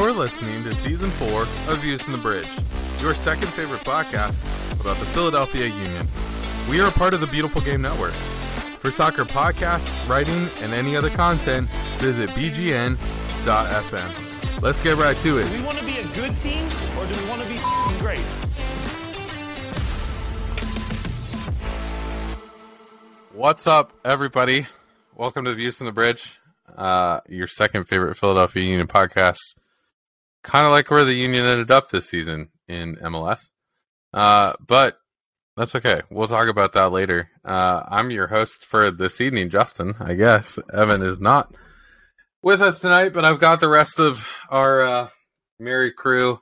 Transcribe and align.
You're 0.00 0.12
listening 0.12 0.64
to 0.64 0.74
season 0.74 1.10
four 1.10 1.42
of 1.42 1.80
Views 1.80 2.00
from 2.00 2.14
the 2.14 2.18
Bridge, 2.20 2.48
your 3.02 3.14
second 3.14 3.48
favorite 3.48 3.82
podcast 3.82 4.40
about 4.80 4.96
the 4.96 5.04
Philadelphia 5.04 5.66
Union. 5.66 6.08
We 6.70 6.80
are 6.80 6.88
a 6.88 6.90
part 6.90 7.12
of 7.12 7.20
the 7.20 7.26
Beautiful 7.26 7.60
Game 7.60 7.82
Network. 7.82 8.14
For 8.80 8.90
soccer 8.90 9.26
podcasts, 9.26 10.08
writing, 10.08 10.48
and 10.62 10.72
any 10.72 10.96
other 10.96 11.10
content, 11.10 11.68
visit 11.98 12.30
bgn.fm. 12.30 12.96
Let's 14.62 14.80
get 14.80 14.96
right 14.96 15.14
to 15.18 15.22
Do 15.22 15.36
it. 15.36 15.52
we 15.52 15.60
want 15.62 15.76
to 15.76 15.84
be 15.84 15.98
a 15.98 16.06
good 16.14 16.34
team 16.40 16.64
or 16.96 17.04
do 17.04 17.22
we 17.22 17.28
want 17.28 17.42
to 17.42 17.48
be 17.48 17.58
great? 18.00 18.20
What's 23.34 23.66
up, 23.66 23.92
everybody? 24.02 24.66
Welcome 25.14 25.44
to 25.44 25.52
Views 25.52 25.76
from 25.76 25.84
the 25.84 25.92
Bridge, 25.92 26.40
uh, 26.74 27.20
your 27.28 27.46
second 27.46 27.84
favorite 27.84 28.16
Philadelphia 28.16 28.62
Union 28.62 28.86
podcast. 28.86 29.56
Kind 30.42 30.66
of 30.66 30.72
like 30.72 30.90
where 30.90 31.04
the 31.04 31.14
Union 31.14 31.44
ended 31.44 31.70
up 31.70 31.90
this 31.90 32.08
season 32.08 32.48
in 32.68 32.96
MLS. 32.96 33.50
Uh, 34.12 34.54
but 34.66 34.98
that's 35.56 35.74
okay. 35.74 36.00
We'll 36.10 36.28
talk 36.28 36.48
about 36.48 36.72
that 36.72 36.90
later. 36.90 37.28
Uh, 37.44 37.82
I'm 37.88 38.10
your 38.10 38.28
host 38.28 38.64
for 38.64 38.90
this 38.90 39.20
evening, 39.20 39.50
Justin, 39.50 39.94
I 40.00 40.14
guess. 40.14 40.58
Evan 40.72 41.02
is 41.02 41.20
not 41.20 41.54
with 42.42 42.62
us 42.62 42.80
tonight, 42.80 43.12
but 43.12 43.24
I've 43.24 43.40
got 43.40 43.60
the 43.60 43.68
rest 43.68 43.98
of 43.98 44.24
our 44.48 44.80
uh, 44.80 45.08
merry 45.58 45.92
crew 45.92 46.40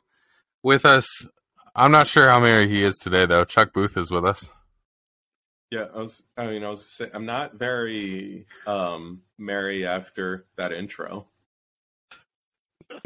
with 0.62 0.84
us. 0.84 1.26
I'm 1.74 1.90
not 1.90 2.06
sure 2.06 2.28
how 2.28 2.40
merry 2.40 2.68
he 2.68 2.82
is 2.82 2.96
today, 2.96 3.26
though. 3.26 3.44
Chuck 3.44 3.72
Booth 3.72 3.96
is 3.96 4.10
with 4.10 4.24
us. 4.24 4.50
Yeah, 5.70 5.86
I 5.94 5.98
was. 5.98 6.22
I 6.36 6.46
mean, 6.46 6.64
I 6.64 6.70
was. 6.70 6.86
Say, 6.86 7.10
I'm 7.12 7.26
not 7.26 7.54
very 7.54 8.46
um 8.66 9.22
merry 9.36 9.86
after 9.86 10.46
that 10.56 10.72
intro. 10.72 11.26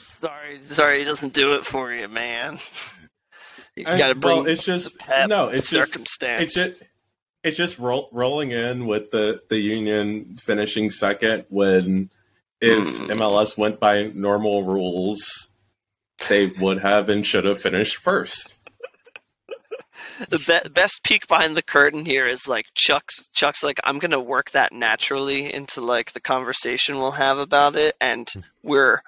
Sorry, 0.00 0.58
sorry, 0.66 1.02
it 1.02 1.04
doesn't 1.04 1.32
do 1.34 1.54
it 1.54 1.64
for 1.64 1.92
you, 1.92 2.08
man. 2.08 2.58
You 3.76 3.84
I- 3.86 3.98
got 3.98 4.08
to 4.08 4.14
bring 4.14 4.38
well, 4.38 4.46
it's 4.46 4.64
just 4.64 4.96
no. 5.28 5.48
It's 5.48 5.70
just 5.70 5.92
circumstance. 5.92 6.42
it's 6.42 6.54
just 6.54 6.82
it's 7.42 7.56
just 7.56 7.78
roll, 7.78 8.08
rolling 8.12 8.52
in 8.52 8.86
with 8.86 9.10
the 9.10 9.42
the 9.48 9.58
Union 9.58 10.36
finishing 10.40 10.90
second 10.90 11.44
when 11.48 12.10
if 12.60 12.86
Hmm. 12.86 13.10
MLS 13.10 13.56
went 13.58 13.80
by 13.80 14.10
normal 14.14 14.62
rules, 14.62 15.22
they 16.28 16.46
would 16.60 16.80
have 16.80 17.08
and 17.08 17.26
should 17.26 17.44
have 17.44 17.60
finished 17.60 17.96
first. 17.96 18.54
The 20.28 20.38
be- 20.38 20.70
best 20.70 21.02
peek 21.04 21.28
behind 21.28 21.56
the 21.56 21.62
curtain 21.62 22.04
here 22.04 22.26
is 22.26 22.48
like 22.48 22.66
Chuck's. 22.74 23.28
Chuck's 23.28 23.62
like, 23.62 23.80
I'm 23.84 23.98
gonna 23.98 24.20
work 24.20 24.50
that 24.52 24.72
naturally 24.72 25.52
into 25.52 25.80
like 25.80 26.12
the 26.12 26.20
conversation 26.20 26.98
we'll 26.98 27.10
have 27.12 27.38
about 27.38 27.76
it, 27.76 27.94
and 28.00 28.32
we're 28.62 29.02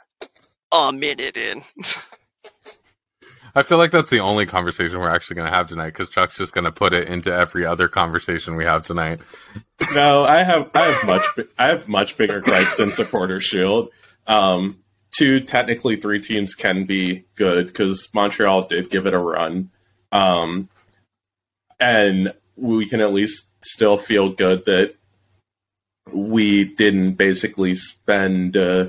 a 0.72 0.92
minute 0.92 1.36
in. 1.36 1.62
I 3.54 3.62
feel 3.62 3.78
like 3.78 3.92
that's 3.92 4.10
the 4.10 4.18
only 4.18 4.46
conversation 4.46 4.98
we're 4.98 5.08
actually 5.08 5.36
going 5.36 5.48
to 5.48 5.54
have 5.54 5.68
tonight 5.68 5.90
because 5.90 6.10
Chuck's 6.10 6.36
just 6.36 6.52
going 6.52 6.64
to 6.64 6.72
put 6.72 6.92
it 6.92 7.08
into 7.08 7.32
every 7.32 7.64
other 7.64 7.86
conversation 7.86 8.56
we 8.56 8.64
have 8.64 8.82
tonight. 8.82 9.20
No, 9.92 10.22
I 10.22 10.44
have 10.44 10.70
I 10.74 10.86
have 10.86 11.04
much 11.04 11.22
I 11.58 11.66
have 11.66 11.88
much 11.88 12.16
bigger 12.16 12.40
gripes 12.40 12.76
than 12.76 12.90
Supporter 12.90 13.40
Shield. 13.40 13.90
Um, 14.26 14.78
two, 15.10 15.40
technically 15.40 15.96
three 15.96 16.20
teams 16.20 16.54
can 16.54 16.84
be 16.84 17.24
good 17.34 17.66
because 17.66 18.08
Montreal 18.14 18.68
did 18.68 18.88
give 18.88 19.06
it 19.06 19.14
a 19.14 19.18
run, 19.18 19.70
um, 20.12 20.68
and 21.84 22.32
we 22.56 22.86
can 22.86 23.02
at 23.02 23.12
least 23.12 23.46
still 23.62 23.98
feel 23.98 24.30
good 24.30 24.64
that 24.64 24.94
we 26.10 26.64
didn't 26.64 27.12
basically 27.12 27.74
spend 27.74 28.56
uh, 28.56 28.86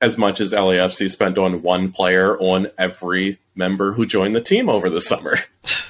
as 0.00 0.18
much 0.18 0.40
as 0.40 0.52
LAFC 0.52 1.08
spent 1.08 1.38
on 1.38 1.62
one 1.62 1.92
player 1.92 2.36
on 2.38 2.68
every 2.76 3.38
member 3.54 3.92
who 3.92 4.06
joined 4.06 4.34
the 4.34 4.40
team 4.40 4.68
over 4.68 4.90
the 4.90 5.00
summer. 5.00 5.36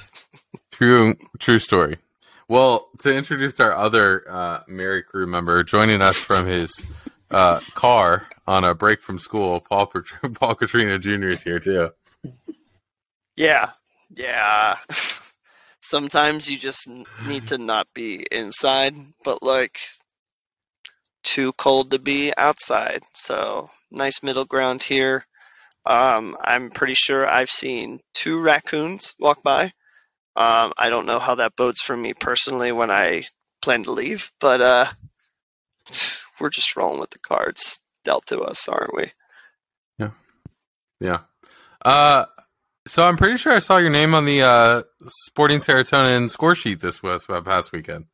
True, 0.71 1.15
true 1.37 1.59
story. 1.59 1.97
Well, 2.47 2.89
to 3.01 3.13
introduce 3.13 3.59
our 3.59 3.71
other 3.71 4.25
uh, 4.27 4.61
Merry 4.67 5.03
crew 5.03 5.27
member, 5.27 5.63
joining 5.63 6.01
us 6.01 6.17
from 6.17 6.47
his 6.47 6.87
uh, 7.29 7.59
car 7.75 8.25
on 8.47 8.63
a 8.63 8.73
break 8.73 8.99
from 8.99 9.19
school, 9.19 9.59
Paul 9.59 9.85
Pat- 9.85 10.33
Paul 10.33 10.55
Katrina 10.55 10.97
Jr. 10.97 11.27
is 11.27 11.43
here 11.43 11.59
too. 11.59 11.91
yeah, 13.35 13.71
yeah. 14.15 14.77
Sometimes 15.81 16.49
you 16.49 16.57
just 16.57 16.87
need 17.19 17.47
to 17.47 17.57
not 17.57 17.87
be 17.93 18.25
inside, 18.31 18.95
but 19.23 19.41
like 19.41 19.81
too 21.23 21.53
cold 21.53 21.91
to 21.91 21.99
be 21.99 22.33
outside. 22.35 23.03
So 23.13 23.69
nice 23.89 24.23
middle 24.23 24.45
ground 24.45 24.83
here. 24.83 25.25
Um, 25.85 26.37
I'm 26.39 26.69
pretty 26.69 26.93
sure 26.93 27.27
I've 27.27 27.49
seen 27.49 27.99
two 28.13 28.39
raccoons 28.39 29.15
walk 29.19 29.41
by. 29.41 29.73
Um, 30.35 30.73
I 30.77 30.89
don't 30.89 31.07
know 31.07 31.19
how 31.19 31.35
that 31.35 31.55
bodes 31.55 31.81
for 31.81 31.97
me 31.97 32.13
personally 32.13 32.71
when 32.71 32.91
I 32.91 33.25
plan 33.61 33.83
to 33.83 33.91
leave, 33.91 34.31
but 34.39 34.61
uh, 34.61 34.85
we're 36.39 36.49
just 36.49 36.75
rolling 36.75 36.99
with 36.99 37.09
the 37.09 37.19
cards 37.19 37.79
dealt 38.05 38.27
to 38.27 38.41
us, 38.41 38.67
aren't 38.67 38.95
we? 38.95 39.11
Yeah. 39.97 40.11
Yeah. 40.99 41.19
Uh, 41.83 42.25
so 42.87 43.05
I'm 43.07 43.17
pretty 43.17 43.37
sure 43.37 43.53
I 43.53 43.59
saw 43.59 43.77
your 43.77 43.89
name 43.89 44.13
on 44.13 44.25
the 44.25 44.41
uh, 44.41 44.83
Sporting 45.25 45.59
Serotonin 45.59 46.29
score 46.29 46.55
sheet 46.55 46.81
this 46.81 47.01
was 47.03 47.25
uh, 47.29 47.41
past 47.41 47.71
weekend. 47.71 48.05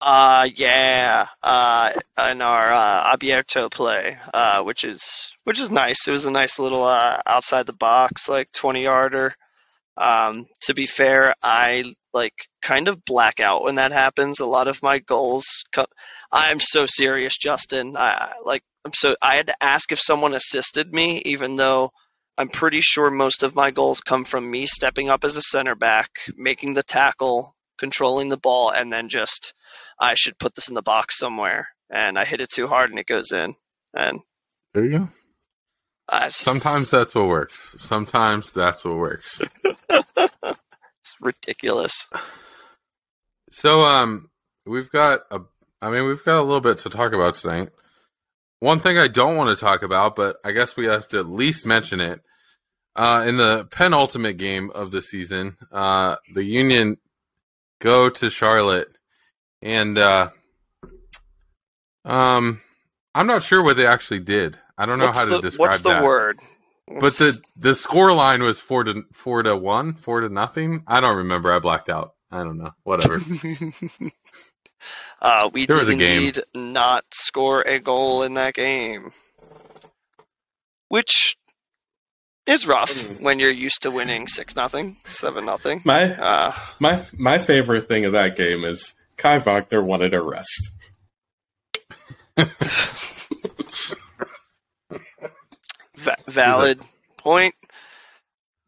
Uh, 0.00 0.48
yeah. 0.54 1.26
Uh, 1.42 1.92
in 2.30 2.40
our 2.40 2.72
uh, 2.72 3.16
Abierto 3.16 3.70
play, 3.70 4.16
uh, 4.32 4.62
which 4.62 4.84
is 4.84 5.32
which 5.44 5.60
is 5.60 5.70
nice. 5.70 6.08
It 6.08 6.12
was 6.12 6.24
a 6.26 6.30
nice 6.30 6.58
little 6.58 6.84
uh, 6.84 7.20
outside 7.26 7.66
the 7.66 7.72
box, 7.74 8.28
like 8.28 8.50
twenty 8.52 8.84
yarder. 8.84 9.34
Um, 9.96 10.46
to 10.62 10.72
be 10.74 10.86
fair, 10.86 11.34
I 11.42 11.92
like 12.14 12.32
kind 12.62 12.88
of 12.88 13.04
black 13.04 13.40
out 13.40 13.62
when 13.62 13.74
that 13.74 13.92
happens. 13.92 14.40
A 14.40 14.46
lot 14.46 14.68
of 14.68 14.82
my 14.82 15.00
goals. 15.00 15.64
Co- 15.72 15.84
I'm 16.32 16.60
so 16.60 16.86
serious, 16.86 17.36
Justin. 17.36 17.96
I 17.96 18.10
I- 18.10 18.32
like. 18.42 18.62
I'm 18.86 18.94
so. 18.94 19.14
I 19.20 19.34
had 19.34 19.48
to 19.48 19.62
ask 19.62 19.92
if 19.92 20.00
someone 20.00 20.32
assisted 20.32 20.90
me, 20.94 21.20
even 21.26 21.56
though 21.56 21.90
I'm 22.40 22.48
pretty 22.48 22.80
sure 22.80 23.10
most 23.10 23.42
of 23.42 23.54
my 23.54 23.70
goals 23.70 24.00
come 24.00 24.24
from 24.24 24.50
me 24.50 24.64
stepping 24.64 25.10
up 25.10 25.24
as 25.24 25.36
a 25.36 25.42
center 25.42 25.74
back, 25.74 26.08
making 26.38 26.72
the 26.72 26.82
tackle, 26.82 27.54
controlling 27.78 28.30
the 28.30 28.38
ball, 28.38 28.70
and 28.70 28.90
then 28.90 29.10
just 29.10 29.52
I 30.00 30.14
should 30.14 30.38
put 30.38 30.54
this 30.54 30.70
in 30.70 30.74
the 30.74 30.80
box 30.80 31.18
somewhere. 31.18 31.68
And 31.90 32.18
I 32.18 32.24
hit 32.24 32.40
it 32.40 32.48
too 32.48 32.66
hard 32.66 32.88
and 32.88 32.98
it 32.98 33.06
goes 33.06 33.32
in. 33.32 33.56
And 33.92 34.20
There 34.72 34.86
you 34.86 34.98
go. 35.00 35.08
I 36.08 36.26
s- 36.26 36.36
Sometimes 36.36 36.90
that's 36.90 37.14
what 37.14 37.28
works. 37.28 37.74
Sometimes 37.76 38.54
that's 38.54 38.86
what 38.86 38.96
works. 38.96 39.42
it's 39.90 41.16
ridiculous. 41.20 42.06
So 43.50 43.82
um 43.82 44.30
we've 44.64 44.90
got 44.90 45.24
a 45.30 45.40
I 45.82 45.90
mean 45.90 46.06
we've 46.06 46.24
got 46.24 46.40
a 46.40 46.42
little 46.42 46.62
bit 46.62 46.78
to 46.78 46.88
talk 46.88 47.12
about 47.12 47.34
tonight. 47.34 47.68
One 48.60 48.78
thing 48.78 48.96
I 48.96 49.08
don't 49.08 49.36
want 49.36 49.50
to 49.50 49.62
talk 49.62 49.82
about, 49.82 50.16
but 50.16 50.36
I 50.42 50.52
guess 50.52 50.74
we 50.74 50.86
have 50.86 51.06
to 51.08 51.18
at 51.18 51.28
least 51.28 51.66
mention 51.66 52.00
it. 52.00 52.22
Uh 53.00 53.24
in 53.26 53.36
the 53.36 53.66
penultimate 53.70 54.36
game 54.36 54.70
of 54.70 54.90
the 54.90 55.02
season, 55.02 55.56
uh 55.72 56.16
the 56.34 56.44
Union 56.44 56.98
go 57.80 58.10
to 58.10 58.30
Charlotte 58.30 58.88
and 59.62 59.98
uh 59.98 60.30
um 62.04 62.60
I'm 63.14 63.26
not 63.26 63.42
sure 63.42 63.62
what 63.62 63.76
they 63.76 63.86
actually 63.86 64.20
did. 64.20 64.58
I 64.78 64.86
don't 64.86 64.98
know 64.98 65.06
what's 65.06 65.18
how 65.18 65.24
to 65.26 65.30
the, 65.32 65.40
describe 65.40 65.60
what's 65.60 65.80
the 65.82 65.88
that. 65.90 66.04
word? 66.04 66.40
But 66.88 67.12
the 67.14 67.40
the 67.56 67.74
score 67.74 68.12
line 68.12 68.42
was 68.42 68.60
four 68.60 68.84
to 68.84 69.04
four 69.12 69.42
to 69.42 69.56
one, 69.56 69.94
four 69.94 70.20
to 70.20 70.28
nothing. 70.28 70.82
I 70.86 71.00
don't 71.00 71.18
remember. 71.18 71.52
I 71.52 71.58
blacked 71.58 71.88
out. 71.88 72.14
I 72.30 72.44
don't 72.44 72.58
know. 72.58 72.72
Whatever. 72.84 73.20
uh, 75.22 75.50
we 75.52 75.66
There 75.66 75.78
did 75.78 75.88
a 75.88 75.96
game. 75.96 76.32
not 76.54 77.04
score 77.12 77.62
a 77.62 77.78
goal 77.80 78.22
in 78.24 78.34
that 78.34 78.54
game, 78.54 79.12
which 80.88 81.36
is 82.50 82.66
rough 82.66 83.20
when 83.20 83.38
you're 83.38 83.50
used 83.50 83.82
to 83.82 83.90
winning 83.90 84.28
six 84.28 84.56
nothing, 84.56 84.96
seven 85.04 85.44
nothing. 85.46 85.80
My 85.84 86.02
Uh, 86.14 86.52
My 86.78 87.02
my 87.16 87.38
favorite 87.38 87.88
thing 87.88 88.04
of 88.04 88.12
that 88.12 88.36
game 88.36 88.64
is 88.64 88.94
Kai 89.16 89.38
Wagner 89.38 89.82
wanted 89.82 90.14
a 90.14 90.22
rest. 90.22 90.70
va- 95.96 96.16
valid 96.28 96.80
point. 97.16 97.54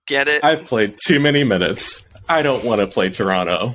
Get 0.07 0.29
it? 0.29 0.45
I've 0.45 0.65
played 0.65 0.97
too 1.05 1.21
many 1.21 1.45
minutes. 1.45 2.07
I 2.29 2.43
don't 2.43 2.65
want 2.65 2.81
to 2.81 2.87
play 2.87 3.09
Toronto. 3.11 3.75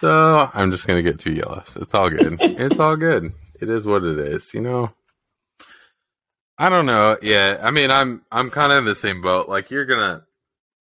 so 0.00 0.50
I'm 0.52 0.70
just 0.70 0.86
gonna 0.86 1.02
get 1.02 1.18
two 1.18 1.32
yellows. 1.32 1.76
It's 1.80 1.94
all 1.94 2.10
good. 2.10 2.36
it's 2.40 2.78
all 2.78 2.96
good. 2.96 3.32
It 3.60 3.68
is 3.68 3.86
what 3.86 4.04
it 4.04 4.18
is. 4.18 4.52
You 4.54 4.60
know. 4.62 4.90
I 6.58 6.68
don't 6.68 6.86
know. 6.86 7.18
Yeah, 7.20 7.60
I 7.62 7.70
mean, 7.70 7.90
I'm 7.90 8.22
I'm 8.32 8.50
kind 8.50 8.72
of 8.72 8.78
in 8.78 8.84
the 8.84 8.94
same 8.94 9.20
boat. 9.20 9.48
Like 9.48 9.70
you're 9.70 9.84
gonna, 9.84 10.24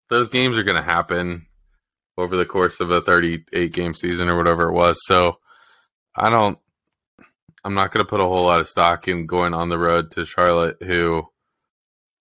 those 0.09 0.29
games 0.29 0.57
are 0.57 0.63
gonna 0.63 0.81
happen 0.81 1.45
over 2.17 2.35
the 2.35 2.45
course 2.45 2.79
of 2.79 2.91
a 2.91 3.01
38 3.01 3.71
game 3.71 3.93
season 3.93 4.29
or 4.29 4.37
whatever 4.37 4.69
it 4.69 4.73
was. 4.73 4.99
So 5.05 5.37
I 6.15 6.29
don't. 6.29 6.57
I'm 7.63 7.75
not 7.75 7.93
to 7.93 8.05
put 8.05 8.19
a 8.19 8.23
whole 8.23 8.45
lot 8.45 8.59
of 8.59 8.69
stock 8.69 9.07
in 9.07 9.27
going 9.27 9.53
on 9.53 9.69
the 9.69 9.77
road 9.77 10.09
to 10.11 10.25
Charlotte, 10.25 10.77
who 10.81 11.27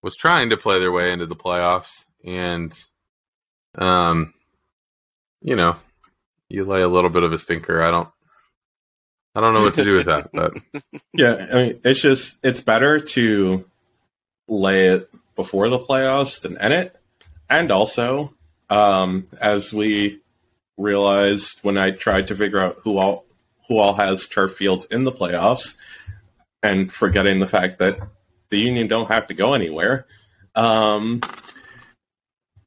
was 0.03 0.17
trying 0.17 0.51
to 0.51 0.59
play 0.59 0.79
their 0.79 0.93
way 0.93 1.13
into 1.13 1.25
the 1.25 1.37
playoffs, 1.37 2.05
and 2.23 2.79
um, 3.77 4.35
you 5.41 5.57
know, 5.57 5.77
you 6.51 6.65
lay 6.65 6.83
a 6.83 6.89
little 6.89 7.09
bit 7.09 7.23
of 7.23 7.33
a 7.33 7.39
stinker. 7.39 7.81
I 7.81 7.91
don't, 7.91 8.09
I 9.35 9.41
don't 9.41 9.55
know 9.55 9.63
what 9.63 9.75
to 9.77 9.85
do 9.85 9.95
with 9.95 10.07
that, 10.07 10.31
but 10.33 10.55
Yeah, 11.13 11.47
I 11.53 11.55
mean, 11.55 11.81
it's 11.85 12.01
just 12.01 12.39
it's 12.43 12.61
better 12.61 12.99
to 12.99 13.65
lay 14.49 14.89
it 14.89 15.11
before 15.37 15.69
the 15.69 15.79
playoffs 15.79 16.43
than 16.43 16.57
in 16.57 16.73
it, 16.73 16.97
and 17.49 17.71
also, 17.71 18.35
um, 18.69 19.27
as 19.41 19.73
we 19.73 20.21
realized 20.77 21.61
when 21.63 21.79
I 21.79 21.91
tried 21.91 22.29
to 22.29 22.35
figure 22.35 22.59
out 22.61 22.79
who 22.83 22.99
all 22.99 23.25
who 23.69 23.79
all 23.79 23.95
has 23.95 24.27
turf 24.27 24.55
fields 24.55 24.87
in 24.87 25.05
the 25.05 25.13
playoffs, 25.13 25.77
and 26.63 26.93
forgetting 26.93 27.39
the 27.39 27.47
fact 27.47 27.79
that 27.79 27.99
the 28.51 28.59
Union 28.59 28.89
don't 28.89 29.09
have 29.09 29.29
to 29.29 29.35
go 29.35 29.55
anywhere. 29.55 30.07
Um, 30.55 31.21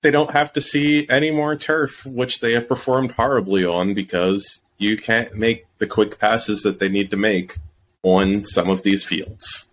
they 0.02 0.12
don't 0.12 0.32
have 0.32 0.54
to 0.54 0.62
see 0.62 1.08
any 1.10 1.32
more 1.32 1.56
turf, 1.56 2.06
which 2.06 2.40
they 2.40 2.54
have 2.54 2.68
performed 2.68 3.12
horribly 3.12 3.66
on 3.66 3.94
because 3.94 4.62
you 4.84 4.98
can't 4.98 5.36
make 5.36 5.66
the 5.78 5.88
quick 5.88 6.20
passes 6.20 6.62
that 6.64 6.80
they 6.80 6.90
need 6.90 7.12
to 7.12 7.18
make 7.18 7.58
on 8.04 8.44
some 8.44 8.70
of 8.70 8.84
these 8.84 9.04
fields. 9.04 9.72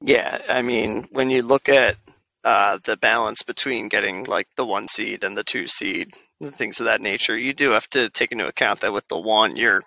Yeah, 0.00 0.40
I 0.48 0.62
mean, 0.62 1.08
when 1.10 1.30
you 1.30 1.42
look 1.42 1.68
at 1.68 1.96
uh, 2.44 2.78
the 2.84 2.96
balance 2.96 3.42
between 3.42 3.88
getting 3.88 4.24
like 4.24 4.46
the 4.56 4.64
one 4.64 4.86
seed 4.86 5.24
and 5.24 5.36
the 5.36 5.44
two 5.44 5.66
seed, 5.66 6.14
things 6.42 6.80
of 6.80 6.86
that 6.86 7.00
nature, 7.00 7.36
you 7.36 7.52
do 7.52 7.70
have 7.70 7.88
to 7.90 8.08
take 8.08 8.30
into 8.30 8.46
account 8.46 8.80
that 8.80 8.92
with 8.92 9.08
the 9.08 9.18
one, 9.18 9.56
you're 9.56 9.82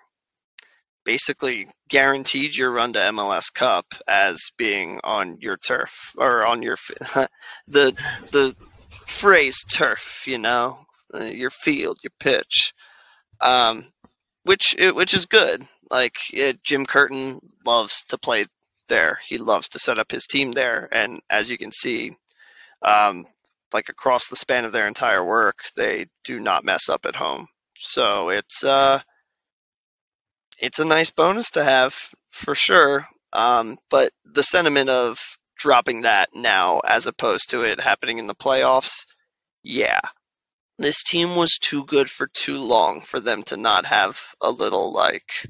basically 1.04 1.68
guaranteed 1.88 2.54
your 2.54 2.70
run 2.70 2.92
to 2.92 2.98
MLS 2.98 3.52
Cup 3.52 3.86
as 4.06 4.50
being 4.56 5.00
on 5.02 5.38
your 5.40 5.56
turf 5.56 6.12
or 6.16 6.44
on 6.44 6.62
your 6.62 6.76
the 7.66 7.92
the 8.30 8.54
phrase 9.06 9.64
turf, 9.64 10.24
you 10.26 10.38
know, 10.38 10.78
uh, 11.14 11.24
your 11.24 11.50
field, 11.50 11.98
your 12.02 12.12
pitch, 12.18 12.72
um, 13.42 13.86
which 14.44 14.74
which 14.78 15.14
is 15.14 15.26
good. 15.26 15.66
Like 15.90 16.16
it, 16.32 16.62
Jim 16.64 16.86
Curtin 16.86 17.40
loves 17.66 18.04
to 18.04 18.18
play 18.18 18.46
there. 18.88 19.18
He 19.26 19.38
loves 19.38 19.70
to 19.70 19.78
set 19.78 19.98
up 19.98 20.10
his 20.10 20.26
team 20.26 20.52
there, 20.52 20.88
and 20.90 21.20
as 21.28 21.50
you 21.50 21.58
can 21.58 21.72
see, 21.72 22.16
um, 22.82 23.26
like 23.72 23.88
across 23.88 24.28
the 24.28 24.36
span 24.36 24.64
of 24.64 24.72
their 24.72 24.86
entire 24.86 25.24
work, 25.24 25.64
they 25.76 26.06
do 26.24 26.40
not 26.40 26.64
mess 26.64 26.88
up 26.88 27.06
at 27.06 27.16
home. 27.16 27.48
So 27.76 28.30
it's 28.30 28.64
uh, 28.64 29.00
it's 30.58 30.78
a 30.78 30.84
nice 30.84 31.10
bonus 31.10 31.52
to 31.52 31.64
have 31.64 31.94
for 32.30 32.54
sure. 32.54 33.06
Um, 33.32 33.78
but 33.90 34.12
the 34.24 34.42
sentiment 34.42 34.90
of 34.90 35.38
dropping 35.56 36.02
that 36.02 36.30
now 36.34 36.80
as 36.80 37.06
opposed 37.06 37.50
to 37.50 37.62
it 37.62 37.80
happening 37.80 38.18
in 38.18 38.26
the 38.26 38.34
playoffs, 38.34 39.06
yeah. 39.62 40.00
This 40.78 41.02
team 41.02 41.36
was 41.36 41.58
too 41.58 41.84
good 41.84 42.10
for 42.10 42.26
too 42.26 42.58
long 42.58 43.02
for 43.02 43.20
them 43.20 43.42
to 43.44 43.56
not 43.56 43.86
have 43.86 44.20
a 44.40 44.50
little 44.50 44.92
like 44.92 45.46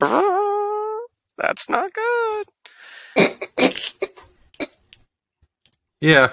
that's 0.00 1.68
not 1.68 1.90
good. 1.92 2.46
yeah. 6.00 6.32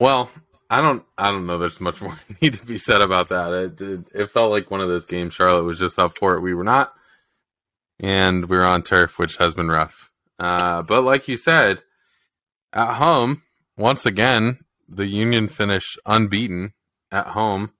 Well, 0.00 0.30
I 0.70 0.80
don't. 0.80 1.04
I 1.18 1.30
don't 1.30 1.46
know. 1.46 1.58
There's 1.58 1.80
much 1.80 2.00
more 2.02 2.18
need 2.40 2.54
to 2.54 2.66
be 2.66 2.78
said 2.78 3.02
about 3.02 3.28
that. 3.28 3.52
It, 3.52 3.80
it, 3.80 4.00
it 4.14 4.30
felt 4.30 4.50
like 4.50 4.70
one 4.70 4.80
of 4.80 4.88
those 4.88 5.06
games. 5.06 5.34
Charlotte 5.34 5.64
was 5.64 5.78
just 5.78 5.98
up 5.98 6.16
for 6.16 6.34
it. 6.34 6.40
We 6.40 6.54
were 6.54 6.64
not, 6.64 6.94
and 8.00 8.46
we 8.46 8.56
were 8.56 8.64
on 8.66 8.82
turf, 8.82 9.18
which 9.18 9.36
has 9.36 9.54
been 9.54 9.68
rough. 9.68 10.10
Uh, 10.38 10.82
but 10.82 11.02
like 11.02 11.28
you 11.28 11.36
said, 11.36 11.82
at 12.72 12.94
home, 12.94 13.42
once 13.76 14.06
again, 14.06 14.58
the 14.94 15.06
Union 15.06 15.48
finished 15.48 15.98
unbeaten 16.04 16.74
at 17.10 17.28
home 17.28 17.72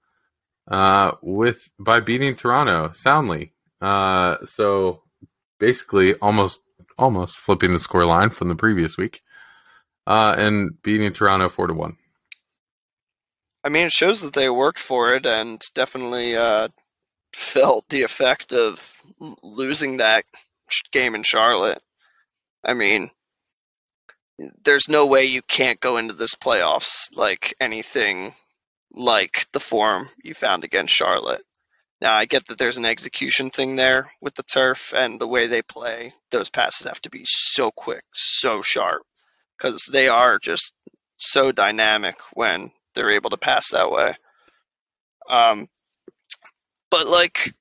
uh, 0.69 1.13
with 1.21 1.69
by 1.79 2.01
beating 2.01 2.35
Toronto 2.35 2.93
soundly. 2.95 3.53
Uh, 3.81 4.37
so 4.45 5.03
basically, 5.59 6.15
almost 6.17 6.61
almost 6.99 7.37
flipping 7.37 7.73
the 7.73 7.79
score 7.79 8.05
line 8.05 8.31
from 8.31 8.49
the 8.49 8.55
previous 8.55 8.97
week, 8.97 9.23
uh, 10.07 10.35
and 10.37 10.81
beating 10.83 11.13
Toronto 11.13 11.49
four 11.49 11.67
to 11.67 11.75
one. 11.75 11.97
I 13.65 13.69
mean, 13.69 13.87
it 13.87 13.93
shows 13.93 14.23
that 14.23 14.33
they 14.33 14.49
worked 14.51 14.79
for 14.79 15.15
it 15.15 15.25
and 15.25 15.61
definitely 15.75 16.37
uh, 16.37 16.69
felt 17.33 17.89
the 17.89 18.03
effect 18.03 18.53
of 18.53 19.01
losing 19.43 19.99
that 19.99 20.25
game 20.91 21.15
in 21.15 21.23
Charlotte. 21.23 21.81
I 22.65 22.75
mean, 22.75 23.11
there's 24.65 24.89
no 24.89 25.07
way 25.07 25.25
you 25.25 25.43
can't 25.43 25.81
go 25.81 25.97
into 25.97 26.15
this 26.15 26.35
playoffs 26.35 27.17
like 27.17 27.55
anything 27.61 28.35
like 28.93 29.47
the 29.53 29.61
form 29.61 30.09
you 30.23 30.35
found 30.35 30.65
against 30.65 30.95
Charlotte. 30.95 31.43
Now, 32.01 32.15
I 32.15 32.25
get 32.25 32.47
that 32.49 32.59
there's 32.59 32.79
an 32.79 32.85
execution 32.85 33.51
thing 33.51 33.77
there 33.77 34.11
with 34.21 34.35
the 34.35 34.43
turf 34.43 34.93
and 34.95 35.21
the 35.21 35.29
way 35.29 35.47
they 35.47 35.63
play. 35.63 36.13
Those 36.31 36.51
passes 36.51 36.87
have 36.87 37.01
to 37.03 37.11
be 37.11 37.23
so 37.25 37.71
quick, 37.71 38.03
so 38.13 38.61
sharp, 38.61 39.03
because 39.57 39.87
they 39.87 40.09
are 40.09 40.39
just 40.39 40.73
so 41.17 41.53
dynamic 41.53 42.17
when 42.35 42.73
they're 42.95 43.13
able 43.13 43.31
to 43.31 43.37
pass 43.37 43.71
that 43.71 43.93
way. 43.93 44.17
Um, 45.29 45.69
but 46.91 47.07
like, 47.07 47.55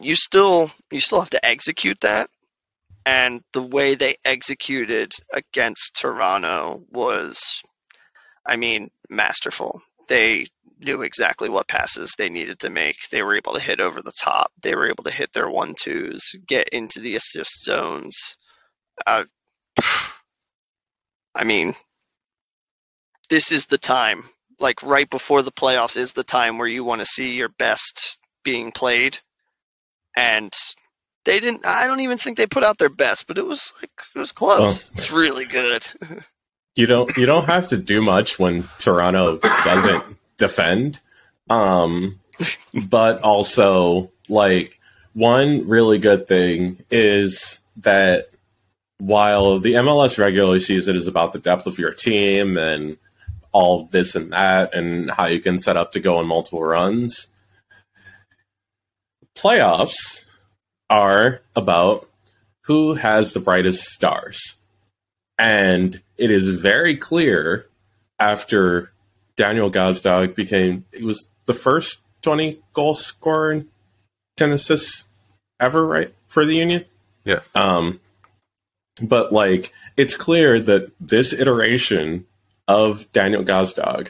you 0.00 0.16
still 0.16 0.70
you 0.90 0.98
still 0.98 1.20
have 1.20 1.30
to 1.30 1.46
execute 1.46 2.00
that, 2.00 2.28
and 3.06 3.42
the 3.52 3.62
way 3.62 3.94
they 3.94 4.16
executed 4.24 5.12
against 5.32 5.96
Toronto 5.96 6.82
was, 6.90 7.62
I 8.46 8.56
mean, 8.56 8.90
masterful. 9.08 9.82
They 10.08 10.46
knew 10.80 11.02
exactly 11.02 11.48
what 11.48 11.68
passes 11.68 12.14
they 12.14 12.30
needed 12.30 12.60
to 12.60 12.70
make. 12.70 12.96
They 13.10 13.22
were 13.22 13.36
able 13.36 13.54
to 13.54 13.60
hit 13.60 13.80
over 13.80 14.02
the 14.02 14.12
top. 14.12 14.52
They 14.62 14.74
were 14.74 14.88
able 14.88 15.04
to 15.04 15.10
hit 15.10 15.32
their 15.32 15.48
one 15.48 15.74
twos, 15.74 16.34
get 16.46 16.70
into 16.70 17.00
the 17.00 17.16
assist 17.16 17.64
zones. 17.64 18.36
Uh, 19.06 19.24
I 21.34 21.44
mean, 21.44 21.74
this 23.28 23.52
is 23.52 23.66
the 23.66 23.78
time 23.78 24.24
like 24.60 24.82
right 24.82 25.08
before 25.08 25.42
the 25.42 25.50
playoffs 25.52 25.96
is 25.96 26.12
the 26.12 26.22
time 26.22 26.58
where 26.58 26.68
you 26.68 26.84
want 26.84 27.00
to 27.00 27.06
see 27.06 27.32
your 27.32 27.48
best 27.48 28.18
being 28.44 28.72
played. 28.72 29.18
And 30.16 30.52
they 31.24 31.40
didn't 31.40 31.66
I 31.66 31.86
don't 31.86 32.00
even 32.00 32.18
think 32.18 32.36
they 32.36 32.46
put 32.46 32.64
out 32.64 32.78
their 32.78 32.88
best, 32.88 33.26
but 33.26 33.38
it 33.38 33.46
was 33.46 33.72
like 33.80 33.90
it 34.14 34.18
was 34.18 34.32
close. 34.32 34.90
it's 34.92 35.12
really 35.12 35.46
good. 35.46 35.86
you 36.76 36.86
don't 36.86 37.16
you 37.16 37.26
don't 37.26 37.46
have 37.46 37.68
to 37.68 37.76
do 37.76 38.00
much 38.00 38.38
when 38.38 38.64
Toronto 38.78 39.38
doesn't 39.38 40.16
defend. 40.36 41.00
Um 41.48 42.20
but 42.88 43.22
also 43.22 44.10
like 44.28 44.78
one 45.12 45.68
really 45.68 45.98
good 45.98 46.26
thing 46.26 46.84
is 46.90 47.60
that 47.78 48.30
while 48.98 49.58
the 49.58 49.74
MLS 49.74 50.18
regular 50.18 50.60
season 50.60 50.96
is 50.96 51.08
about 51.08 51.32
the 51.32 51.38
depth 51.38 51.66
of 51.66 51.78
your 51.78 51.92
team 51.92 52.56
and 52.56 52.96
all 53.52 53.84
this 53.86 54.14
and 54.14 54.32
that 54.32 54.74
and 54.74 55.10
how 55.10 55.26
you 55.26 55.40
can 55.40 55.58
set 55.58 55.76
up 55.76 55.92
to 55.92 56.00
go 56.00 56.18
on 56.18 56.26
multiple 56.26 56.62
runs. 56.62 57.28
Playoffs 59.34 60.29
are 60.90 61.40
about 61.56 62.10
who 62.62 62.94
has 62.94 63.32
the 63.32 63.40
brightest 63.40 63.84
stars. 63.84 64.56
And 65.38 66.02
it 66.18 66.30
is 66.30 66.48
very 66.48 66.96
clear 66.96 67.66
after 68.18 68.92
Daniel 69.36 69.70
Gazdag 69.70 70.34
became, 70.34 70.84
it 70.92 71.02
was 71.02 71.28
the 71.46 71.54
first 71.54 72.00
20 72.22 72.60
goal 72.74 72.94
scorer 72.94 73.52
in 73.52 73.68
10 74.36 74.52
assists 74.52 75.06
ever, 75.58 75.86
right? 75.86 76.12
For 76.26 76.44
the 76.44 76.56
Union? 76.56 76.84
Yes. 77.24 77.50
Um, 77.54 78.00
but 79.00 79.32
like, 79.32 79.72
it's 79.96 80.16
clear 80.16 80.60
that 80.60 80.92
this 81.00 81.32
iteration 81.32 82.26
of 82.68 83.10
Daniel 83.12 83.42
Gazdag 83.42 84.08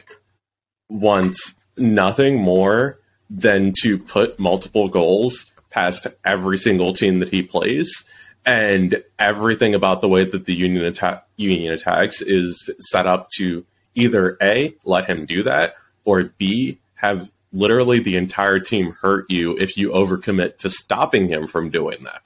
wants 0.89 1.55
nothing 1.77 2.41
more 2.41 2.99
than 3.29 3.71
to 3.81 3.97
put 3.97 4.37
multiple 4.37 4.89
goals 4.89 5.50
past 5.71 6.07
every 6.23 6.57
single 6.57 6.93
team 6.93 7.19
that 7.19 7.29
he 7.29 7.41
plays. 7.41 8.05
And 8.45 9.03
everything 9.19 9.75
about 9.75 10.01
the 10.01 10.09
way 10.09 10.25
that 10.25 10.45
the 10.45 10.55
union 10.55 10.85
attack 10.85 11.27
union 11.37 11.73
attacks 11.73 12.21
is 12.21 12.71
set 12.79 13.05
up 13.05 13.29
to 13.37 13.65
either 13.95 14.37
A, 14.41 14.75
let 14.83 15.05
him 15.05 15.25
do 15.25 15.43
that, 15.43 15.75
or 16.05 16.23
B, 16.37 16.79
have 16.95 17.31
literally 17.53 17.99
the 17.99 18.15
entire 18.15 18.59
team 18.59 18.95
hurt 19.01 19.29
you 19.29 19.57
if 19.57 19.77
you 19.77 19.89
overcommit 19.89 20.57
to 20.59 20.69
stopping 20.69 21.27
him 21.27 21.47
from 21.47 21.69
doing 21.69 22.03
that. 22.03 22.21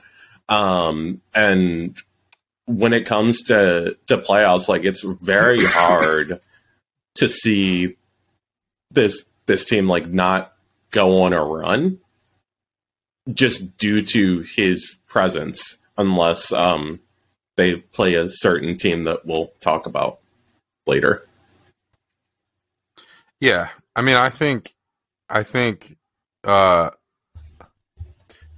Um, 0.54 1.22
and 1.34 1.98
when 2.66 2.94
it 2.94 3.06
comes 3.06 3.44
to 3.44 3.98
to 4.08 4.18
playoffs, 4.18 4.68
like 4.68 4.84
it's 4.84 5.04
very 5.04 5.64
hard 5.66 6.40
to 7.16 7.30
see 7.30 7.96
this 8.92 9.26
this 9.46 9.66
team 9.66 9.88
like 9.88 10.08
not 10.08 10.54
go 10.92 11.24
on 11.24 11.34
a 11.34 11.44
run. 11.44 12.00
Just 13.34 13.78
due 13.78 14.02
to 14.02 14.42
his 14.56 14.98
presence, 15.08 15.78
unless 15.98 16.52
um, 16.52 17.00
they 17.56 17.76
play 17.76 18.16
a 18.16 18.30
certain 18.30 18.78
team 18.78 19.06
that 19.06 19.26
we'll 19.26 19.52
talk 19.60 19.86
about 19.86 20.20
later. 20.86 21.28
Yeah, 23.40 23.70
I 23.96 24.02
mean, 24.02 24.16
I 24.18 24.30
think, 24.30 24.76
I 25.30 25.44
think, 25.44 25.98
uh, 26.44 26.92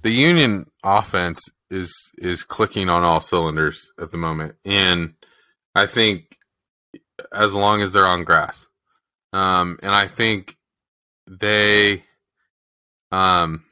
the 0.02 0.10
Union 0.10 0.70
offense 0.84 1.40
is 1.70 1.92
is 2.18 2.44
clicking 2.44 2.88
on 2.88 3.02
all 3.02 3.20
cylinders 3.20 3.90
at 4.00 4.10
the 4.10 4.16
moment, 4.16 4.54
and 4.64 5.14
I 5.74 5.86
think 5.86 6.38
as 7.32 7.52
long 7.52 7.82
as 7.82 7.92
they're 7.92 8.06
on 8.06 8.24
grass, 8.24 8.66
um, 9.32 9.78
and 9.82 9.92
I 9.94 10.06
think 10.06 10.56
they, 11.26 12.04
um, 13.10 13.64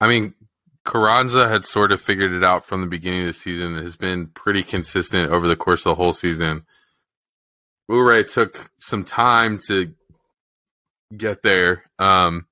I 0.00 0.08
mean, 0.08 0.34
Carranza 0.84 1.48
had 1.48 1.64
sort 1.64 1.92
of 1.92 2.00
figured 2.00 2.32
it 2.32 2.44
out 2.44 2.64
from 2.64 2.80
the 2.80 2.86
beginning 2.86 3.20
of 3.20 3.26
the 3.26 3.34
season. 3.34 3.76
It 3.76 3.82
has 3.82 3.96
been 3.96 4.28
pretty 4.28 4.62
consistent 4.62 5.30
over 5.30 5.46
the 5.48 5.56
course 5.56 5.84
of 5.84 5.90
the 5.90 6.02
whole 6.02 6.12
season. 6.12 6.64
Uhre 7.90 8.30
took 8.30 8.70
some 8.78 9.04
time 9.04 9.58
to 9.66 9.94
get 11.16 11.42
there, 11.42 11.84
um, 11.98 12.46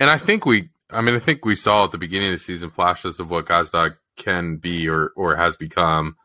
and 0.00 0.10
I 0.10 0.18
think 0.18 0.46
we 0.46 0.70
I 0.90 1.00
mean, 1.00 1.16
I 1.16 1.18
think 1.18 1.44
we 1.44 1.56
saw 1.56 1.84
at 1.84 1.90
the 1.90 1.98
beginning 1.98 2.28
of 2.28 2.34
the 2.34 2.44
season 2.44 2.70
flashes 2.70 3.18
of 3.18 3.30
what 3.30 3.46
Gazdag 3.46 3.96
can 4.16 4.56
be 4.56 4.88
or 4.88 5.12
or 5.16 5.36
has 5.36 5.56
become. 5.56 6.16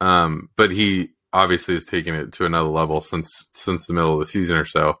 Um, 0.00 0.50
but 0.56 0.70
he 0.70 1.10
obviously 1.32 1.74
has 1.74 1.84
taken 1.84 2.14
it 2.14 2.32
to 2.32 2.44
another 2.44 2.68
level 2.68 3.00
since 3.00 3.50
since 3.54 3.86
the 3.86 3.92
middle 3.92 4.14
of 4.14 4.18
the 4.20 4.26
season 4.26 4.56
or 4.56 4.64
so. 4.64 4.98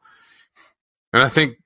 And 1.12 1.22
I 1.22 1.28
think 1.28 1.56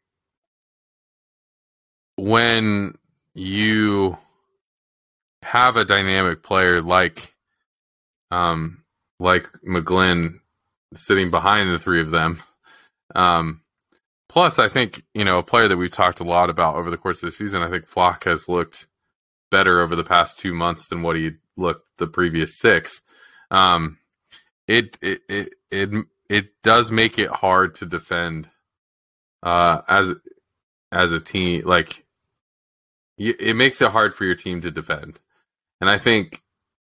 when 2.16 2.94
you 3.36 4.18
have 5.42 5.76
a 5.76 5.84
dynamic 5.84 6.42
player 6.42 6.82
like 6.82 7.34
um 8.32 8.84
like 9.20 9.48
McGlynn 9.66 10.40
sitting 10.96 11.30
behind 11.30 11.70
the 11.70 11.78
three 11.78 12.00
of 12.00 12.10
them, 12.10 12.42
um, 13.14 13.62
Plus, 14.28 14.58
I 14.58 14.68
think 14.68 15.04
you 15.14 15.24
know 15.24 15.38
a 15.38 15.44
player 15.44 15.68
that 15.68 15.76
we've 15.76 15.90
talked 15.90 16.20
a 16.20 16.24
lot 16.24 16.50
about 16.50 16.76
over 16.76 16.90
the 16.90 16.96
course 16.96 17.22
of 17.22 17.28
the 17.28 17.32
season. 17.32 17.62
I 17.62 17.70
think 17.70 17.86
Flach 17.86 18.24
has 18.24 18.48
looked 18.48 18.88
better 19.50 19.80
over 19.80 19.96
the 19.96 20.04
past 20.04 20.38
two 20.38 20.54
months 20.54 20.88
than 20.88 21.02
what 21.02 21.16
he 21.16 21.32
looked 21.56 21.86
the 21.98 22.08
previous 22.08 22.58
six. 22.58 23.02
Um, 23.50 23.98
it, 24.68 24.98
it 25.00 25.20
it 25.28 25.54
it 25.70 25.90
it 26.28 26.48
does 26.62 26.92
make 26.92 27.18
it 27.18 27.30
hard 27.30 27.76
to 27.76 27.86
defend 27.86 28.50
uh, 29.44 29.82
as 29.88 30.14
as 30.92 31.12
a 31.12 31.20
team. 31.20 31.64
Like 31.64 32.05
it 33.18 33.56
makes 33.56 33.80
it 33.80 33.90
hard 33.90 34.14
for 34.14 34.25
your 34.25 34.35
team 34.35 34.61
to 34.62 34.70
defend, 34.70 35.20
and 35.80 35.88
I 35.88 35.99
think 35.99 36.42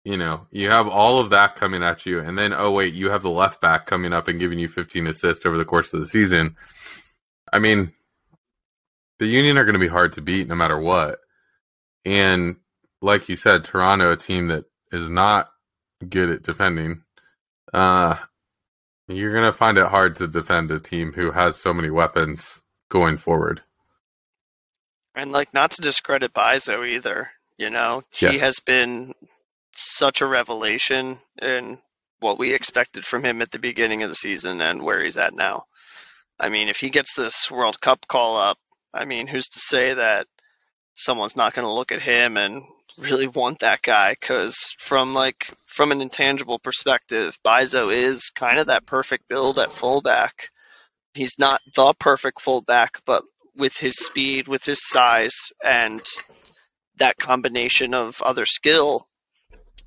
you 0.04 0.18
know 0.18 0.48
you 0.52 0.70
have 0.70 0.88
all 0.88 1.20
of 1.20 1.30
that 1.32 1.56
coming 1.56 1.84
at 1.84 2.06
you, 2.06 2.20
and 2.20 2.38
then 2.38 2.54
oh 2.54 2.72
wait, 2.72 2.94
you 2.94 3.10
have 3.10 3.24
the 3.24 3.30
left 3.30 3.62
back 3.62 3.86
coming 3.86 4.14
up 4.14 4.28
and 4.28 4.40
giving 4.40 4.60
you 4.60 4.68
15 4.68 5.08
assists 5.08 5.46
over 5.46 5.58
the 5.58 5.66
course 5.66 5.94
of 5.94 6.00
the 6.00 6.08
season 6.08 6.56
I 7.52 7.60
mean, 7.60 7.94
the 9.20 9.26
Union 9.26 9.58
are 9.58 9.64
going 9.64 9.74
to 9.74 9.80
be 9.80 9.88
hard 9.88 10.14
to 10.14 10.22
beat 10.22 10.48
no 10.48 10.56
matter 10.56 10.80
what. 10.80 11.20
And 12.06 12.58
like 13.02 13.30
you 13.30 13.36
said, 13.36 13.64
Toronto, 13.64 14.12
a 14.12 14.18
team 14.18 14.48
that 14.48 14.66
is 14.92 15.10
not 15.10 15.50
good 16.08 16.30
at 16.30 16.44
defending, 16.44 17.04
uh, 17.74 18.18
you're 19.08 19.34
going 19.34 19.46
to 19.46 19.54
find 19.54 19.78
it 19.78 19.88
hard 19.88 20.16
to 20.18 20.28
defend 20.28 20.72
a 20.72 20.80
team 20.80 21.14
who 21.14 21.32
has 21.32 21.56
so 21.56 21.74
many 21.74 21.90
weapons 21.90 22.62
going 22.90 23.18
forward. 23.18 23.62
And 25.18 25.32
like, 25.32 25.54
not 25.54 25.72
to 25.72 25.82
discredit 25.82 26.34
Bizo 26.34 26.88
either. 26.88 27.32
You 27.58 27.72
know, 27.72 28.04
he 28.12 28.28
Yeah. 28.28 28.32
has 28.34 28.60
been 28.60 29.14
such 29.74 30.22
a 30.22 30.28
revelation 30.28 31.20
in 31.42 31.82
what 32.20 32.38
we 32.38 32.54
expected 32.54 33.06
from 33.06 33.24
him 33.26 33.42
at 33.42 33.52
the 33.52 33.60
beginning 33.60 34.04
of 34.04 34.10
the 34.10 34.16
season 34.16 34.62
and 34.62 34.82
where 34.84 35.04
he's 35.04 35.18
at 35.18 35.34
now. 35.34 35.66
I 36.40 36.50
mean, 36.50 36.70
if 36.70 36.80
he 36.80 36.90
gets 36.92 37.16
this 37.16 37.50
World 37.50 37.82
Cup 37.82 38.08
call 38.08 38.38
up, 38.38 38.60
I 38.94 39.06
mean, 39.06 39.28
who's 39.28 39.50
to 39.50 39.60
say 39.60 39.96
that 39.96 40.28
someone's 40.94 41.36
not 41.36 41.54
going 41.54 41.68
to 41.68 41.74
look 41.74 41.92
at 41.92 42.02
him 42.02 42.38
and 42.38 42.64
really 43.00 43.28
want 43.28 43.60
that 43.60 43.82
guy? 43.82 44.12
Because 44.12 44.76
from 44.78 45.14
like 45.16 45.52
from 45.66 45.92
an 45.92 46.02
intangible 46.02 46.60
perspective, 46.60 47.38
Bizo 47.44 47.92
is 47.92 48.30
kind 48.30 48.60
of 48.60 48.68
that 48.68 48.86
perfect 48.86 49.28
build 49.28 49.58
at 49.58 49.74
fullback. 49.74 50.52
He's 51.14 51.40
not 51.40 51.62
the 51.76 51.94
perfect 52.00 52.42
fullback, 52.42 53.02
but 53.06 53.24
with 53.58 53.78
his 53.78 53.98
speed, 53.98 54.48
with 54.48 54.64
his 54.64 54.88
size, 54.88 55.52
and 55.64 56.02
that 56.98 57.18
combination 57.18 57.94
of 57.94 58.22
other 58.22 58.46
skill, 58.46 59.08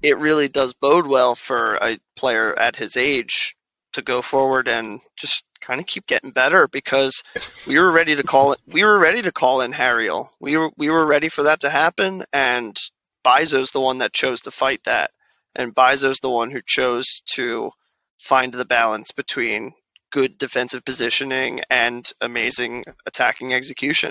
it 0.02 0.18
really 0.18 0.48
does 0.48 0.74
bode 0.74 1.06
well 1.06 1.34
for 1.34 1.76
a 1.76 1.98
player 2.16 2.58
at 2.58 2.76
his 2.76 2.96
age 2.96 3.56
to 3.92 4.02
go 4.02 4.22
forward 4.22 4.68
and 4.68 5.00
just 5.16 5.44
kind 5.60 5.80
of 5.80 5.86
keep 5.86 6.06
getting 6.06 6.30
better 6.30 6.68
because 6.68 7.22
we 7.66 7.78
were 7.78 7.90
ready 7.90 8.16
to 8.16 8.22
call 8.22 8.52
it 8.52 8.60
we 8.66 8.84
were 8.84 8.98
ready 8.98 9.20
to 9.22 9.32
call 9.32 9.60
in 9.60 9.72
Harriel. 9.72 10.32
We 10.40 10.56
were 10.56 10.70
we 10.76 10.88
were 10.88 11.04
ready 11.04 11.28
for 11.28 11.44
that 11.44 11.62
to 11.62 11.70
happen 11.70 12.24
and 12.32 12.78
Bizo's 13.24 13.72
the 13.72 13.80
one 13.80 13.98
that 13.98 14.12
chose 14.12 14.42
to 14.42 14.50
fight 14.50 14.84
that. 14.84 15.10
And 15.54 15.74
Bizo's 15.74 16.20
the 16.20 16.30
one 16.30 16.50
who 16.50 16.62
chose 16.64 17.22
to 17.34 17.72
find 18.18 18.52
the 18.52 18.64
balance 18.64 19.12
between 19.12 19.72
good 20.10 20.38
defensive 20.38 20.84
positioning 20.84 21.60
and 21.70 22.10
amazing 22.20 22.84
attacking 23.06 23.52
execution. 23.54 24.10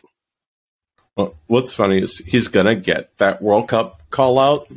Well, 1.15 1.35
what's 1.47 1.73
funny 1.73 2.01
is 2.01 2.17
he's 2.19 2.47
gonna 2.47 2.75
get 2.75 3.17
that 3.17 3.41
World 3.41 3.67
Cup 3.67 4.01
call 4.09 4.39
out 4.39 4.71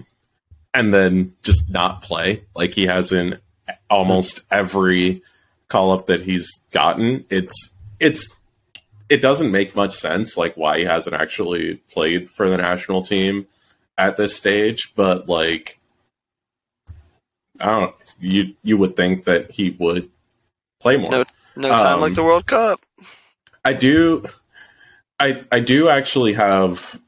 and 0.75 0.93
then 0.93 1.35
just 1.43 1.71
not 1.71 2.03
play 2.03 2.45
like 2.55 2.73
he 2.73 2.87
has 2.87 3.13
in 3.13 3.39
almost 3.89 4.41
every 4.51 5.23
call 5.69 5.93
up 5.93 6.07
that 6.07 6.23
he's 6.23 6.51
gotten. 6.71 7.25
It's 7.31 7.75
it's 8.01 8.29
it 9.09 9.23
doesn't 9.23 9.53
make 9.53 9.77
much 9.77 9.95
sense 9.95 10.37
like 10.37 10.57
why 10.57 10.79
he 10.79 10.85
hasn't 10.85 11.15
actually 11.15 11.77
played 11.91 12.31
for 12.31 12.49
the 12.49 12.57
national 12.57 13.03
team 13.03 13.47
at 13.99 14.17
this 14.17 14.35
stage, 14.37 14.93
but 14.97 15.29
like 15.29 15.79
I 17.61 17.81
don't 17.81 17.95
you 18.19 18.55
you 18.63 18.77
would 18.77 18.97
think 18.97 19.25
that 19.25 19.51
he 19.51 19.71
would 19.79 20.11
play 20.83 20.97
more. 20.97 21.11
No, 21.11 21.25
no 21.57 21.69
time 21.69 21.95
Um, 21.95 22.01
like 22.01 22.15
the 22.15 22.23
World 22.23 22.47
Cup. 22.47 22.81
I 23.65 23.73
do 23.73 24.25
I 25.19 25.45
I 25.51 25.61
do 25.61 25.89
actually 25.89 26.35
have 26.35 27.01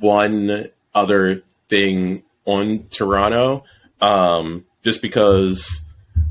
one 0.00 0.70
other 0.94 1.42
thing 1.68 2.22
on 2.46 2.86
Toronto. 2.90 3.64
Um 4.00 4.64
just 4.82 5.02
because 5.02 5.82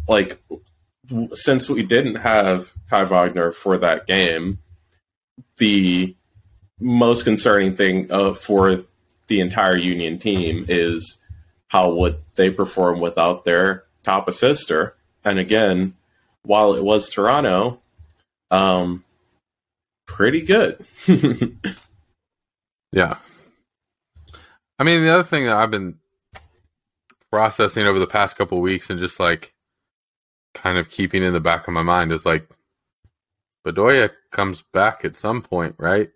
like 0.08 0.42
since 1.34 1.70
we 1.70 1.84
didn't 1.84 2.16
have 2.16 2.74
Kai 2.90 3.04
Wagner 3.04 3.52
for 3.52 3.78
that 3.78 4.08
game, 4.08 4.60
the 5.58 6.16
most 6.80 7.24
concerning 7.24 7.76
thing 7.76 8.12
uh, 8.12 8.34
for 8.34 8.84
the 9.28 9.40
entire 9.40 9.76
Union 9.76 10.18
team 10.18 10.66
is 10.68 11.20
how 11.68 11.92
would 11.92 12.18
they 12.36 12.50
perform 12.50 13.00
without 13.00 13.46
their 13.46 13.84
top 14.04 14.28
assister. 14.28 14.96
And 15.24 15.38
again, 15.40 15.94
while 16.44 16.74
it 16.76 16.84
was 16.84 17.10
Toronto, 17.10 17.82
um, 18.52 19.04
pretty 20.08 20.42
good. 20.42 20.86
Yeah. 22.92 23.18
I 24.78 24.84
mean, 24.84 25.04
the 25.04 25.10
other 25.10 25.24
thing 25.24 25.46
that 25.46 25.56
I've 25.56 25.72
been 25.72 25.98
processing 27.32 27.86
over 27.86 28.00
the 28.00 28.08
past 28.08 28.38
couple 28.38 28.60
weeks 28.62 28.90
and 28.90 29.00
just 29.00 29.20
like 29.20 29.54
kind 30.56 30.78
of 30.78 30.90
keeping 30.90 31.24
in 31.24 31.34
the 31.34 31.40
back 31.40 31.68
of 31.68 31.74
my 31.74 31.84
mind 31.84 32.12
is 32.12 32.26
like 32.26 32.50
Bedoya 33.66 34.12
comes 34.32 34.64
back 34.74 35.06
at 35.06 35.18
some 35.18 35.42
point, 35.42 35.76
right? 35.78 36.10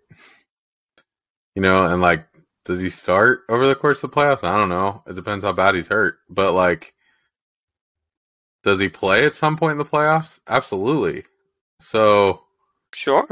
You 1.54 1.62
know, 1.62 1.84
and 1.84 2.00
like, 2.00 2.26
does 2.64 2.80
he 2.80 2.90
start 2.90 3.42
over 3.48 3.66
the 3.66 3.74
course 3.74 4.02
of 4.02 4.10
the 4.10 4.16
playoffs? 4.16 4.42
I 4.42 4.58
don't 4.58 4.70
know. 4.70 5.02
It 5.06 5.14
depends 5.14 5.44
how 5.44 5.52
bad 5.52 5.74
he's 5.74 5.88
hurt. 5.88 6.16
But 6.28 6.54
like, 6.54 6.93
does 8.64 8.80
he 8.80 8.88
play 8.88 9.24
at 9.26 9.34
some 9.34 9.56
point 9.56 9.72
in 9.72 9.78
the 9.78 9.84
playoffs? 9.84 10.40
Absolutely. 10.48 11.24
So, 11.80 12.42
Sure. 12.94 13.26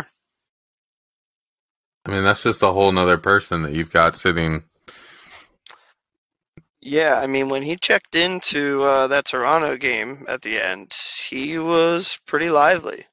I 2.07 2.11
mean, 2.11 2.25
that's 2.25 2.43
just 2.43 2.63
a 2.63 2.73
whole 2.73 2.93
nother 2.93 3.19
person 3.19 3.63
that 3.63 3.73
you've 3.75 3.93
got 3.93 4.17
sitting. 4.17 4.65
Yeah, 6.81 7.15
I 7.19 7.29
mean, 7.29 7.49
when 7.49 7.63
he 7.63 7.77
checked 7.77 8.17
into 8.17 8.83
uh, 8.83 9.07
that 9.09 9.27
Toronto 9.27 9.77
game 9.77 10.27
at 10.29 10.43
the 10.43 10.61
end, 10.61 10.93
he 11.29 11.59
was 11.59 12.19
pretty 12.27 12.51
lively. 12.51 13.07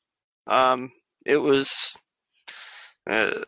Um, 0.48 0.92
it 1.26 1.38
was. 1.38 1.96
Uh, 3.08 3.44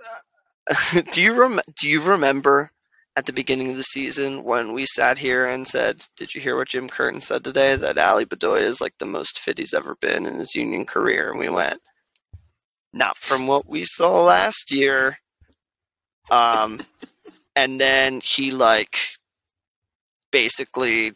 do 1.12 1.24
you 1.24 1.34
rem- 1.40 1.62
Do 1.76 1.90
you 1.90 2.02
remember 2.04 2.72
at 3.16 3.26
the 3.26 3.34
beginning 3.34 3.70
of 3.70 3.78
the 3.78 3.84
season 3.84 4.44
when 4.44 4.74
we 4.74 4.86
sat 4.86 5.18
here 5.18 5.46
and 5.46 5.68
said, 5.68 6.06
"Did 6.16 6.34
you 6.34 6.42
hear 6.42 6.56
what 6.56 6.70
Jim 6.70 6.88
Curtin 6.88 7.22
said 7.22 7.44
today? 7.44 7.76
That 7.76 7.98
Ali 7.98 8.26
Bedoya 8.26 8.62
is 8.62 8.82
like 8.82 8.98
the 8.98 9.06
most 9.06 9.40
fit 9.40 9.58
he's 9.58 9.74
ever 9.74 9.96
been 9.96 10.26
in 10.26 10.40
his 10.40 10.56
Union 10.56 10.86
career?" 10.86 11.30
And 11.30 11.40
we 11.40 11.50
went, 11.50 11.82
"Not 12.94 13.18
from 13.18 13.48
what 13.48 13.68
we 13.68 13.84
saw 13.84 14.24
last 14.24 14.72
year." 14.72 15.20
Um, 16.30 16.82
and 17.56 17.80
then 17.80 18.22
he 18.22 18.52
like 18.52 18.98
basically 20.32 21.14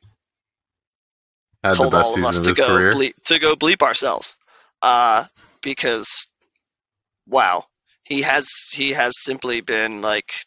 Had 1.63 1.75
told 1.75 1.93
all 1.95 2.17
of 2.17 2.25
us 2.25 2.39
to 2.41 2.49
his 2.49 2.57
go 2.57 2.67
bleep, 2.67 3.13
to 3.25 3.39
go 3.39 3.55
bleep 3.55 3.81
ourselves 3.81 4.35
uh, 4.81 5.25
because 5.61 6.27
wow 7.27 7.65
he 8.03 8.21
has 8.21 8.69
he 8.71 8.91
has 8.91 9.19
simply 9.23 9.61
been 9.61 10.01
like 10.01 10.45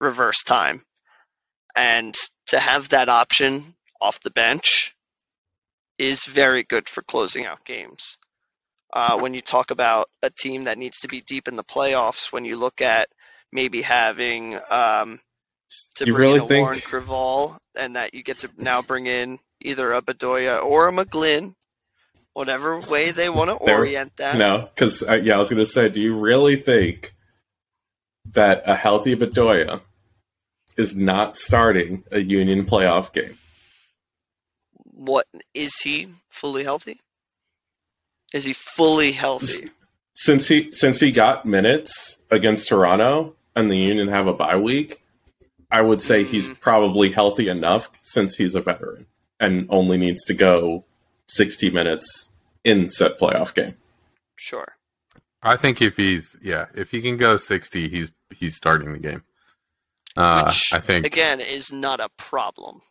reverse 0.00 0.42
time. 0.42 0.82
And 1.76 2.14
to 2.46 2.58
have 2.58 2.88
that 2.90 3.08
option 3.08 3.74
off 4.00 4.20
the 4.20 4.30
bench 4.30 4.94
is 5.98 6.24
very 6.24 6.62
good 6.62 6.88
for 6.88 7.02
closing 7.02 7.46
out 7.46 7.64
games. 7.64 8.18
Uh, 8.92 9.18
when 9.18 9.34
you 9.34 9.40
talk 9.40 9.70
about 9.70 10.06
a 10.22 10.30
team 10.30 10.64
that 10.64 10.78
needs 10.78 11.00
to 11.00 11.08
be 11.08 11.20
deep 11.20 11.46
in 11.46 11.54
the 11.54 11.62
playoffs 11.62 12.32
when 12.32 12.44
you 12.44 12.56
look 12.56 12.80
at 12.80 13.08
maybe 13.52 13.82
having 13.82 14.58
um, 14.68 15.20
to 15.94 16.06
You 16.06 16.14
bring 16.14 16.30
really 16.32 16.38
in 16.38 16.44
a 16.44 16.48
think- 16.48 16.64
Warren 16.66 16.80
Creavalle 16.80 17.58
and 17.76 17.94
that 17.96 18.14
you 18.14 18.24
get 18.24 18.40
to 18.40 18.50
now 18.56 18.82
bring 18.82 19.06
in 19.06 19.38
either 19.60 19.92
a 19.92 20.02
Bedoya 20.02 20.64
or 20.64 20.88
a 20.88 20.92
McGlynn, 20.92 21.54
whatever 22.32 22.80
way 22.80 23.12
they 23.12 23.28
want 23.28 23.50
to 23.50 23.54
orient 23.54 24.16
that. 24.16 24.36
No, 24.36 24.68
because 24.74 25.04
uh, 25.04 25.14
yeah, 25.14 25.34
I 25.34 25.38
was 25.38 25.50
going 25.50 25.58
to 25.64 25.66
say, 25.66 25.88
do 25.88 26.02
you 26.02 26.16
really 26.16 26.56
think 26.56 27.14
that 28.32 28.62
a 28.66 28.74
healthy 28.74 29.14
Bedoya 29.14 29.82
is 30.76 30.94
not 30.96 31.36
starting 31.36 32.04
a 32.10 32.20
Union 32.20 32.64
playoff 32.64 33.12
game? 33.12 33.36
What 34.74 35.26
is 35.54 35.80
he 35.80 36.08
fully 36.30 36.64
healthy? 36.64 37.00
Is 38.32 38.44
he 38.44 38.52
fully 38.52 39.12
healthy? 39.12 39.70
Since 40.14 40.48
he 40.48 40.70
since 40.72 41.00
he 41.00 41.10
got 41.12 41.46
minutes 41.46 42.20
against 42.30 42.68
Toronto 42.68 43.34
and 43.56 43.70
the 43.70 43.76
Union 43.76 44.08
have 44.08 44.26
a 44.26 44.34
bye 44.34 44.56
week, 44.56 45.00
I 45.70 45.80
would 45.82 46.02
say 46.02 46.24
he's 46.24 46.48
Mhm. 46.48 46.60
probably 46.60 47.10
healthy 47.12 47.48
enough 47.48 47.90
since 48.02 48.36
he's 48.36 48.54
a 48.54 48.60
veteran 48.60 49.06
and 49.38 49.66
only 49.70 49.96
needs 49.96 50.24
to 50.26 50.34
go 50.34 50.84
sixty 51.28 51.70
minutes 51.70 52.30
in 52.64 52.90
set 52.90 53.18
playoff 53.18 53.54
game. 53.54 53.76
Sure. 54.36 54.76
I 55.42 55.56
think 55.56 55.80
if 55.80 55.96
he's 55.96 56.36
yeah, 56.42 56.66
if 56.74 56.90
he 56.90 57.00
can 57.00 57.16
go 57.16 57.36
sixty, 57.36 57.88
he's 57.88 58.12
he's 58.34 58.54
starting 58.56 58.92
the 58.92 58.98
game. 58.98 59.22
Uh, 60.16 60.44
Which 60.44 60.72
I 60.74 60.80
think 60.80 61.06
again 61.06 61.40
is 61.40 61.72
not 61.72 62.00
a 62.00 62.08
problem. 62.16 62.82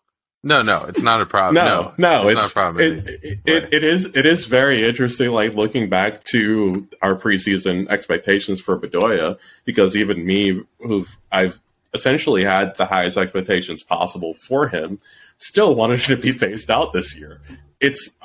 no, 0.43 0.61
no, 0.61 0.85
it's 0.85 1.01
not 1.01 1.21
a 1.21 1.25
problem. 1.25 1.55
no, 1.55 1.93
no, 1.97 2.29
it's, 2.29 2.39
it's, 2.39 2.41
not 2.41 2.51
a 2.51 2.53
problem. 2.53 2.85
It, 2.85 3.07
it, 3.07 3.39
it, 3.45 3.73
it 3.73 3.83
is 3.83 4.05
it 4.15 4.25
is 4.25 4.45
very 4.45 4.87
interesting. 4.87 5.31
Like 5.31 5.53
looking 5.53 5.89
back 5.89 6.23
to 6.31 6.87
our 7.01 7.15
preseason 7.15 7.87
expectations 7.89 8.61
for 8.61 8.79
Bedoya, 8.79 9.37
because 9.65 9.95
even 9.97 10.25
me, 10.25 10.63
who 10.79 11.05
I've 11.31 11.59
essentially 11.93 12.43
had 12.43 12.77
the 12.77 12.85
highest 12.85 13.17
expectations 13.17 13.83
possible 13.83 14.33
for 14.47 14.67
him, 14.67 14.99
still 15.39 15.75
wanted 15.75 16.01
him 16.01 16.15
to 16.15 16.21
be 16.21 16.31
phased 16.31 16.71
out 16.71 16.93
this 16.93 17.17
year. 17.17 17.41
It's 17.79 18.15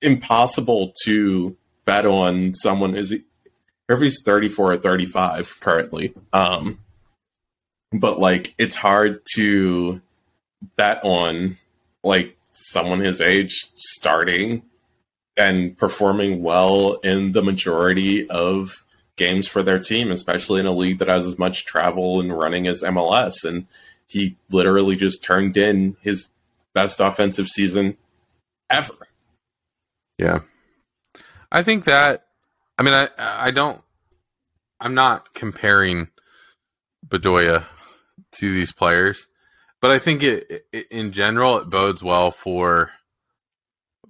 impossible 0.00 0.92
to 1.04 1.56
bet 1.84 2.06
on 2.06 2.54
someone 2.54 2.94
is 2.94 3.10
he, 3.10 3.22
if 3.88 4.00
he's 4.00 4.22
34 4.22 4.72
or 4.72 4.76
35 4.76 5.60
currently 5.60 6.14
um 6.32 6.78
but 7.92 8.18
like 8.18 8.54
it's 8.58 8.76
hard 8.76 9.20
to 9.34 10.00
bet 10.76 11.00
on 11.04 11.56
like 12.02 12.36
someone 12.50 13.00
his 13.00 13.20
age 13.20 13.52
starting 13.74 14.62
and 15.36 15.76
performing 15.76 16.42
well 16.42 16.94
in 16.94 17.32
the 17.32 17.42
majority 17.42 18.28
of 18.28 18.84
games 19.16 19.46
for 19.46 19.62
their 19.62 19.78
team, 19.78 20.10
especially 20.10 20.60
in 20.60 20.66
a 20.66 20.72
league 20.72 20.98
that 20.98 21.08
has 21.08 21.26
as 21.26 21.38
much 21.38 21.64
travel 21.64 22.20
and 22.20 22.36
running 22.36 22.66
as 22.66 22.82
MLS. 22.82 23.44
And 23.44 23.66
he 24.06 24.36
literally 24.50 24.96
just 24.96 25.22
turned 25.22 25.56
in 25.56 25.96
his 26.02 26.28
best 26.74 27.00
offensive 27.00 27.48
season 27.48 27.96
ever. 28.68 28.94
Yeah. 30.18 30.40
I 31.50 31.62
think 31.62 31.84
that 31.84 32.26
I 32.78 32.82
mean 32.82 32.94
I 32.94 33.08
I 33.18 33.50
don't 33.50 33.80
I'm 34.80 34.94
not 34.94 35.34
comparing 35.34 36.08
Bedoya 37.06 37.64
to 38.32 38.52
these 38.52 38.72
players, 38.72 39.28
but 39.80 39.90
I 39.90 39.98
think 39.98 40.22
it, 40.22 40.66
it 40.72 40.86
in 40.90 41.12
general 41.12 41.58
it 41.58 41.70
bodes 41.70 42.02
well 42.02 42.30
for 42.30 42.90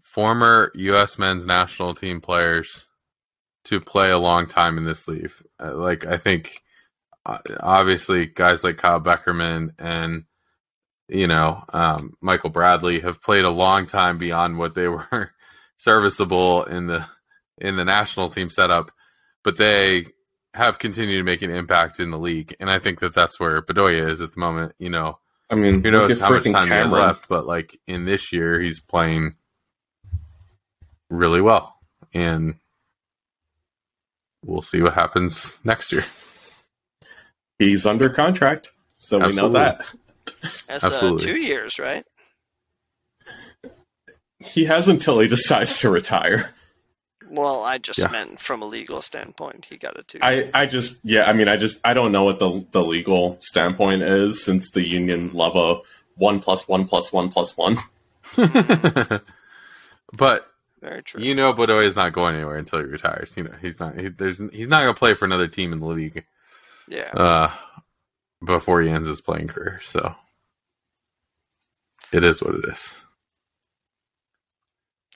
former 0.03 0.71
US 0.75 1.19
men's 1.19 1.47
national 1.47 1.95
team 1.95 2.21
players 2.21 2.87
to 3.65 3.81
play 3.81 4.11
a 4.11 4.19
long 4.19 4.47
time 4.47 4.77
in 4.77 4.85
this 4.85 5.09
league. 5.09 5.33
Uh, 5.63 5.75
like 5.75 6.07
I 6.07 6.19
think 6.19 6.63
uh, 7.25 7.39
obviously 7.61 8.27
guys 8.27 8.65
like 8.65 8.77
Kyle 8.77 9.01
Beckerman 9.01 9.71
and 9.79 10.25
you 11.09 11.27
know 11.27 11.65
um, 11.73 12.15
Michael 12.21 12.51
Bradley 12.51 13.01
have 13.01 13.23
played 13.23 13.45
a 13.45 13.51
long 13.51 13.87
time 13.87 14.19
beyond 14.19 14.59
what 14.59 14.75
they 14.75 14.89
were 14.89 15.33
serviceable 15.77 16.65
in 16.65 16.87
the 16.87 17.07
in 17.59 17.77
the 17.77 17.85
national 17.85 18.29
team 18.29 18.51
setup, 18.51 18.91
but 19.45 19.57
they 19.57 20.07
have 20.55 20.79
continued 20.79 21.19
to 21.19 21.25
make 21.25 21.43
an 21.43 21.51
impact 21.51 21.99
in 21.99 22.11
the 22.11 22.19
league, 22.19 22.55
and 22.61 22.71
I 22.71 22.79
think 22.79 23.01
that 23.01 23.15
that's 23.15 23.41
where 23.41 23.63
Bedoya 23.63 24.09
is 24.11 24.21
at 24.21 24.35
the 24.35 24.41
moment. 24.41 24.75
You 24.79 24.91
know, 24.91 25.19
I 25.51 25.55
mean, 25.55 25.83
who 25.83 25.91
look 25.91 26.09
knows 26.09 26.21
how 26.21 26.31
much 26.31 26.45
freaking 26.45 26.53
time 26.53 26.69
he 26.69 26.75
has 26.75 26.91
left, 26.91 27.29
but 27.29 27.47
like 27.47 27.79
in 27.87 28.05
this 28.05 28.33
year, 28.33 28.61
he's 28.61 28.81
playing 28.81 29.35
really 31.09 31.41
well, 31.41 31.77
and 32.13 32.57
we'll 34.45 34.63
see 34.63 34.83
what 34.83 34.95
happens 34.95 35.59
next 35.65 35.93
year. 35.93 36.05
He's 37.59 37.87
under 37.87 38.09
contract, 38.09 38.73
so 38.99 39.19
we 39.27 39.35
know 39.35 39.51
that. 39.51 39.85
That's 40.69 40.85
uh, 40.85 40.89
Absolutely. 40.89 41.27
two 41.27 41.37
years, 41.41 41.79
right? 41.79 42.05
He 44.39 44.65
has 44.65 44.89
until 44.89 45.21
he 45.21 45.29
decides 45.29 45.81
to 45.81 45.91
retire. 45.91 46.51
Well, 47.33 47.65
I 47.65 47.79
just 47.79 47.99
Yeah. 47.99 48.09
meant 48.11 48.39
from 48.41 48.61
a 48.63 48.67
legal 48.67 49.01
standpoint, 49.01 49.65
he 49.65 49.79
got 49.79 49.97
it 49.97 50.07
two. 50.07 50.19
I, 50.21 50.51
I 50.53 50.67
just 50.67 50.99
yeah 51.03 51.25
I 51.25 51.33
mean 51.33 51.49
I 51.49 51.57
just 51.57 51.81
I 51.85 51.95
don't 51.95 52.13
know 52.13 52.25
what 52.25 52.39
the 52.39 52.65
the 52.73 52.85
legal 52.85 53.39
standpoint 53.41 54.03
is 54.03 54.45
since 54.45 54.71
the 54.71 54.87
union 54.87 55.33
love 55.33 55.57
a 55.57 55.81
one 56.17 56.41
plus 56.41 56.69
one 56.69 56.85
plus 56.85 57.13
one 57.13 57.31
plus 57.31 57.57
one. 57.57 57.79
but 60.17 60.47
Very 60.81 61.03
true. 61.03 61.23
you 61.23 61.35
know, 61.35 61.53
Bedoya 61.55 61.85
is 61.85 61.97
not 61.97 62.13
going 62.13 62.35
anywhere 62.35 62.57
until 62.57 62.81
he 62.81 62.85
retires. 62.87 63.33
You 63.37 63.45
know, 63.45 63.55
he's 63.61 63.81
not. 63.81 63.97
He, 63.99 64.09
there's 64.09 64.39
he's 64.53 64.69
not 64.69 64.83
going 64.83 64.95
to 64.95 64.99
play 64.99 65.15
for 65.15 65.25
another 65.25 65.49
team 65.49 65.73
in 65.73 65.81
the 65.81 65.87
league. 65.87 66.25
yeah. 66.89 67.11
uh, 67.15 67.51
before 68.45 68.83
he 68.83 68.91
ends 68.91 69.09
his 69.09 69.21
playing 69.21 69.49
career. 69.49 69.81
So 69.83 70.15
it 72.13 72.25
is 72.25 72.43
what 72.43 72.57
it 72.57 72.65
is. 72.67 72.99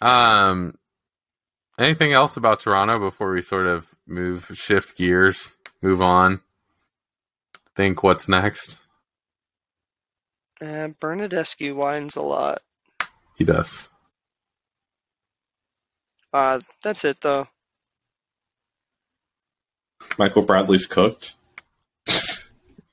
Um, 0.00 0.78
anything 1.78 2.12
else 2.12 2.36
about 2.36 2.60
Toronto 2.60 2.98
before 2.98 3.32
we 3.32 3.42
sort 3.42 3.66
of 3.66 3.86
move, 4.06 4.50
shift 4.54 4.96
gears, 4.96 5.54
move 5.82 6.00
on? 6.02 6.40
Think 7.74 8.02
what's 8.02 8.28
next? 8.28 8.78
Uh, 10.60 10.88
Bernadeschi 11.00 11.74
whines 11.74 12.16
a 12.16 12.22
lot. 12.22 12.62
He 13.36 13.44
does. 13.44 13.88
Uh, 16.32 16.60
that's 16.82 17.04
it 17.04 17.20
though. 17.20 17.48
Michael 20.18 20.42
Bradley's 20.42 20.86
cooked. 20.86 21.34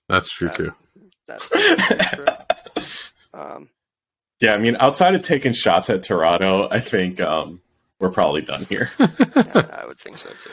That's 0.09 0.29
true 0.31 0.49
Uh, 0.49 0.53
too. 0.53 0.73
That's, 1.27 1.49
that's 1.49 2.11
true. 2.15 2.25
Um, 3.35 3.69
Yeah, 4.41 4.53
I 4.53 4.57
mean 4.59 4.77
outside 4.79 5.15
of 5.15 5.23
taking 5.23 5.53
shots 5.53 5.89
at 5.89 6.03
Toronto, 6.03 6.67
I 6.69 6.79
think 6.79 7.19
um, 7.19 7.61
we're 7.99 8.11
probably 8.11 8.41
done 8.41 8.65
here. 8.65 8.89
yeah, 8.99 9.07
I 9.81 9.85
would 9.87 9.99
think 9.99 10.17
so 10.17 10.29
too. 10.39 10.51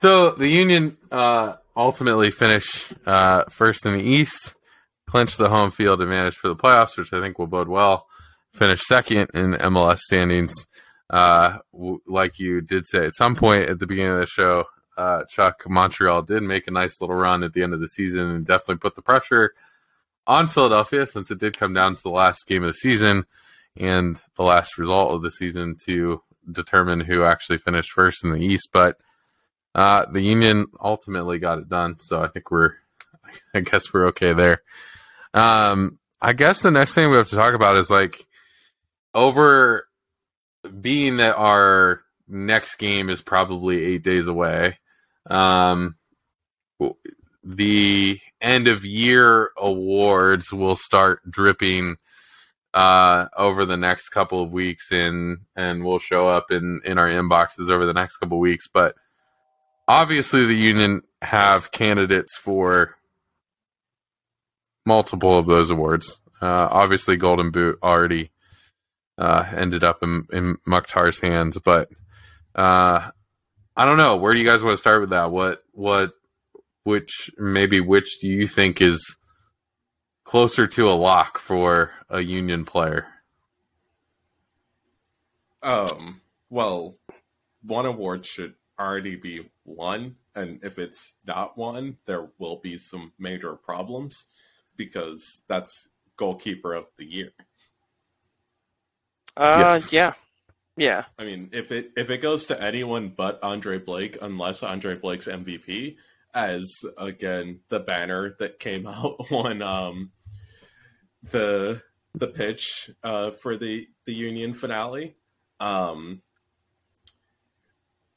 So 0.00 0.30
the 0.32 0.48
Union 0.48 0.96
uh, 1.10 1.54
ultimately 1.76 2.30
finish 2.30 2.92
uh, 3.06 3.44
first 3.50 3.86
in 3.86 3.94
the 3.94 4.02
East, 4.02 4.54
clinch 5.06 5.36
the 5.36 5.48
home 5.48 5.70
field 5.70 6.00
advantage 6.00 6.36
for 6.36 6.48
the 6.48 6.56
playoffs, 6.56 6.96
which 6.96 7.12
I 7.12 7.20
think 7.20 7.38
will 7.38 7.46
bode 7.46 7.68
well. 7.68 8.06
Finish 8.52 8.82
second 8.82 9.30
in 9.34 9.52
MLS 9.54 9.98
standings. 9.98 10.54
Uh, 11.10 11.58
w- 11.72 12.00
like 12.06 12.38
you 12.38 12.60
did 12.60 12.86
say 12.86 13.06
at 13.06 13.14
some 13.14 13.34
point 13.34 13.68
at 13.68 13.78
the 13.78 13.86
beginning 13.86 14.12
of 14.12 14.18
the 14.18 14.26
show, 14.26 14.64
uh, 14.96 15.24
Chuck 15.28 15.64
Montreal 15.68 16.22
did 16.22 16.42
make 16.42 16.68
a 16.68 16.70
nice 16.70 17.00
little 17.00 17.16
run 17.16 17.42
at 17.42 17.52
the 17.52 17.62
end 17.62 17.74
of 17.74 17.80
the 17.80 17.88
season 17.88 18.30
and 18.30 18.46
definitely 18.46 18.76
put 18.76 18.94
the 18.94 19.02
pressure 19.02 19.52
on 20.26 20.46
Philadelphia 20.46 21.06
since 21.06 21.30
it 21.30 21.38
did 21.38 21.58
come 21.58 21.72
down 21.74 21.96
to 21.96 22.02
the 22.02 22.10
last 22.10 22.46
game 22.46 22.62
of 22.62 22.68
the 22.68 22.74
season 22.74 23.26
and 23.76 24.20
the 24.36 24.42
last 24.42 24.78
result 24.78 25.12
of 25.12 25.22
the 25.22 25.30
season 25.30 25.76
to 25.86 26.22
determine 26.50 27.00
who 27.00 27.24
actually 27.24 27.58
finished 27.58 27.90
first 27.90 28.24
in 28.24 28.32
the 28.32 28.44
East. 28.44 28.70
But 28.72 28.96
uh, 29.74 30.06
the 30.10 30.22
Union 30.22 30.66
ultimately 30.80 31.38
got 31.38 31.58
it 31.58 31.68
done, 31.68 31.98
so 32.00 32.22
I 32.22 32.28
think 32.28 32.50
we're, 32.50 32.72
I 33.54 33.60
guess 33.60 33.92
we're 33.92 34.06
okay 34.08 34.32
there. 34.32 34.62
Um, 35.32 35.98
I 36.20 36.32
guess 36.32 36.62
the 36.62 36.70
next 36.70 36.94
thing 36.94 37.10
we 37.10 37.16
have 37.16 37.28
to 37.28 37.36
talk 37.36 37.54
about 37.54 37.76
is 37.76 37.90
like 37.90 38.26
over 39.12 39.86
being 40.80 41.18
that 41.18 41.36
our 41.36 42.00
next 42.28 42.76
game 42.76 43.10
is 43.10 43.22
probably 43.22 43.84
eight 43.84 44.02
days 44.02 44.26
away. 44.26 44.78
Um, 45.28 45.96
the 47.42 48.20
end 48.40 48.68
of 48.68 48.84
year 48.84 49.50
awards 49.58 50.52
will 50.52 50.76
start 50.76 51.20
dripping 51.30 51.96
uh, 52.74 53.28
over 53.36 53.64
the 53.64 53.76
next 53.76 54.08
couple 54.10 54.42
of 54.42 54.52
weeks 54.52 54.90
in 54.90 55.38
and 55.56 55.84
will 55.84 56.00
show 56.00 56.28
up 56.28 56.50
in 56.50 56.80
in 56.84 56.98
our 56.98 57.08
inboxes 57.08 57.70
over 57.70 57.86
the 57.86 57.94
next 57.94 58.16
couple 58.18 58.38
of 58.38 58.42
weeks. 58.42 58.66
But 58.66 58.96
obviously 59.86 60.44
the 60.44 60.54
union 60.56 61.02
have 61.22 61.70
candidates 61.70 62.36
for 62.36 62.96
multiple 64.84 65.38
of 65.38 65.46
those 65.46 65.70
awards. 65.70 66.20
Uh, 66.42 66.68
obviously 66.70 67.16
golden 67.16 67.50
boot 67.50 67.78
already 67.82 68.30
uh, 69.16 69.44
ended 69.56 69.84
up 69.84 70.02
in, 70.02 70.26
in 70.32 70.56
Mukhtar's 70.66 71.20
hands. 71.20 71.58
But 71.58 71.88
uh, 72.56 73.10
i 73.76 73.84
don't 73.84 73.98
know. 73.98 74.16
Where 74.16 74.34
do 74.34 74.40
you 74.40 74.46
guys 74.46 74.62
want 74.62 74.74
to 74.74 74.80
start 74.80 75.00
with 75.00 75.10
that? 75.10 75.30
What 75.30 75.62
what 75.72 76.12
which 76.82 77.30
maybe 77.38 77.80
which 77.80 78.18
do 78.20 78.26
you 78.26 78.48
think 78.48 78.82
is 78.82 79.16
closer 80.24 80.66
to 80.66 80.88
a 80.88 80.92
lock 80.92 81.38
for 81.38 81.92
a 82.08 82.20
union 82.20 82.64
player? 82.64 83.06
Um, 85.62 86.20
well, 86.50 86.96
one 87.62 87.86
award 87.86 88.26
should 88.26 88.54
already 88.78 89.16
be 89.16 89.50
won, 89.64 90.16
and 90.34 90.60
if 90.62 90.78
it's 90.78 91.14
not 91.26 91.56
one, 91.56 91.96
there 92.06 92.28
will 92.38 92.56
be 92.56 92.76
some 92.76 93.12
major 93.18 93.54
problems 93.54 94.26
because 94.76 95.42
that's 95.48 95.88
goalkeeper 96.16 96.74
of 96.74 96.86
the 96.98 97.04
year. 97.04 97.30
Uh, 99.36 99.56
yes. 99.58 99.92
yeah, 99.92 100.12
yeah. 100.76 101.04
I 101.18 101.24
mean, 101.24 101.50
if 101.52 101.72
it 101.72 101.92
if 101.96 102.10
it 102.10 102.18
goes 102.18 102.46
to 102.46 102.62
anyone 102.62 103.08
but 103.08 103.42
Andre 103.42 103.78
Blake, 103.78 104.18
unless 104.20 104.62
Andre 104.62 104.96
Blake's 104.96 105.26
MVP, 105.28 105.96
as 106.34 106.84
again 106.98 107.60
the 107.68 107.80
banner 107.80 108.34
that 108.38 108.58
came 108.58 108.86
out 108.88 109.30
on 109.30 109.62
um 109.62 110.10
the 111.30 111.82
the 112.14 112.28
pitch 112.28 112.90
uh, 113.02 113.30
for 113.30 113.56
the 113.56 113.86
the 114.04 114.14
Union 114.14 114.54
finale. 114.54 115.16
Um, 115.60 116.22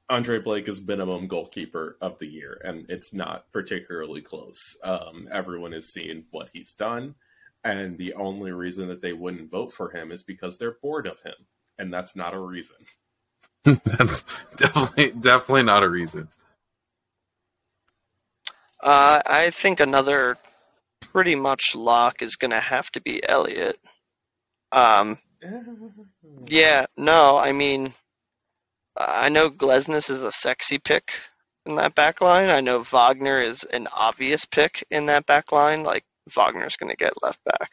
Andre 0.10 0.40
Blake 0.40 0.68
is 0.68 0.82
minimum 0.82 1.28
goalkeeper 1.28 1.98
of 2.00 2.18
the 2.20 2.28
year, 2.28 2.62
and 2.64 2.86
it's 2.90 3.14
not 3.14 3.52
particularly 3.52 4.22
close. 4.22 4.60
Um, 4.84 5.28
everyone 5.32 5.74
has 5.74 5.92
seen 5.92 6.26
what 6.32 6.50
he's 6.54 6.74
done, 6.74 7.16
and 7.64 7.98
the 7.98 8.14
only 8.14 8.52
reason 8.52 8.88
that 8.88 9.02
they 9.02 9.14
wouldn't 9.14 9.52
vote 9.52 9.74
for 9.74 9.90
him 9.90 10.12
is 10.12 10.24
because 10.24 10.58
they're 10.58 10.78
bored 10.82 11.08
of 11.08 11.22
him, 11.22 11.36
and 11.78 11.92
that's 11.92 12.16
not 12.16 12.34
a 12.34 12.40
reason. 12.40 12.78
that's 13.64 14.24
definitely 14.56 15.12
definitely 15.20 15.64
not 15.64 15.84
a 15.84 15.90
reason. 15.90 16.30
Uh, 18.82 19.22
I 19.26 19.50
think 19.50 19.80
another 19.80 20.38
pretty 21.02 21.36
much 21.36 21.76
lock 21.76 22.22
is 22.22 22.36
going 22.36 22.52
to 22.52 22.60
have 22.60 22.92
to 22.92 23.02
be 23.02 23.28
Elliott. 23.28 23.80
Um, 24.72 25.18
yeah, 26.48 26.86
no, 26.96 27.38
I 27.38 27.52
mean, 27.52 27.94
I 28.96 29.30
know 29.30 29.50
Glesnes 29.50 30.10
is 30.10 30.24
a 30.24 30.32
sexy 30.32 30.80
pick 30.80 31.20
in 31.66 31.76
that 31.76 31.96
back 31.96 32.22
line. 32.22 32.50
I 32.50 32.62
know 32.62 32.84
Wagner 32.84 33.42
is 33.42 33.64
an 33.64 33.88
obvious 33.96 34.46
pick 34.46 34.86
in 34.90 35.08
that 35.08 35.26
back 35.26 35.52
line. 35.52 35.84
Like, 35.84 36.04
Wagner's 36.36 36.78
going 36.78 36.92
to 36.92 36.98
get 36.98 37.22
left 37.24 37.40
back. 37.44 37.72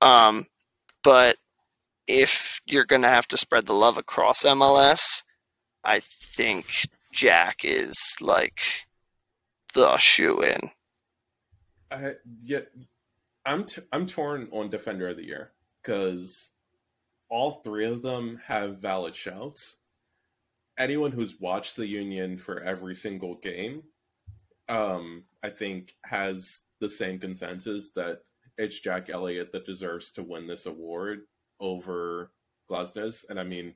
Um, 0.00 0.46
but 1.02 1.36
if 2.06 2.60
you're 2.66 2.84
going 2.84 3.02
to 3.02 3.08
have 3.08 3.28
to 3.28 3.36
spread 3.36 3.66
the 3.66 3.74
love 3.74 3.98
across 3.98 4.44
MLS, 4.44 5.22
I 5.84 6.00
think 6.00 6.66
Jack 7.12 7.64
is 7.64 8.16
like 8.20 8.60
the 9.74 9.96
shoe 9.96 10.40
in. 10.42 10.70
I 11.90 12.14
yeah, 12.42 12.60
I'm 13.44 13.64
t- 13.64 13.82
I'm 13.92 14.06
torn 14.06 14.48
on 14.52 14.70
defender 14.70 15.08
of 15.08 15.16
the 15.16 15.26
year 15.26 15.52
because 15.82 16.50
all 17.28 17.62
three 17.62 17.86
of 17.86 18.02
them 18.02 18.40
have 18.46 18.78
valid 18.78 19.14
shouts. 19.14 19.76
Anyone 20.78 21.12
who's 21.12 21.40
watched 21.40 21.76
the 21.76 21.86
Union 21.86 22.38
for 22.38 22.60
every 22.60 22.94
single 22.94 23.36
game, 23.36 23.82
um, 24.68 25.24
I 25.42 25.50
think 25.50 25.94
has 26.04 26.62
the 26.80 26.88
same 26.88 27.18
consensus 27.18 27.90
that 27.96 28.20
it's 28.56 28.78
Jack 28.80 29.10
Elliott 29.10 29.52
that 29.52 29.66
deserves 29.66 30.10
to 30.12 30.22
win 30.22 30.46
this 30.46 30.66
award 30.66 31.20
over 31.60 32.32
Glesnes. 32.70 33.24
And 33.28 33.38
I 33.38 33.44
mean, 33.44 33.74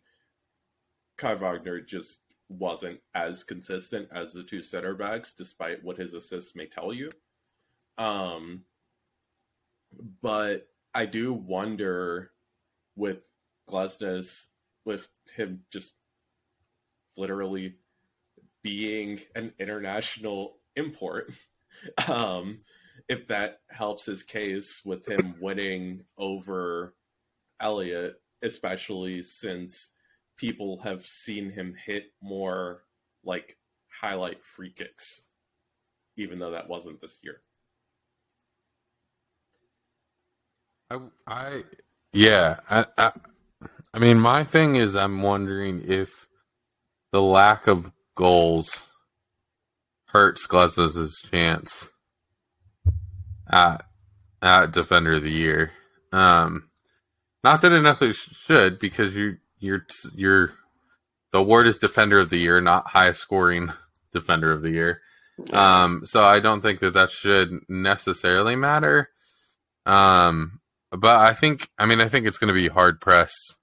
Kai 1.16 1.34
Wagner 1.34 1.80
just 1.80 2.20
wasn't 2.48 3.00
as 3.14 3.42
consistent 3.42 4.08
as 4.12 4.32
the 4.32 4.42
two 4.42 4.62
center 4.62 4.94
backs, 4.94 5.34
despite 5.34 5.82
what 5.82 5.96
his 5.96 6.14
assists 6.14 6.54
may 6.54 6.66
tell 6.66 6.92
you. 6.92 7.10
Um, 7.98 8.64
but 10.20 10.68
I 10.94 11.06
do 11.06 11.32
wonder 11.32 12.32
with 12.96 13.22
Glesnes, 13.68 14.46
with 14.84 15.08
him 15.34 15.64
just 15.72 15.94
literally 17.16 17.76
being 18.62 19.20
an 19.34 19.52
international 19.58 20.58
import, 20.76 21.30
um, 22.08 22.60
if 23.08 23.28
that 23.28 23.60
helps 23.70 24.06
his 24.06 24.22
case 24.22 24.82
with 24.84 25.06
him 25.06 25.36
winning 25.40 26.04
over 26.16 26.94
Elliott, 27.60 28.20
especially 28.42 29.22
since 29.22 29.90
people 30.36 30.80
have 30.82 31.06
seen 31.06 31.50
him 31.50 31.74
hit 31.86 32.04
more 32.22 32.82
like 33.24 33.56
highlight 34.00 34.44
free 34.44 34.70
kicks, 34.70 35.22
even 36.16 36.38
though 36.38 36.50
that 36.52 36.68
wasn't 36.68 37.00
this 37.00 37.20
year. 37.22 37.40
I, 40.90 40.98
I 41.26 41.62
yeah, 42.12 42.60
I, 42.68 42.86
I, 42.98 43.12
I 43.92 43.98
mean, 43.98 44.18
my 44.18 44.44
thing 44.44 44.76
is, 44.76 44.96
I'm 44.96 45.22
wondering 45.22 45.82
if 45.86 46.28
the 47.12 47.22
lack 47.22 47.66
of 47.66 47.92
goals 48.16 48.88
hurts 50.06 50.46
Glesnes' 50.46 51.28
chance 51.30 51.88
at 53.50 53.84
at 54.42 54.72
Defender 54.72 55.14
of 55.14 55.22
the 55.22 55.30
Year. 55.30 55.72
Um, 56.12 56.70
not 57.42 57.62
that 57.62 57.72
enough 57.72 58.02
should, 58.14 58.78
because 58.78 59.16
you 59.16 59.38
you're 59.64 59.86
you're 60.14 60.52
the 61.32 61.40
award 61.40 61.66
is 61.66 61.78
Defender 61.78 62.20
of 62.20 62.30
the 62.30 62.38
Year, 62.38 62.60
not 62.60 62.86
highest 62.86 63.20
scoring 63.20 63.72
Defender 64.12 64.52
of 64.52 64.62
the 64.62 64.70
Year. 64.70 65.00
Um, 65.52 66.06
so 66.06 66.22
I 66.22 66.38
don't 66.38 66.60
think 66.60 66.78
that 66.80 66.94
that 66.94 67.10
should 67.10 67.58
necessarily 67.68 68.54
matter. 68.54 69.10
Um, 69.84 70.60
but 70.92 71.16
I 71.16 71.34
think, 71.34 71.68
I 71.76 71.86
mean, 71.86 72.00
I 72.00 72.08
think 72.08 72.26
it's 72.26 72.38
going 72.38 72.48
to 72.48 72.54
be 72.54 72.68
hard 72.68 73.00
pressed 73.00 73.56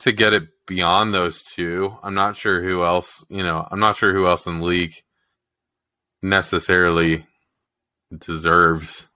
to 0.00 0.12
get 0.12 0.34
it 0.34 0.48
beyond 0.66 1.14
those 1.14 1.42
two. 1.42 1.96
I'm 2.02 2.14
not 2.14 2.36
sure 2.36 2.62
who 2.62 2.84
else, 2.84 3.24
you 3.30 3.42
know, 3.42 3.66
I'm 3.70 3.80
not 3.80 3.96
sure 3.96 4.12
who 4.12 4.26
else 4.26 4.46
in 4.46 4.60
the 4.60 4.66
league 4.66 4.94
necessarily 6.22 7.26
deserves 8.16 9.08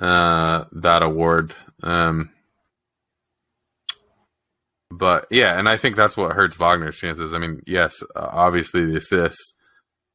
uh, 0.00 0.64
that 0.72 1.02
award. 1.02 1.54
Um, 1.82 2.30
but 4.98 5.26
yeah, 5.30 5.58
and 5.58 5.68
I 5.68 5.76
think 5.76 5.96
that's 5.96 6.16
what 6.16 6.32
hurts 6.32 6.56
Wagner's 6.56 6.96
chances. 6.96 7.32
I 7.32 7.38
mean, 7.38 7.62
yes, 7.66 8.02
obviously 8.14 8.84
the 8.84 8.96
assists, 8.96 9.54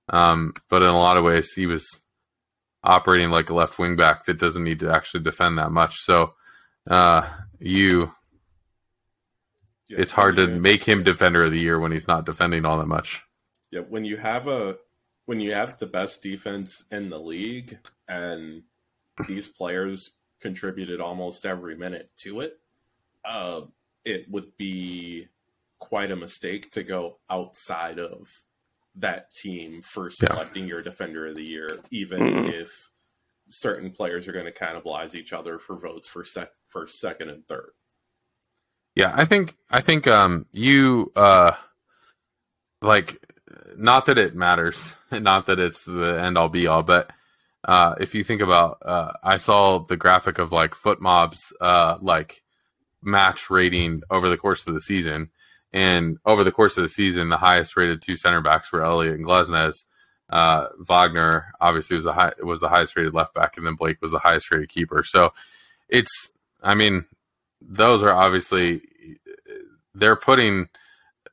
um, 0.09 0.53
but 0.69 0.81
in 0.81 0.89
a 0.89 0.97
lot 0.97 1.17
of 1.17 1.23
ways, 1.23 1.51
he 1.53 1.65
was 1.65 2.01
operating 2.83 3.29
like 3.29 3.49
a 3.49 3.53
left 3.53 3.79
wing 3.79 3.95
back 3.95 4.25
that 4.25 4.39
doesn't 4.39 4.63
need 4.63 4.79
to 4.79 4.93
actually 4.93 5.23
defend 5.23 5.57
that 5.57 5.71
much. 5.71 5.95
So 5.97 6.33
uh, 6.89 7.27
you, 7.59 8.11
yeah, 9.87 9.97
it's 9.99 10.13
hard 10.13 10.35
to 10.37 10.47
make 10.47 10.83
him 10.83 11.03
defender 11.03 11.43
of 11.43 11.51
the 11.51 11.59
year 11.59 11.79
when 11.79 11.91
he's 11.91 12.07
not 12.07 12.25
defending 12.25 12.65
all 12.65 12.77
that 12.77 12.87
much. 12.87 13.23
Yeah, 13.71 13.81
when 13.81 14.05
you 14.05 14.17
have 14.17 14.47
a 14.47 14.77
when 15.25 15.39
you 15.39 15.53
have 15.53 15.77
the 15.79 15.87
best 15.87 16.21
defense 16.21 16.85
in 16.91 17.09
the 17.09 17.19
league 17.19 17.77
and 18.07 18.63
these 19.27 19.47
players 19.47 20.11
contributed 20.39 21.01
almost 21.01 21.45
every 21.45 21.75
minute 21.75 22.09
to 22.17 22.41
it, 22.41 22.59
uh, 23.25 23.61
it 24.07 24.29
would 24.29 24.55
be 24.57 25.27
quite 25.79 26.11
a 26.11 26.15
mistake 26.15 26.71
to 26.71 26.81
go 26.81 27.19
outside 27.29 27.99
of 27.99 28.29
that 28.95 29.29
team 29.35 29.81
for 29.81 30.09
selecting 30.09 30.63
yeah. 30.63 30.69
your 30.69 30.81
defender 30.81 31.27
of 31.27 31.35
the 31.35 31.43
year, 31.43 31.67
even 31.91 32.19
mm-hmm. 32.19 32.49
if 32.53 32.89
certain 33.49 33.91
players 33.91 34.27
are 34.27 34.31
going 34.31 34.45
to 34.45 34.51
cannibalize 34.51 35.13
each 35.13 35.33
other 35.33 35.59
for 35.59 35.75
votes 35.77 36.07
for 36.07 36.23
sec- 36.23 36.51
first, 36.67 36.99
second, 36.99 37.29
and 37.29 37.45
third. 37.47 37.71
Yeah, 38.95 39.13
I 39.13 39.25
think 39.25 39.55
I 39.69 39.81
think 39.81 40.07
um, 40.07 40.47
you 40.51 41.11
uh, 41.15 41.51
like 42.81 43.21
not 43.75 44.07
that 44.07 44.17
it 44.17 44.35
matters, 44.35 44.95
not 45.11 45.45
that 45.47 45.59
it's 45.59 45.83
the 45.83 46.19
end 46.23 46.37
all 46.37 46.49
be 46.49 46.65
all, 46.65 46.81
but 46.81 47.11
uh, 47.67 47.95
if 47.99 48.15
you 48.15 48.23
think 48.23 48.41
about, 48.41 48.77
uh, 48.83 49.11
I 49.21 49.37
saw 49.37 49.79
the 49.79 49.97
graphic 49.97 50.39
of 50.39 50.51
like 50.51 50.71
FotMob's 50.71 51.51
uh, 51.59 51.97
like 52.01 52.41
match 53.07 53.49
rating 53.49 54.03
over 54.11 54.29
the 54.29 54.37
course 54.37 54.67
of 54.67 54.73
the 54.73 54.81
season, 54.81 55.29
and 55.73 56.17
over 56.25 56.43
the 56.43 56.51
course 56.51 56.77
of 56.77 56.83
the 56.83 56.89
season, 56.89 57.29
the 57.29 57.37
highest 57.37 57.75
rated 57.77 58.01
two 58.01 58.15
center 58.15 58.41
backs 58.41 58.71
were 58.71 58.83
Elliott 58.83 59.15
and 59.15 59.25
Glesnes. 59.25 59.85
Uh, 60.29 60.67
Wagner 60.79 61.53
obviously 61.61 61.95
was 61.95 62.05
the 62.05 62.13
high, 62.13 62.33
was 62.43 62.59
the 62.59 62.69
highest 62.69 62.95
rated 62.95 63.13
left 63.13 63.33
back, 63.33 63.57
and 63.57 63.65
then 63.65 63.75
Blake 63.75 64.01
was 64.01 64.11
the 64.11 64.19
highest 64.19 64.51
rated 64.51 64.69
keeper. 64.69 65.01
So 65.03 65.33
it's, 65.87 66.29
I 66.61 66.75
mean, 66.75 67.05
those 67.61 68.03
are 68.03 68.11
obviously 68.13 68.81
they're 69.95 70.17
putting 70.17 70.67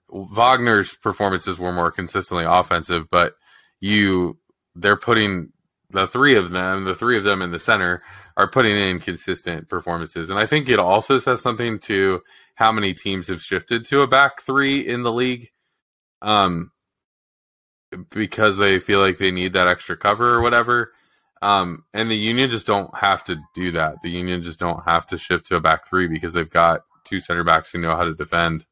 Wagner's 0.09 0.95
performances 0.95 1.59
were 1.59 1.73
more 1.73 1.91
consistently 1.91 2.45
offensive, 2.47 3.11
but 3.11 3.37
you 3.81 4.39
they're 4.77 4.97
putting 4.97 5.53
the 5.91 6.07
three 6.07 6.37
of 6.37 6.51
them, 6.51 6.85
the 6.85 6.95
three 6.95 7.17
of 7.17 7.25
them 7.25 7.43
in 7.43 7.51
the 7.51 7.59
center 7.59 8.03
are 8.37 8.51
putting 8.51 8.77
in 8.77 9.01
consistent 9.01 9.69
performances. 9.69 10.31
And 10.31 10.39
I 10.39 10.47
think 10.47 10.69
it 10.69 10.79
also 10.79 11.19
says 11.19 11.41
something 11.41 11.79
to 11.81 12.23
how 12.57 12.73
many 12.73 12.95
teams 12.95 13.29
have 13.29 13.41
shifted 13.41 13.85
to 13.87 14.03
a 14.03 14.07
back 14.07 14.43
three 14.43 14.81
in 14.81 15.03
the 15.03 15.13
league. 15.13 15.51
Um, 16.23 16.73
because 18.11 18.59
they 18.59 18.79
feel 18.79 19.01
like 19.01 19.19
they 19.19 19.31
need 19.31 19.53
that 19.53 19.69
extra 19.69 19.97
cover 19.97 20.35
or 20.35 20.41
whatever. 20.41 20.93
Um, 21.43 21.85
and 21.93 22.11
the 22.11 22.17
Union 22.17 22.51
just 22.51 22.67
don't 22.67 22.97
have 22.97 23.25
to 23.25 23.39
do 23.55 23.73
that. 23.73 23.97
The 24.03 24.11
Union 24.11 24.43
just 24.43 24.59
don't 24.59 24.83
have 24.85 25.07
to 25.09 25.19
shift 25.19 25.47
to 25.47 25.57
a 25.57 25.61
back 25.61 25.87
three 25.87 26.09
because 26.09 26.33
they've 26.33 26.49
got 26.51 26.83
two 27.05 27.21
center 27.21 27.45
backs 27.45 27.71
who 27.71 27.79
know 27.79 27.97
how 27.97 28.05
to 28.05 28.15
defend 28.15 28.65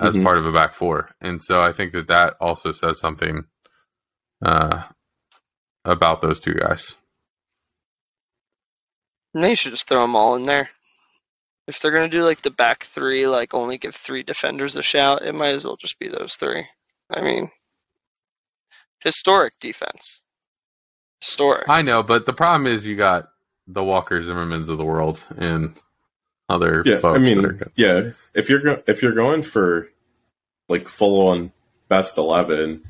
as 0.00 0.16
Mhm. 0.16 0.22
part 0.22 0.38
of 0.38 0.46
a 0.46 0.52
back 0.52 0.74
four. 0.74 1.10
And 1.20 1.40
so 1.42 1.60
I 1.60 1.72
think 1.72 1.92
that 1.92 2.06
that 2.08 2.36
also 2.40 2.72
says 2.72 3.00
something 3.00 3.46
uh, 4.42 4.84
about 5.84 6.22
those 6.22 6.38
two 6.38 6.54
guys. 6.54 6.96
And 9.34 9.44
they 9.44 9.54
should 9.54 9.72
just 9.72 9.88
throw 9.88 10.02
them 10.02 10.16
all 10.16 10.36
in 10.36 10.44
there. 10.44 10.70
If 11.68 11.80
they're 11.80 11.92
gonna 11.92 12.08
do 12.08 12.24
like 12.24 12.42
the 12.42 12.50
back 12.50 12.84
three, 12.84 13.26
like 13.28 13.54
only 13.54 13.78
give 13.78 13.94
three 13.94 14.22
defenders 14.22 14.76
a 14.76 14.82
shout, 14.82 15.22
it 15.22 15.34
might 15.34 15.54
as 15.54 15.64
well 15.64 15.76
just 15.76 15.98
be 15.98 16.08
those 16.08 16.36
three. 16.36 16.66
I 17.10 17.22
mean, 17.22 17.50
historic 19.00 19.54
defense. 19.60 20.22
Historic. 21.20 21.68
I 21.68 21.82
know, 21.82 22.02
but 22.02 22.26
the 22.26 22.32
problem 22.32 22.66
is 22.72 22.86
you 22.86 22.96
got 22.96 23.30
the 23.66 23.84
Walker 23.84 24.20
Zimmermans 24.22 24.68
of 24.68 24.78
the 24.78 24.84
world 24.84 25.22
and 25.36 25.74
other 26.48 26.84
Yeah, 26.84 26.98
folks 26.98 27.18
I 27.18 27.18
mean, 27.20 27.42
that 27.42 27.46
are 27.46 27.52
good. 27.52 27.72
yeah. 27.76 28.10
If 28.34 28.48
you're 28.50 28.60
go- 28.60 28.82
if 28.86 29.02
you're 29.02 29.12
going 29.14 29.42
for 29.42 29.88
like 30.68 30.88
full 30.88 31.28
on 31.28 31.52
best 31.88 32.18
eleven, 32.18 32.84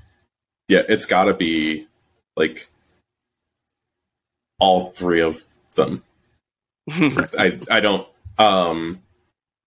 yeah, 0.68 0.82
it's 0.88 1.06
got 1.06 1.24
to 1.24 1.34
be 1.34 1.86
like 2.36 2.68
all 4.60 4.90
three 4.90 5.20
of 5.22 5.44
them. 5.76 6.02
I 7.38 7.58
I 7.70 7.80
don't 7.80 8.06
um, 8.38 9.02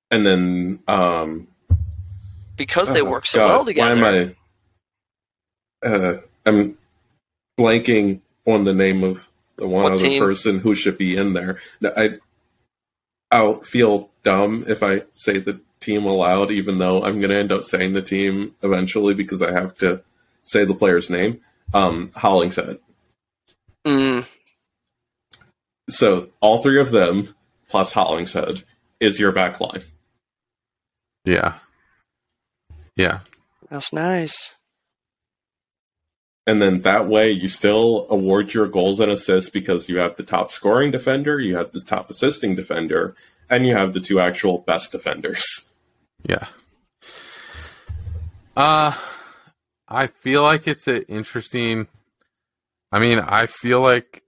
and 0.10 0.26
then 0.26 0.80
um, 0.88 1.48
because 2.58 2.92
they 2.94 3.02
oh, 3.02 3.10
work 3.10 3.26
so 3.26 3.40
God, 3.40 3.48
well 3.48 3.66
together. 3.66 4.02
Why 4.02 4.10
am 4.10 4.36
I? 5.84 5.88
Uh, 5.88 6.22
I'm 6.46 6.78
blanking 7.60 8.22
on 8.46 8.64
the 8.64 8.74
name 8.74 9.04
of 9.04 9.32
the 9.58 9.68
one 9.68 9.84
What 9.84 9.94
other 9.94 10.04
team? 10.04 10.22
person 10.22 10.60
who 10.60 10.76
should 10.76 10.98
be 10.98 11.16
in 11.16 11.34
there. 11.34 11.60
No, 11.80 11.92
I 11.96 12.20
I'll 13.32 13.62
feel 13.62 14.10
dumb 14.24 14.66
if 14.68 14.84
I 14.84 15.04
say 15.14 15.38
the 15.40 15.62
team 15.80 16.06
aloud, 16.06 16.52
even 16.52 16.78
though 16.78 17.04
I'm 17.04 17.20
going 17.20 17.32
to 17.32 17.38
end 17.38 17.52
up 17.52 17.64
saying 17.64 17.94
the 17.94 18.02
team 18.02 18.56
eventually 18.62 19.14
because 19.14 19.42
I 19.42 19.52
have 19.52 19.76
to 19.76 20.04
say 20.44 20.66
the 20.66 20.76
player's 20.76 21.10
name. 21.10 21.42
Um, 21.74 22.12
Hollingshead. 22.16 22.80
Mm, 23.86 24.28
So 25.92 26.30
all 26.40 26.62
three 26.62 26.80
of 26.80 26.92
them 26.92 27.36
plus 27.68 27.94
Hollingshead 27.94 28.64
is 29.00 29.20
your 29.20 29.32
back 29.32 29.60
line. 29.60 29.82
Yeah. 31.26 31.56
Yeah. 32.96 33.20
that's 33.70 33.94
nice. 33.94 34.56
And 36.48 36.62
then 36.62 36.82
that 36.82 37.08
way 37.08 37.32
you 37.32 37.48
still 37.48 38.08
award 38.10 38.54
your 38.54 38.68
goals 38.68 39.00
and 39.00 39.12
assists 39.12 39.50
because 39.50 39.88
you 39.88 40.00
have 40.00 40.16
the 40.16 40.24
top 40.24 40.52
scoring 40.52 40.92
defender, 40.92 41.40
you 41.40 41.56
have 41.56 41.72
the 41.72 41.82
top 41.82 42.10
assisting 42.10 42.56
defender, 42.56 43.16
and 43.50 43.66
you 43.68 43.76
have 43.76 43.94
the 43.94 44.00
two 44.00 44.20
actual 44.20 44.60
best 44.60 44.92
defenders. 44.92 45.72
Yeah. 46.24 46.48
Uh 48.56 48.94
I 49.88 50.08
feel 50.08 50.42
like 50.42 50.68
it's 50.68 50.88
an 50.88 51.04
interesting 51.04 51.88
I 52.92 53.00
mean, 53.00 53.20
I 53.20 53.46
feel 53.46 53.82
like 53.82 54.24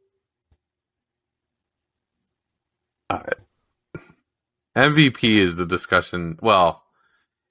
MVP 4.76 5.38
is 5.38 5.56
the 5.56 5.66
discussion. 5.66 6.38
Well, 6.42 6.84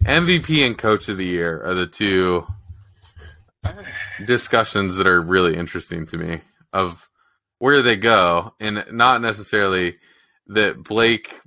MVP 0.04 0.66
and 0.66 0.76
coach 0.76 1.08
of 1.08 1.18
the 1.18 1.26
year 1.26 1.62
are 1.64 1.74
the 1.74 1.86
two 1.86 2.46
discussions 4.26 4.96
that 4.96 5.06
are 5.06 5.20
really 5.20 5.56
interesting 5.56 6.06
to 6.06 6.18
me 6.18 6.40
of 6.72 7.08
where 7.58 7.82
they 7.82 7.96
go 7.96 8.54
and 8.58 8.84
not 8.90 9.22
necessarily 9.22 9.96
that 10.48 10.82
Blake 10.82 11.40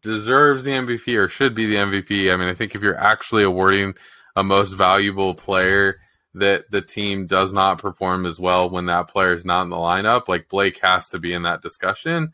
deserves 0.00 0.62
the 0.62 0.70
MVP 0.70 1.18
or 1.18 1.28
should 1.28 1.54
be 1.54 1.66
the 1.66 1.74
MVP. 1.74 2.32
I 2.32 2.36
mean, 2.36 2.48
I 2.48 2.54
think 2.54 2.74
if 2.74 2.82
you're 2.82 2.98
actually 2.98 3.42
awarding 3.42 3.94
a 4.36 4.44
most 4.44 4.70
valuable 4.72 5.34
player 5.34 5.98
that 6.34 6.70
the 6.70 6.82
team 6.82 7.26
does 7.26 7.52
not 7.52 7.78
perform 7.78 8.26
as 8.26 8.38
well 8.38 8.70
when 8.70 8.86
that 8.86 9.08
player 9.08 9.32
is 9.32 9.44
not 9.44 9.62
in 9.62 9.70
the 9.70 9.76
lineup, 9.76 10.28
like 10.28 10.48
Blake 10.48 10.78
has 10.82 11.08
to 11.08 11.18
be 11.18 11.32
in 11.32 11.42
that 11.42 11.62
discussion. 11.62 12.32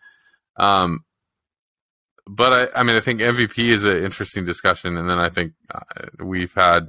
Um, 0.57 1.05
but 2.35 2.53
I, 2.53 2.81
I 2.81 2.83
mean, 2.83 2.97
I 2.97 3.01
think 3.01 3.21
MVP 3.21 3.59
is 3.69 3.85
an 3.85 4.03
interesting 4.03 4.45
discussion, 4.45 4.97
and 4.97 5.09
then 5.09 5.19
I 5.19 5.29
think 5.29 5.53
uh, 5.73 5.81
we've 6.19 6.55
had 6.55 6.89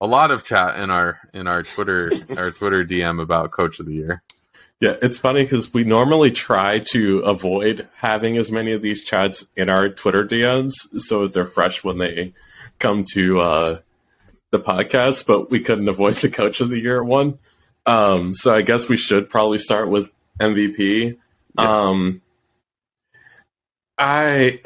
a 0.00 0.06
lot 0.06 0.30
of 0.30 0.44
chat 0.44 0.78
in 0.80 0.90
our 0.90 1.18
in 1.34 1.46
our 1.46 1.62
Twitter 1.62 2.12
our 2.36 2.50
Twitter 2.50 2.84
DM 2.84 3.20
about 3.20 3.50
Coach 3.50 3.80
of 3.80 3.86
the 3.86 3.94
Year. 3.94 4.22
Yeah, 4.80 4.96
it's 5.02 5.18
funny 5.18 5.42
because 5.42 5.74
we 5.74 5.82
normally 5.84 6.30
try 6.30 6.78
to 6.90 7.18
avoid 7.20 7.88
having 7.96 8.38
as 8.38 8.52
many 8.52 8.72
of 8.72 8.80
these 8.80 9.04
chats 9.04 9.44
in 9.56 9.68
our 9.68 9.88
Twitter 9.88 10.24
DMs 10.24 10.72
so 10.98 11.26
they're 11.26 11.44
fresh 11.44 11.82
when 11.82 11.98
they 11.98 12.32
come 12.78 13.04
to 13.14 13.40
uh, 13.40 13.78
the 14.50 14.60
podcast, 14.60 15.26
but 15.26 15.50
we 15.50 15.60
couldn't 15.60 15.88
avoid 15.88 16.14
the 16.14 16.30
coach 16.30 16.60
of 16.60 16.68
the 16.68 16.78
year 16.78 17.02
one. 17.02 17.40
Um, 17.86 18.34
so 18.34 18.54
I 18.54 18.62
guess 18.62 18.88
we 18.88 18.96
should 18.96 19.28
probably 19.28 19.58
start 19.58 19.88
with 19.88 20.12
MVP. 20.38 21.18
Um, 21.56 22.22
I 23.98 24.60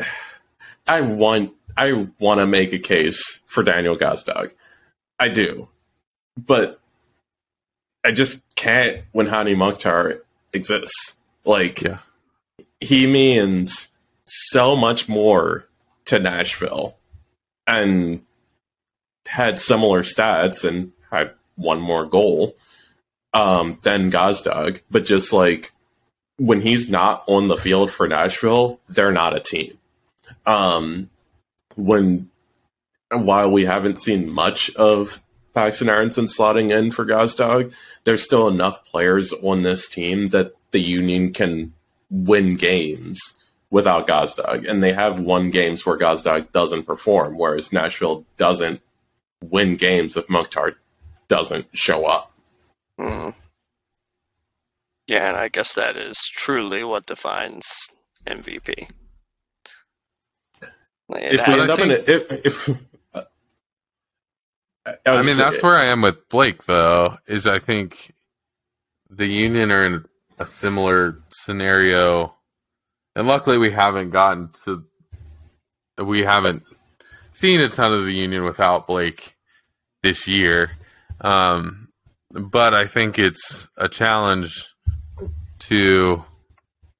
I 0.86 1.00
want 1.00 1.52
I 1.76 2.06
want 2.18 2.40
to 2.40 2.46
make 2.46 2.72
a 2.72 2.78
case 2.78 3.40
for 3.46 3.62
Daniel 3.62 3.96
Gazdag. 3.96 4.50
I 5.18 5.28
do, 5.28 5.68
but 6.36 6.80
I 8.04 8.12
just 8.12 8.42
can't 8.56 9.02
when 9.12 9.26
Hany 9.26 9.54
Mukhtar 9.54 10.22
exists. 10.52 11.16
Like, 11.44 11.80
Yeah. 11.82 11.98
he 12.80 13.06
means 13.06 13.88
so 14.26 14.76
much 14.76 15.08
more 15.08 15.66
to 16.06 16.18
Nashville 16.18 16.96
and 17.66 18.22
had 19.26 19.58
similar 19.58 20.02
stats 20.02 20.64
and 20.64 20.92
had 21.10 21.32
one 21.56 21.80
more 21.80 22.04
goal 22.06 22.56
um, 23.32 23.78
than 23.82 24.10
Gazdag. 24.10 24.80
But 24.90 25.04
just 25.04 25.32
like 25.32 25.72
when 26.36 26.60
he's 26.60 26.88
not 26.88 27.24
on 27.26 27.48
the 27.48 27.56
field 27.56 27.90
for 27.90 28.08
Nashville, 28.08 28.80
they're 28.88 29.12
not 29.12 29.36
a 29.36 29.40
team. 29.40 29.78
Um, 30.46 31.10
when 31.76 32.30
while 33.10 33.50
we 33.50 33.64
haven't 33.64 33.98
seen 33.98 34.30
much 34.30 34.74
of 34.74 35.20
Paxten 35.54 35.88
Aaronson 35.88 36.24
slotting 36.24 36.72
in 36.72 36.90
for 36.90 37.04
Gazdag, 37.04 37.72
there's 38.04 38.22
still 38.22 38.48
enough 38.48 38.84
players 38.86 39.32
on 39.34 39.62
this 39.62 39.88
team 39.88 40.28
that 40.28 40.54
the 40.70 40.80
Union 40.80 41.32
can 41.32 41.74
win 42.10 42.56
games 42.56 43.34
without 43.70 44.06
Gazdag. 44.06 44.68
And 44.68 44.82
they 44.82 44.92
have 44.92 45.20
won 45.20 45.50
games 45.50 45.84
where 45.84 45.98
Gazdag 45.98 46.52
doesn't 46.52 46.84
perform, 46.84 47.36
whereas 47.36 47.72
Nashville 47.72 48.24
doesn't 48.36 48.80
win 49.42 49.76
games 49.76 50.16
if 50.16 50.28
Mukhtar 50.28 50.76
doesn't 51.28 51.66
show 51.72 52.04
up. 52.04 52.32
Mm. 52.98 53.34
Yeah, 55.08 55.28
and 55.28 55.36
I 55.36 55.48
guess 55.48 55.74
that 55.74 55.96
is 55.96 56.24
truly 56.24 56.84
what 56.84 57.06
defines 57.06 57.88
MVP. 58.26 58.88
It 61.14 61.40
If 61.40 61.46
we 61.46 61.52
has 61.52 61.68
end 61.68 61.70
up 61.70 61.78
in 61.80 61.90
a, 61.90 61.94
if, 61.94 62.32
if 62.46 62.68
uh, 63.14 63.22
I 65.04 65.12
was- 65.12 65.26
mean, 65.26 65.36
that's 65.36 65.62
where 65.62 65.76
I 65.76 65.86
am 65.86 66.00
with 66.02 66.28
Blake, 66.28 66.64
though. 66.64 67.18
Is 67.26 67.46
I 67.46 67.58
think 67.58 68.12
the 69.10 69.26
Union 69.26 69.70
are 69.70 69.84
in 69.84 70.04
a 70.38 70.46
similar 70.46 71.18
scenario, 71.30 72.34
and 73.14 73.26
luckily 73.26 73.58
we 73.58 73.70
haven't 73.72 74.10
gotten 74.10 74.50
to. 74.64 74.84
We 76.02 76.20
haven't 76.20 76.62
seen 77.32 77.60
a 77.60 77.68
ton 77.68 77.92
of 77.92 78.04
the 78.04 78.12
Union 78.12 78.44
without 78.44 78.86
Blake 78.86 79.34
this 80.02 80.26
year, 80.26 80.70
um, 81.20 81.88
but 82.34 82.72
I 82.72 82.86
think 82.86 83.18
it's 83.18 83.68
a 83.76 83.88
challenge 83.88 84.66
to 85.68 86.24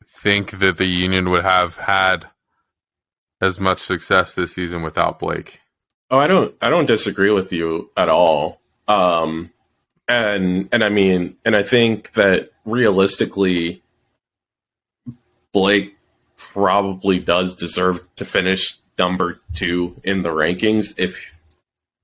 think 0.07 0.59
that 0.59 0.79
the 0.79 0.87
Union 0.87 1.31
would 1.31 1.43
have 1.43 1.77
had 1.77 2.27
as 3.41 3.59
much 3.59 3.81
success 3.81 4.35
this 4.35 4.53
season 4.53 4.83
without 4.83 5.19
Blake. 5.19 5.61
Oh, 6.11 6.19
I 6.19 6.27
don't 6.27 6.55
I 6.61 6.71
don't 6.71 6.87
disagree 6.87 7.31
with 7.31 7.53
you 7.53 7.91
at 7.97 8.09
all. 8.09 8.61
Um 8.87 9.51
and 10.09 10.69
and 10.73 10.85
I 10.85 10.89
mean, 10.89 11.37
and 11.45 11.57
I 11.57 11.63
think 11.63 12.13
that 12.13 12.51
realistically, 12.65 13.83
Blake 15.53 15.97
probably 16.37 17.19
does 17.19 17.55
deserve 17.55 18.05
to 18.17 18.25
finish 18.25 18.79
number 18.99 19.41
two 19.55 19.97
in 20.05 20.23
the 20.23 20.29
rankings 20.29 20.95
if 20.99 21.41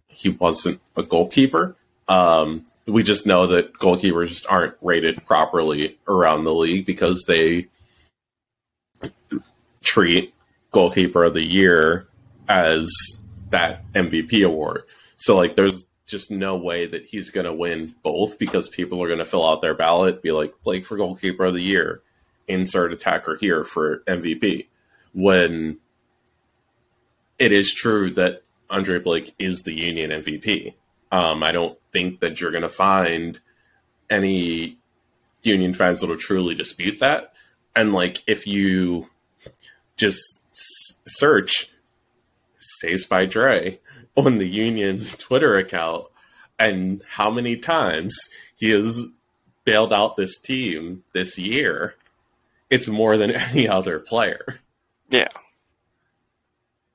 he 0.09 0.31
wasn't 0.31 0.81
a 0.97 1.03
goalkeeper. 1.03 1.77
Um, 2.09 2.67
we 2.89 3.03
just 3.03 3.27
know 3.27 3.47
that 3.47 3.75
goalkeepers 3.75 4.29
just 4.29 4.47
aren't 4.49 4.75
rated 4.81 5.25
properly 5.25 5.99
around 6.09 6.45
the 6.45 6.55
league 6.55 6.87
because 6.87 7.25
they 7.27 7.69
treat 9.83 10.35
goalkeeper 10.71 11.25
of 11.25 11.35
the 11.35 11.45
year 11.45 12.09
as 12.49 12.91
that 13.51 13.91
MVP 13.93 14.45
award. 14.45 14.83
So 15.17 15.37
like 15.37 15.55
there's 15.55 15.87
just 16.07 16.31
no 16.31 16.57
way 16.57 16.87
that 16.87 17.05
he's 17.05 17.31
going 17.31 17.45
to 17.45 17.53
win 17.53 17.95
both 18.03 18.39
because 18.39 18.69
people 18.69 19.03
are 19.03 19.09
going 19.09 19.19
to 19.19 19.27
fill 19.27 19.47
out 19.47 19.61
their 19.61 19.75
ballot 19.75 20.23
be 20.23 20.33
like 20.33 20.55
Blake 20.65 20.87
for 20.87 20.97
goalkeeper 20.97 21.45
of 21.45 21.55
the 21.55 21.63
year, 21.63 22.03
insert 22.47 22.93
attacker 22.93 23.37
here 23.37 23.65
for 23.65 23.99
MVP. 24.07 24.67
When 25.13 25.79
it 27.39 27.53
is 27.53 27.73
true 27.73 28.11
that 28.15 28.43
Andre 28.71 28.99
Blake 28.99 29.35
is 29.39 29.63
the 29.63 29.75
Union 29.75 30.11
MVP. 30.11 30.75
Um, 31.11 31.43
I 31.43 31.53
don't 31.53 31.79
think 31.93 32.21
that 32.21 32.41
you're 32.41 32.51
going 32.51 32.63
to 32.63 32.69
find 32.69 33.41
any 34.11 34.77
Union 35.43 35.73
fans 35.73 36.01
that 36.01 36.09
will 36.09 36.19
truly 36.19 36.55
dispute 36.55 37.01
that. 37.01 37.33
And 37.75 37.93
like, 37.93 38.23
if 38.27 38.47
you 38.47 39.09
just 39.97 40.21
s- 40.51 41.01
search 41.07 41.71
"Saves 42.59 43.07
by 43.07 43.25
Dre" 43.27 43.79
on 44.17 44.39
the 44.39 44.49
Union 44.49 45.05
Twitter 45.19 45.57
account, 45.57 46.07
and 46.59 47.03
how 47.09 47.31
many 47.31 47.57
times 47.57 48.17
he 48.57 48.71
has 48.71 49.07
bailed 49.65 49.93
out 49.93 50.17
this 50.17 50.41
team 50.41 51.05
this 51.13 51.39
year, 51.39 51.95
it's 52.69 52.89
more 52.89 53.17
than 53.17 53.31
any 53.53 53.69
other 53.69 53.99
player. 53.99 54.61
Yeah. 55.11 55.29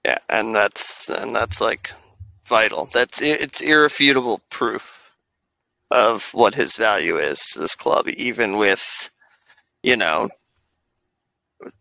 Yeah, 0.06 0.17
and 0.28 0.54
that's 0.54 1.10
and 1.10 1.34
that's 1.34 1.62
like 1.62 1.93
vital. 2.54 2.86
That's 2.86 3.20
it's 3.24 3.62
irrefutable 3.62 4.39
proof 4.52 5.12
of 5.89 6.32
what 6.36 6.54
his 6.54 6.78
value 6.78 7.18
is 7.18 7.54
to 7.54 7.60
this 7.62 7.74
club, 7.74 8.08
even 8.08 8.58
with 8.58 9.10
you 9.82 9.98
know 9.98 10.30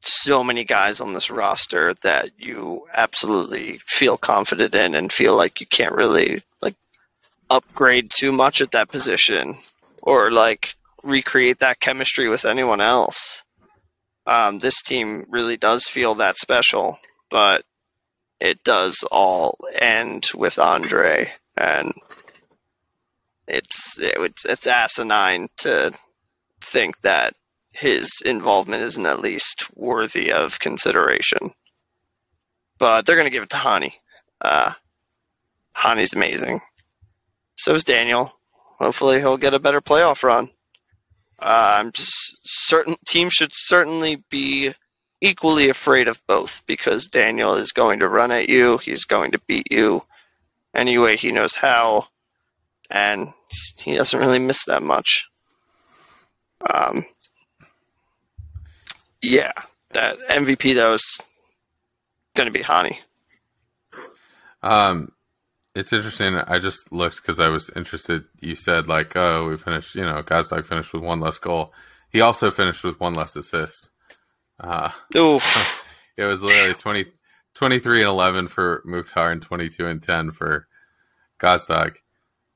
so 0.00 0.42
many 0.42 0.64
guys 0.64 1.02
on 1.02 1.12
this 1.12 1.30
roster 1.30 1.92
that 2.00 2.30
you 2.38 2.87
absolutely 2.90 3.80
feel 3.85 4.16
confident 4.16 4.74
in 4.74 4.94
and 4.94 5.12
feel 5.12 5.37
like 5.37 5.61
you 5.61 5.66
can't 5.66 5.94
really 5.94 6.42
like 6.62 6.76
upgrade 7.50 8.11
too 8.11 8.32
much 8.32 8.62
at 8.62 8.70
that 8.70 8.88
position 8.88 9.56
or 10.00 10.30
like 10.30 10.74
recreate 11.02 11.58
that 11.58 11.80
chemistry 11.80 12.30
with 12.30 12.46
anyone 12.46 12.80
else. 12.80 13.42
Um, 14.26 14.58
this 14.58 14.82
team 14.82 15.26
really 15.28 15.58
does 15.58 15.87
feel 15.87 16.14
that 16.14 16.38
special, 16.38 16.98
but 17.28 17.62
it 18.42 18.64
does 18.64 19.05
all 19.05 19.57
end 19.72 20.28
with 20.35 20.59
Andre, 20.59 21.33
and 21.57 21.94
it's 23.46 24.00
it's 24.00 24.44
it's 24.44 24.66
asinine 24.66 25.48
to 25.59 25.92
think 26.61 27.00
that 27.02 27.37
his 27.70 28.20
involvement 28.20 28.83
isn't 28.83 29.07
at 29.07 29.20
least 29.20 29.70
worthy 29.76 30.33
of 30.33 30.59
consideration. 30.59 31.52
But 32.78 33.07
they're 33.07 33.14
going 33.14 33.26
to 33.26 33.33
give 33.33 33.44
it 33.44 33.50
to 33.50 33.57
Hany. 33.57 33.94
Uh, 34.40 34.72
Hany's 35.72 36.14
amazing. 36.14 36.62
So 37.57 37.76
is 37.76 37.85
Daniel. 37.85 38.33
Hopefully, 38.81 39.20
he'll 39.20 39.37
get 39.37 39.55
a 39.55 39.61
better 39.61 39.81
playoff 39.81 40.24
run. 40.24 40.50
Uh, 41.38 41.76
I'm 41.78 41.92
certain 41.94 42.96
teams 43.07 43.35
should 43.35 43.55
certainly 43.55 44.16
be 44.31 44.74
equally 45.22 45.70
afraid 45.70 46.08
of 46.08 46.20
both 46.26 46.66
because 46.66 47.06
Daniel 47.06 47.54
is 47.54 47.72
going 47.72 48.00
to 48.00 48.08
run 48.08 48.32
at 48.32 48.48
you. 48.48 48.76
He's 48.78 49.04
going 49.04 49.30
to 49.32 49.40
beat 49.46 49.68
you 49.70 50.02
any 50.74 50.98
way 50.98 51.16
he 51.16 51.30
knows 51.30 51.54
how, 51.54 52.08
and 52.90 53.32
he 53.78 53.94
doesn't 53.94 54.18
really 54.18 54.40
miss 54.40 54.66
that 54.66 54.82
much. 54.82 55.30
Um, 56.61 57.04
yeah, 59.22 59.52
that 59.92 60.18
MVP 60.28 60.74
though 60.74 60.94
is 60.94 61.20
going 62.35 62.46
to 62.46 62.52
be 62.52 62.62
Hany. 62.62 62.98
Um, 64.62 65.12
it's 65.74 65.92
interesting. 65.92 66.35
I 66.35 66.58
just 66.58 66.92
looked 66.92 67.16
because 67.16 67.38
I 67.38 67.48
was 67.48 67.70
interested. 67.76 68.24
You 68.40 68.56
said 68.56 68.88
like, 68.88 69.14
oh, 69.14 69.48
we 69.48 69.56
finished. 69.56 69.94
You 69.94 70.04
know, 70.04 70.22
Gazdag 70.22 70.66
finished 70.66 70.92
with 70.92 71.02
one 71.02 71.20
less 71.20 71.38
goal. 71.38 71.72
He 72.11 72.20
also 72.20 72.50
finished 72.50 72.82
with 72.82 72.98
one 72.98 73.14
less 73.14 73.37
assist. 73.37 73.91
Uh, 74.62 74.90
Oof. 75.16 75.98
it 76.16 76.25
was 76.25 76.42
literally 76.42 76.75
20, 76.75 77.07
23 77.55 78.01
and 78.01 78.09
11 78.09 78.48
for 78.48 78.83
Mukhtar 78.85 79.33
and 79.33 79.42
22 79.42 79.87
and 79.87 80.03
10 80.03 80.31
for 80.31 80.68
Gazdag. 81.40 81.96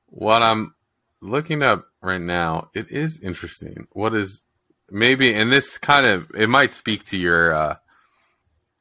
What 0.07 0.41
I'm 0.41 0.73
looking 1.21 1.61
up 1.61 1.87
right 2.01 2.21
now, 2.21 2.69
it 2.73 2.89
is 2.89 3.19
interesting. 3.19 3.87
What 3.91 4.15
is 4.15 4.45
maybe, 4.89 5.33
and 5.33 5.51
this 5.51 5.77
kind 5.77 6.05
of, 6.05 6.31
it 6.33 6.47
might 6.47 6.71
speak 6.71 7.03
to 7.05 7.17
your, 7.17 7.53
uh, 7.53 7.75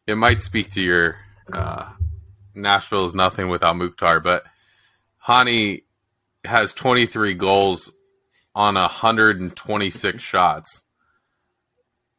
it 0.06 0.14
might 0.14 0.40
speak 0.40 0.72
to 0.72 0.80
your, 0.80 1.16
uh, 1.52 1.92
Nashville 2.54 3.06
is 3.06 3.14
nothing 3.14 3.48
without 3.48 3.76
Mukhtar, 3.76 4.20
but 4.20 4.44
Hany 5.18 5.82
has 6.44 6.72
23 6.72 7.34
goals 7.34 7.92
on 8.54 8.74
126 8.74 10.22
shots. 10.22 10.84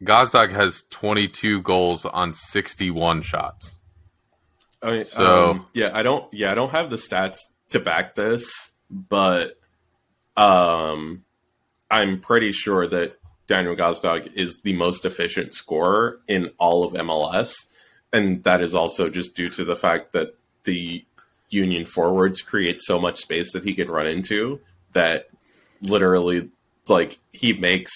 Gazdag 0.03 0.51
has 0.51 0.83
22 0.89 1.61
goals 1.61 2.05
on 2.05 2.33
61 2.33 3.21
shots. 3.21 3.79
Mean, 4.83 5.05
So- 5.05 5.51
um, 5.51 5.67
yeah, 5.73 5.89
I 5.93 6.03
don't. 6.03 6.31
Yeah, 6.33 6.51
I 6.51 6.55
don't 6.55 6.69
have 6.71 6.89
the 6.89 6.97
stats 6.97 7.37
to 7.69 7.79
back 7.79 8.15
this, 8.15 8.71
but 8.89 9.59
um, 10.35 11.23
I'm 11.89 12.19
pretty 12.21 12.51
sure 12.51 12.87
that 12.87 13.17
Daniel 13.47 13.75
Gazdag 13.75 14.31
is 14.33 14.57
the 14.63 14.73
most 14.73 15.03
efficient 15.03 15.53
scorer 15.55 16.19
in 16.27 16.51
all 16.59 16.83
of 16.83 16.93
MLS, 16.93 17.53
and 18.13 18.43
that 18.43 18.61
is 18.61 18.75
also 18.75 19.09
just 19.09 19.35
due 19.35 19.49
to 19.49 19.65
the 19.65 19.75
fact 19.75 20.13
that 20.13 20.35
the 20.63 21.03
Union 21.49 21.85
forwards 21.85 22.41
create 22.41 22.81
so 22.81 22.99
much 22.99 23.15
space 23.17 23.53
that 23.53 23.63
he 23.63 23.73
can 23.73 23.89
run 23.89 24.05
into 24.05 24.59
that 24.93 25.29
literally, 25.81 26.49
like, 26.89 27.19
he 27.31 27.53
makes 27.53 27.91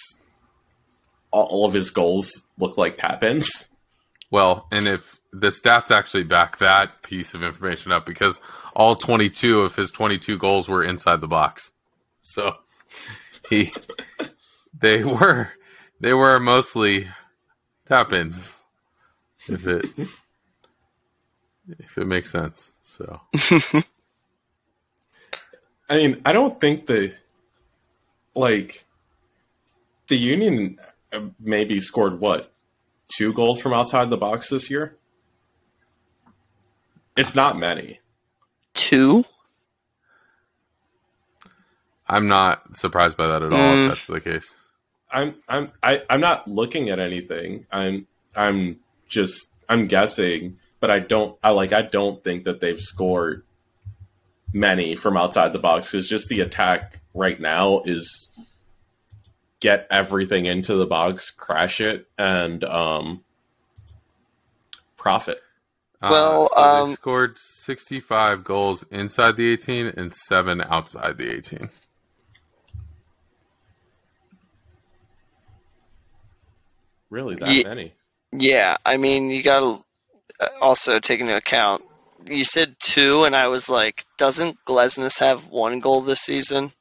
all 1.31 1.65
of 1.65 1.73
his 1.73 1.89
goals 1.89 2.43
look 2.57 2.77
like 2.77 2.97
tap 2.97 3.23
ins. 3.23 3.69
Well, 4.29 4.67
and 4.71 4.87
if 4.87 5.19
the 5.33 5.49
stats 5.49 5.91
actually 5.91 6.23
back 6.23 6.57
that 6.57 7.01
piece 7.03 7.33
of 7.33 7.43
information 7.43 7.91
up 7.91 8.05
because 8.05 8.41
all 8.75 8.95
22 8.95 9.61
of 9.61 9.75
his 9.75 9.91
22 9.91 10.37
goals 10.37 10.67
were 10.69 10.83
inside 10.83 11.21
the 11.21 11.27
box. 11.27 11.71
So 12.21 12.55
he 13.49 13.73
they 14.77 15.03
were 15.03 15.49
they 15.99 16.13
were 16.13 16.39
mostly 16.39 17.07
tap 17.85 18.13
ins 18.13 18.57
if 19.47 19.65
it 19.67 19.85
if 21.79 21.97
it 21.97 22.05
makes 22.05 22.31
sense. 22.31 22.69
So 22.83 23.21
I 25.89 25.97
mean, 25.97 26.21
I 26.25 26.31
don't 26.31 26.59
think 26.59 26.85
the 26.85 27.13
like 28.33 28.85
the 30.07 30.17
Union 30.17 30.79
maybe 31.39 31.79
scored 31.79 32.19
what 32.19 32.51
two 33.15 33.33
goals 33.33 33.59
from 33.61 33.73
outside 33.73 34.09
the 34.09 34.17
box 34.17 34.49
this 34.49 34.69
year. 34.69 34.97
It's 37.17 37.35
not 37.35 37.57
many. 37.57 37.99
Two? 38.73 39.25
I'm 42.07 42.27
not 42.27 42.75
surprised 42.75 43.17
by 43.17 43.27
that 43.27 43.41
at 43.43 43.53
all 43.53 43.59
Mm. 43.59 43.85
if 43.85 43.89
that's 43.89 44.05
the 44.07 44.21
case. 44.21 44.55
I'm 45.11 45.35
I'm 45.47 45.71
I, 45.83 46.03
I'm 46.09 46.21
not 46.21 46.47
looking 46.47 46.89
at 46.89 46.99
anything. 46.99 47.65
I'm 47.71 48.07
I'm 48.35 48.79
just 49.09 49.51
I'm 49.67 49.87
guessing, 49.87 50.57
but 50.79 50.89
I 50.89 50.99
don't 50.99 51.37
I 51.43 51.51
like 51.51 51.73
I 51.73 51.81
don't 51.81 52.23
think 52.23 52.45
that 52.45 52.61
they've 52.61 52.79
scored 52.79 53.43
many 54.53 54.95
from 54.95 55.17
outside 55.17 55.53
the 55.53 55.59
box 55.59 55.91
because 55.91 56.07
just 56.07 56.27
the 56.29 56.41
attack 56.41 56.99
right 57.13 57.39
now 57.39 57.81
is 57.85 58.29
get 59.61 59.87
everything 59.89 60.45
into 60.45 60.75
the 60.75 60.85
box, 60.85 61.29
crash 61.31 61.79
it, 61.79 62.07
and 62.17 62.63
um 62.65 63.23
profit. 64.97 65.41
Well, 66.01 66.45
Uh, 66.45 66.47
so 66.47 66.61
um, 66.61 66.89
they 66.89 66.95
scored 66.95 67.37
65 67.37 68.43
goals 68.43 68.83
inside 68.91 69.37
the 69.37 69.51
18 69.51 69.93
and 69.97 70.13
seven 70.13 70.61
outside 70.61 71.17
the 71.17 71.31
18. 71.31 71.69
Really 77.11 77.35
that 77.35 77.49
Ye- 77.49 77.63
many? 77.63 77.93
Yeah, 78.31 78.77
I 78.85 78.97
mean, 78.97 79.29
you 79.29 79.43
got 79.43 79.59
to 80.39 80.51
also 80.61 80.99
take 80.99 81.19
into 81.19 81.35
account. 81.35 81.83
You 82.25 82.43
said 82.45 82.75
two, 82.79 83.25
and 83.25 83.35
I 83.35 83.47
was 83.47 83.69
like, 83.69 84.05
doesn't 84.17 84.63
Glesnes 84.65 85.19
have 85.19 85.49
one 85.49 85.81
goal 85.81 86.01
this 86.01 86.21
season? 86.21 86.71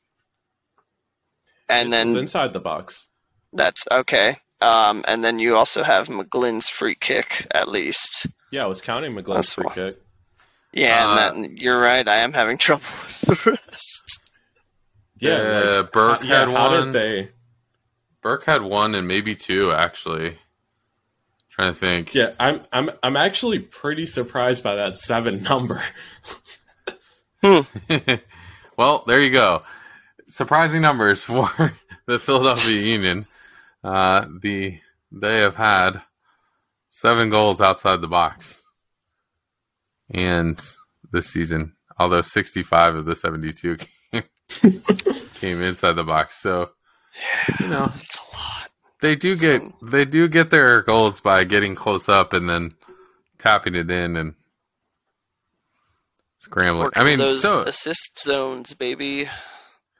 And 1.71 1.89
It's 1.89 1.91
then 1.93 2.17
inside 2.17 2.53
the 2.53 2.61
box. 2.61 3.09
that's 3.53 3.87
okay. 3.91 4.37
Um, 4.61 5.05
and 5.09 5.25
then 5.25 5.39
you 5.39 5.57
also 5.57 5.83
have 5.83 6.09
McGlynn's 6.09 6.69
free 6.69 6.95
kick 6.95 7.47
at 7.51 7.69
least. 7.69 8.27
Yeah, 8.53 8.65
I 8.65 8.67
was 8.67 8.83
counting 8.83 9.15
That's 9.15 9.27
McGlynn's 9.29 9.55
free 9.55 9.65
why. 9.65 9.75
kick. 9.75 10.03
Yeah, 10.73 11.09
Uh, 11.09 11.33
and 11.35 11.45
that, 11.45 11.59
you're 11.63 11.81
right. 11.81 12.07
I 12.07 12.17
am 12.19 12.33
having 12.33 12.59
trouble 12.67 12.83
with 12.83 13.21
the 13.45 13.51
rest. 13.53 14.21
Yeah, 15.19 15.31
Uh, 15.37 15.77
like, 15.83 15.93
Burke 15.93 16.21
how- 16.21 16.27
yeah, 16.27 16.39
had 16.41 16.49
how 16.49 16.71
one. 16.71 16.85
did 16.87 16.93
they? 16.93 17.29
Burke 18.23 18.45
had 18.45 18.63
one 18.63 18.95
and 18.95 19.09
maybe 19.09 19.35
two 19.35 19.73
actually. 19.73 20.37
Trying 21.49 21.73
to 21.73 21.79
think. 21.79 22.15
Yeah, 22.15 22.33
I'm 22.39 22.61
I'm 22.73 22.91
I'm 23.03 23.17
actually 23.17 23.59
pretty 23.61 24.05
surprised 24.07 24.63
by 24.63 24.77
that 24.77 24.99
seven 24.99 25.43
number. 25.51 25.83
hmm. 27.43 27.61
well, 28.77 29.05
there 29.07 29.21
you 29.21 29.31
go. 29.31 29.63
Surprising 30.31 30.81
numbers 30.83 31.23
for 31.25 31.75
the 32.07 32.19
Philadelphia 32.19 32.81
Union. 32.93 33.27
Uh, 33.85 34.27
the 34.41 34.79
they 35.13 35.39
have 35.39 35.57
had 35.57 36.03
seven 36.91 37.31
goals 37.31 37.61
outside 37.61 38.01
the 38.01 38.09
box, 38.09 38.63
and 40.11 40.61
this 41.13 41.29
season, 41.31 41.75
although 41.99 42.21
sixty-five 42.21 42.95
of 42.95 43.05
the 43.07 43.17
seventy-two 43.17 43.77
came, 44.13 44.23
came 45.35 45.63
inside 45.63 45.93
the 45.93 46.05
box, 46.05 46.37
so 46.41 46.71
you 47.61 47.69
know 47.69 47.91
It's 47.95 48.19
a 48.19 48.37
lot. 48.37 48.71
they 49.01 49.17
do 49.17 49.37
get 49.37 49.61
Some- 49.63 49.75
they 49.91 50.05
do 50.05 50.29
get 50.29 50.51
their 50.51 50.83
goals 50.83 51.21
by 51.21 51.45
getting 51.45 51.75
close 51.75 52.09
up 52.09 52.33
and 52.35 52.49
then 52.49 52.73
tapping 53.39 53.75
it 53.75 53.91
in 53.91 54.17
and 54.17 54.35
scrambling. 56.39 56.91
I 56.95 57.05
mean, 57.05 57.19
those 57.19 57.43
so 57.43 57.63
assist 57.63 58.19
zones, 58.23 58.75
baby. 58.75 59.29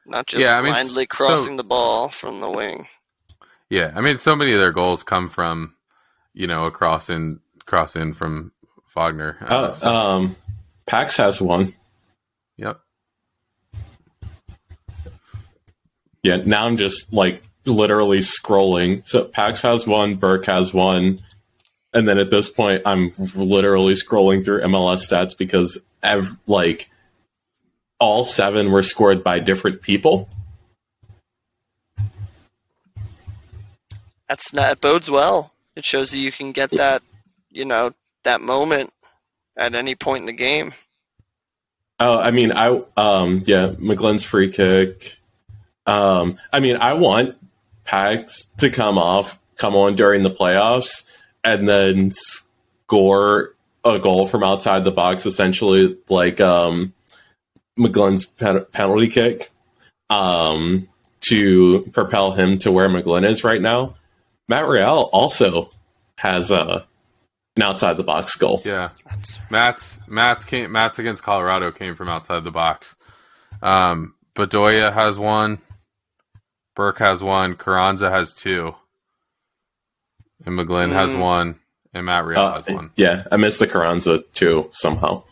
Not 0.05 0.27
just 0.27 0.45
Yeah, 0.45 0.57
I 0.57 0.61
mean, 0.61 0.73
blindly 0.73 1.03
so- 1.03 1.07
crossing 1.15 1.57
the 1.57 1.63
ball 1.63 2.09
from 2.09 2.39
the 2.39 2.49
wing. 2.49 2.87
Yeah, 3.69 3.91
I 3.95 4.01
mean, 4.01 4.17
so 4.17 4.35
many 4.35 4.51
of 4.53 4.59
their 4.59 4.71
goals 4.73 5.03
come 5.03 5.29
from, 5.29 5.75
you 6.33 6.45
know, 6.47 6.65
a 6.65 6.71
cross 6.71 7.09
in, 7.09 7.39
cross 7.65 7.95
in 7.95 8.13
from 8.13 8.51
Wagner. 8.93 9.37
Uh, 9.41 9.45
Uh, 9.55 9.73
so- 9.73 9.89
um, 9.93 10.35
Pax 10.85 11.15
has 11.17 11.41
one. 11.41 11.73
yep. 12.57 12.81
Yeah, 16.23 16.37
now 16.45 16.65
I'm 16.67 16.77
just 16.77 17.11
like 17.13 17.41
literally 17.65 18.19
scrolling. 18.19 19.07
So 19.07 19.23
Pax 19.25 19.61
has 19.63 19.87
one, 19.87 20.15
Burke 20.15 20.45
has 20.45 20.73
one, 20.73 21.19
and 21.93 22.07
then 22.07 22.17
at 22.19 22.29
this 22.29 22.49
point, 22.49 22.83
I'm 22.85 23.11
literally 23.35 23.93
scrolling 23.93 24.45
through 24.45 24.61
MLS 24.63 25.07
stats 25.07 25.35
because 25.37 25.79
ev- 26.03 26.37
like 26.45 26.90
all 28.01 28.23
seven 28.23 28.71
were 28.71 28.83
scored 28.83 29.23
by 29.23 29.39
different 29.39 29.81
people. 29.81 30.27
That's 34.27 34.53
not 34.53 34.71
it 34.71 34.81
bodes 34.81 35.09
well. 35.09 35.53
It 35.75 35.85
shows 35.85 36.11
that 36.11 36.17
you 36.17 36.31
can 36.31 36.51
get 36.51 36.71
that, 36.71 37.03
you 37.51 37.63
know, 37.63 37.93
that 38.23 38.41
moment 38.41 38.91
at 39.55 39.75
any 39.75 39.93
point 39.93 40.21
in 40.21 40.25
the 40.25 40.33
game. 40.33 40.73
Oh, 41.99 42.17
I 42.17 42.31
mean, 42.31 42.51
I 42.51 42.81
um, 42.97 43.41
yeah, 43.45 43.67
McGlynn's 43.67 44.23
free 44.23 44.51
kick. 44.51 45.19
Um, 45.85 46.37
I 46.51 46.59
mean, 46.59 46.77
I 46.77 46.93
want 46.93 47.35
Pax 47.83 48.45
to 48.57 48.71
come 48.71 48.97
off, 48.97 49.39
come 49.57 49.75
on 49.75 49.95
during 49.95 50.23
the 50.23 50.31
playoffs, 50.31 51.03
and 51.43 51.69
then 51.69 52.11
score 52.11 53.53
a 53.85 53.99
goal 53.99 54.27
from 54.27 54.43
outside 54.43 54.83
the 54.83 54.91
box, 54.91 55.27
essentially 55.27 55.97
like 56.09 56.41
um, 56.41 56.93
McGlynn's 57.79 58.25
pen- 58.25 58.65
penalty 58.71 59.07
kick, 59.09 59.51
um, 60.09 60.87
to 61.29 61.87
propel 61.93 62.31
him 62.31 62.57
to 62.59 62.71
where 62.71 62.89
McGlynn 62.89 63.25
is 63.27 63.43
right 63.43 63.61
now. 63.61 63.95
Matt 64.47 64.67
Real 64.67 65.09
also 65.13 65.69
has 66.17 66.51
a 66.51 66.85
an 67.57 67.63
outside 67.63 67.97
the 67.97 68.03
box 68.03 68.35
goal. 68.35 68.61
Yeah, 68.65 68.89
Matt's 69.49 69.99
Matt's 70.07 70.43
came 70.45 70.71
Matt's 70.71 70.99
against 70.99 71.23
Colorado 71.23 71.71
came 71.71 71.95
from 71.95 72.09
outside 72.09 72.43
the 72.43 72.51
box. 72.51 72.95
Um, 73.61 74.15
Bedoya 74.35 74.91
has 74.93 75.17
one. 75.19 75.59
Burke 76.75 76.99
has 76.99 77.21
one. 77.21 77.55
Carranza 77.55 78.09
has 78.09 78.33
two. 78.33 78.73
And 80.45 80.57
McGlynn 80.57 80.91
has 80.91 81.11
Mm. 81.11 81.19
one. 81.19 81.59
And 81.93 82.05
Matt 82.05 82.25
Real 82.25 82.39
Uh, 82.41 82.53
has 82.61 82.67
one. 82.67 82.91
yeah, 82.95 83.25
I 83.31 83.35
missed 83.37 83.59
the 83.59 83.67
Carranza 83.67 84.19
too 84.33 84.69
somehow. 84.71 85.23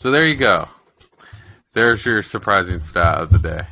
So 0.00 0.10
there 0.10 0.26
you 0.26 0.34
go. 0.34 0.66
There's 1.74 2.06
your 2.06 2.22
surprising 2.22 2.80
stat 2.80 3.18
of 3.18 3.30
the 3.30 3.38
day. 3.38 3.62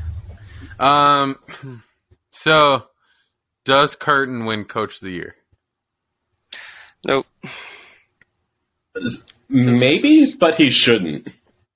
Um, 0.79 1.39
so 2.31 2.85
does 3.65 3.97
Curtin 3.97 4.45
win 4.45 4.67
Coach 4.67 4.97
of 4.97 5.01
the 5.01 5.11
Year? 5.11 5.37
nope. 7.07 7.27
Maybe, 9.49 10.35
but 10.39 10.57
he 10.57 10.69
shouldn't. 10.69 11.29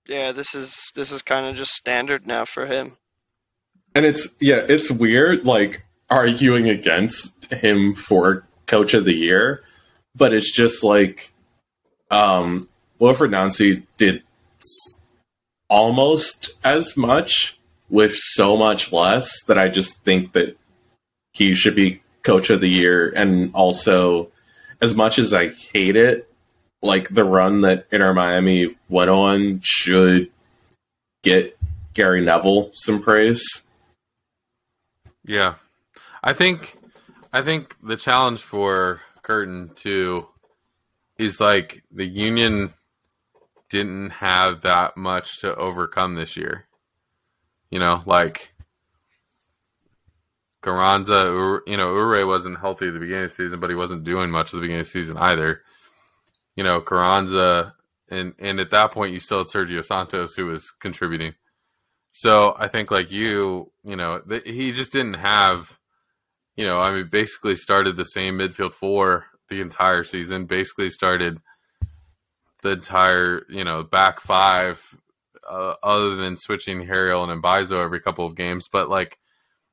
Yeah, 0.07 0.33
this 0.33 0.55
is 0.55 0.93
this 0.95 1.13
is 1.13 1.23
kind 1.23 1.47
of 1.47 1.57
just 1.57 1.73
standard 1.73 2.27
now 2.27 2.45
for 2.45 2.67
him. 2.67 2.99
And 3.95 4.05
it's 4.05 4.29
yeah, 4.39 4.61
it's 4.69 4.91
weird 4.91 5.47
like 5.47 5.83
arguing 6.11 6.69
against 6.69 7.47
him 7.47 7.95
for 7.95 8.47
coach 8.67 8.93
of 8.93 9.07
the 9.07 9.15
year, 9.15 9.63
but 10.15 10.35
it's 10.35 10.53
just 10.53 10.85
like 10.85 11.33
um 12.11 12.69
Wilfried 13.01 13.31
Nancy 13.31 13.87
did 13.97 14.17
s- 14.17 14.23
almost 15.69 16.53
as 16.65 16.97
much 16.97 17.59
with 17.89 18.15
so 18.15 18.57
much 18.57 18.93
less 18.93 19.43
that 19.45 19.59
I 19.59 19.69
just 19.69 20.03
think 20.05 20.33
that 20.33 20.57
he 21.33 21.55
should 21.55 21.75
be 21.75 22.03
coach 22.23 22.51
of 22.51 22.61
the 22.61 22.69
year 22.69 23.11
and 23.11 23.55
also 23.55 24.31
as 24.81 24.95
much 24.95 25.19
as 25.19 25.33
I 25.33 25.51
hate 25.51 25.97
it, 25.97 26.29
like 26.83 27.09
the 27.09 27.25
run 27.25 27.63
that 27.63 27.87
Inter 27.91 28.13
Miami 28.13 28.77
went 28.89 29.11
on 29.11 29.61
should 29.63 30.31
get 31.23 31.57
Gary 31.95 32.21
Neville 32.21 32.71
some 32.75 33.01
praise. 33.01 33.63
Yeah, 35.25 35.55
I 36.23 36.33
think 36.33 36.77
I 37.33 37.43
think 37.43 37.77
the 37.83 37.97
challenge 37.97 38.43
for 38.43 39.01
Curtin 39.23 39.71
too 39.77 40.27
is 41.19 41.41
like 41.41 41.85
the 41.93 42.07
Union 42.07 42.73
didn't 43.73 44.11
have 44.11 44.61
that 44.61 44.97
much 44.97 45.41
to 45.41 45.57
overcome 45.57 46.15
this 46.15 46.37
year. 46.37 46.67
You 47.71 47.79
know, 47.79 48.03
like 48.05 48.53
Carranza, 50.61 51.27
Ur- 51.27 51.63
you 51.67 51.79
know, 51.79 51.89
Uhre 51.89 52.27
wasn't 52.27 52.61
healthy 52.61 52.89
at 52.89 52.95
the 52.95 53.01
beginning 53.01 53.25
of 53.25 53.31
the 53.31 53.35
season, 53.35 53.61
but 53.61 53.71
he 53.71 53.77
wasn't 53.77 54.05
doing 54.05 54.31
much 54.31 54.49
at 54.49 54.53
the 54.53 54.61
beginning 54.61 54.81
of 54.81 54.87
the 54.87 54.91
season 54.91 55.17
either. 55.17 55.63
You 56.55 56.65
know, 56.65 56.83
Carranza, 56.83 57.75
and 58.11 58.35
and 58.39 58.61
at 58.61 58.71
that 58.71 58.93
point, 58.93 59.15
you 59.15 59.21
still 59.21 59.39
had 59.39 59.47
Sergio 59.47 59.83
Santos 59.83 60.35
who 60.35 60.47
was 60.47 60.71
contributing. 60.71 61.35
So 62.13 62.55
I 62.59 62.69
think, 62.69 62.91
like 62.91 63.11
you, 63.11 63.73
you 63.85 63.97
know, 63.97 64.21
th- 64.21 64.45
he 64.45 64.73
just 64.73 64.93
didn't 64.93 65.15
have, 65.15 65.79
you 66.57 66.67
know, 66.67 66.79
I 66.79 66.93
mean, 66.95 67.09
basically 67.11 67.57
started 67.57 67.97
the 67.97 68.05
same 68.05 68.39
midfield 68.39 68.75
four 68.75 69.25
the 69.49 69.63
entire 69.63 70.05
season. 70.05 70.45
Basically 70.45 70.91
started 70.91 71.41
the 72.63 72.71
entire, 72.71 73.45
you 73.49 73.65
know, 73.65 73.83
back 73.83 74.21
five, 74.21 74.83
uh, 75.49 75.75
other 75.83 76.17
than 76.17 76.37
switching 76.37 76.87
Harriel 76.87 77.29
and 77.29 77.43
Mbaizo 77.43 77.83
every 77.83 78.01
couple 78.01 78.25
of 78.25 78.35
games. 78.35 78.69
But 78.69 78.89
like, 78.89 79.19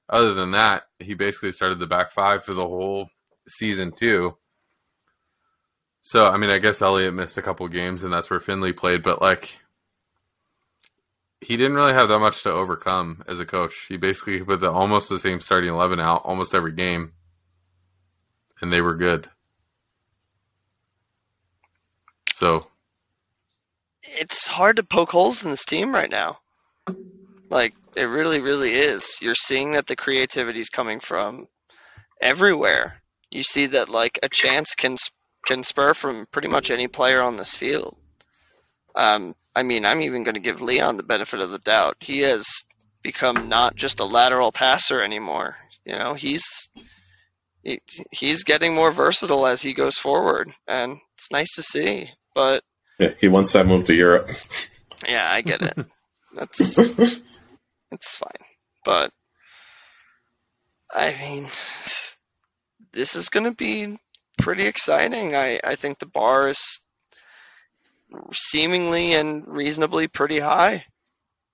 other 0.10 0.34
than 0.34 0.52
that, 0.52 0.84
he 0.98 1.14
basically 1.14 1.52
started 1.52 1.80
the 1.80 1.88
back 1.88 2.12
five 2.12 2.44
for 2.44 2.54
the 2.54 2.68
whole 2.68 3.10
season 3.48 3.92
too. 3.92 4.36
So 6.02 6.26
I 6.28 6.38
mean, 6.38 6.50
I 6.50 6.58
guess 6.58 6.82
Elliott 6.82 7.14
missed 7.14 7.38
a 7.38 7.44
couple 7.44 7.68
games, 7.68 8.04
and 8.04 8.12
that's 8.12 8.30
where 8.30 8.40
Finley 8.40 8.74
played. 8.74 9.04
But 9.04 9.22
like, 9.22 9.60
he 11.42 11.58
didn't 11.58 11.76
really 11.76 11.94
have 11.94 12.10
that 12.10 12.20
much 12.20 12.42
to 12.44 12.52
overcome 12.52 13.24
as 13.28 13.40
a 13.40 13.46
coach. 13.46 13.86
He 13.88 13.98
basically 13.98 14.42
put 14.44 14.62
the, 14.62 14.72
almost 14.72 15.10
the 15.10 15.20
same 15.20 15.40
starting 15.40 15.70
eleven 15.70 16.00
out 16.00 16.24
almost 16.26 16.56
every 16.56 16.72
game, 16.72 17.14
and 18.62 18.74
they 18.74 18.82
were 18.82 18.96
good. 18.96 19.30
So 22.34 22.68
It's 24.20 24.47
hard 24.47 24.78
to 24.78 24.84
poke 24.84 25.12
holes 25.12 25.43
in 25.43 25.51
this 25.51 25.66
team 25.66 25.93
right 25.93 26.10
now. 26.10 26.39
Like 27.49 27.74
it 27.95 28.03
really, 28.03 28.41
really 28.41 28.74
is. 28.74 29.20
You're 29.22 29.36
seeing 29.36 29.72
that 29.72 29.88
the 29.88 29.95
creativity 29.95 30.60
is 30.60 30.70
coming 30.70 30.99
from 30.99 31.47
everywhere. 32.22 33.01
You 33.32 33.43
see 33.43 33.68
that 33.68 33.89
like 33.89 34.20
a 34.24 34.30
chance 34.30 34.76
can 34.76 34.95
can 35.45 35.64
spur 35.64 35.93
from 35.93 36.28
pretty 36.32 36.47
much 36.47 36.72
any 36.72 36.88
player 36.88 37.22
on 37.22 37.38
this 37.38 37.55
field. 37.55 37.95
Um, 38.95 39.36
I 39.55 39.64
mean, 39.64 39.86
I'm 39.86 40.01
even 40.01 40.24
going 40.24 40.36
to 40.36 40.41
give 40.41 40.62
Leon 40.62 40.97
the 40.97 41.03
benefit 41.03 41.39
of 41.39 41.51
the 41.51 41.60
doubt. 41.60 41.97
He 42.01 42.20
has 42.20 42.66
become 43.01 43.49
not 43.49 43.76
just 43.76 43.99
a 43.99 44.05
lateral 44.05 44.51
passer 44.51 45.01
anymore. 45.01 45.57
You 45.86 45.93
know, 45.93 46.14
he's 46.14 46.70
he- 47.64 47.82
he's 48.12 48.43
getting 48.43 48.76
more 48.76 48.91
versatile 48.91 49.45
as 49.45 49.62
he 49.62 49.74
goes 49.74 49.97
forward, 49.97 50.53
and 50.68 50.99
it's 51.16 51.32
nice 51.32 51.55
to 51.55 51.64
see. 51.64 52.12
But 52.34 52.64
Yeah, 53.00 53.12
he 53.20 53.28
wants 53.28 53.54
that 53.54 53.66
move 53.66 53.86
to 53.88 53.95
Europe. 53.95 54.30
yeah, 55.08 55.32
I 55.32 55.41
get 55.41 55.62
it. 55.62 55.78
That's 56.36 56.78
It's 57.91 58.16
fine. 58.16 58.45
But 58.86 59.12
I 60.93 61.16
mean, 61.20 61.43
this 61.43 63.16
is 63.16 63.30
going 63.30 63.45
to 63.45 63.56
be 63.56 63.97
pretty 64.38 64.66
exciting. 64.66 65.36
I, 65.36 65.60
I 65.64 65.76
think 65.76 66.00
the 66.00 66.06
bar 66.06 66.50
is 66.50 66.82
seemingly 68.32 69.14
and 69.14 69.47
reasonably 69.47 70.08
pretty 70.08 70.39
high. 70.39 70.86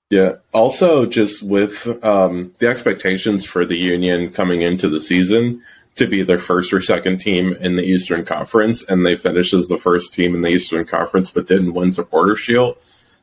Yeah. 0.10 0.36
Also, 0.54 1.06
just 1.06 1.44
with 1.44 1.88
um, 2.04 2.54
the 2.60 2.68
expectations 2.68 3.46
for 3.46 3.66
the 3.66 3.78
Union 3.78 4.32
coming 4.32 4.62
into 4.62 4.88
the 4.88 5.02
season 5.02 5.64
to 5.96 6.08
be 6.08 6.24
their 6.24 6.40
first 6.40 6.74
or 6.74 6.82
second 6.82 7.20
team 7.20 7.54
in 7.54 7.76
the 7.78 7.84
Eastern 7.84 8.26
Conference, 8.26 8.84
and 8.84 9.06
they 9.06 9.16
finished 9.16 9.54
as 9.54 9.68
the 9.68 9.78
first 9.78 10.14
team 10.14 10.36
in 10.36 10.42
the 10.42 10.50
Eastern 10.50 10.86
Conference 10.86 11.32
but 11.32 11.48
didn't 11.48 11.74
win 11.74 11.94
Supporter 11.94 12.36
Shield, 12.36 12.78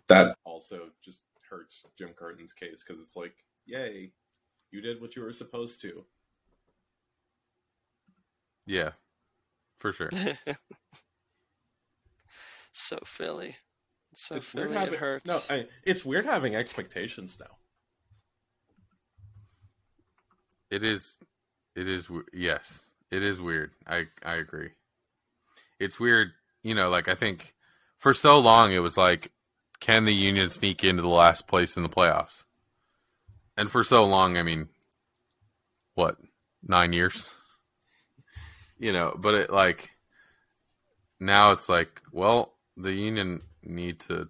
that 0.08 0.36
also 0.44 0.88
just 1.04 1.22
hurts 1.50 1.86
Jim 1.98 2.10
Curtin's 2.10 2.52
case 2.52 2.82
because 2.86 3.00
it's 3.00 3.16
like, 3.16 3.34
yay, 3.66 4.12
you 4.70 4.80
did 4.80 5.00
what 5.00 5.14
you 5.16 5.22
were 5.22 5.32
supposed 5.32 5.82
to. 5.82 6.04
Yeah, 8.66 8.92
for 9.78 9.92
sure. 9.92 10.10
so 12.72 12.98
Philly. 13.04 13.56
So 14.14 14.36
it's 14.36 14.46
Philly, 14.46 14.72
having, 14.72 14.94
it 14.94 15.00
hurts. 15.00 15.50
No, 15.50 15.56
I, 15.56 15.66
it's 15.84 16.04
weird 16.04 16.24
having 16.24 16.54
expectations 16.54 17.36
now. 17.40 17.56
It 20.70 20.84
is. 20.84 21.18
It 21.74 21.88
is. 21.88 22.10
Yes, 22.32 22.84
it 23.10 23.22
is 23.22 23.40
weird. 23.40 23.72
I 23.86 24.06
I 24.24 24.34
agree. 24.34 24.70
It's 25.78 25.98
weird. 25.98 26.32
You 26.62 26.74
know, 26.74 26.90
like 26.90 27.08
I 27.08 27.14
think 27.14 27.54
for 27.98 28.14
so 28.14 28.38
long 28.38 28.72
it 28.72 28.78
was 28.78 28.96
like, 28.96 29.32
can 29.80 30.04
the 30.04 30.14
Union 30.14 30.50
sneak 30.50 30.84
into 30.84 31.02
the 31.02 31.08
last 31.08 31.46
place 31.48 31.76
in 31.76 31.82
the 31.82 31.88
playoffs? 31.88 32.44
And 33.56 33.70
for 33.70 33.84
so 33.84 34.04
long, 34.04 34.36
I 34.36 34.42
mean, 34.42 34.68
what 35.94 36.16
nine 36.62 36.92
years? 36.92 37.34
You 38.78 38.92
know, 38.92 39.14
but 39.18 39.34
it 39.34 39.50
like 39.50 39.90
now 41.20 41.52
it's 41.52 41.68
like, 41.68 42.02
well, 42.12 42.54
the 42.76 42.92
Union 42.92 43.42
need 43.62 44.00
to 44.00 44.28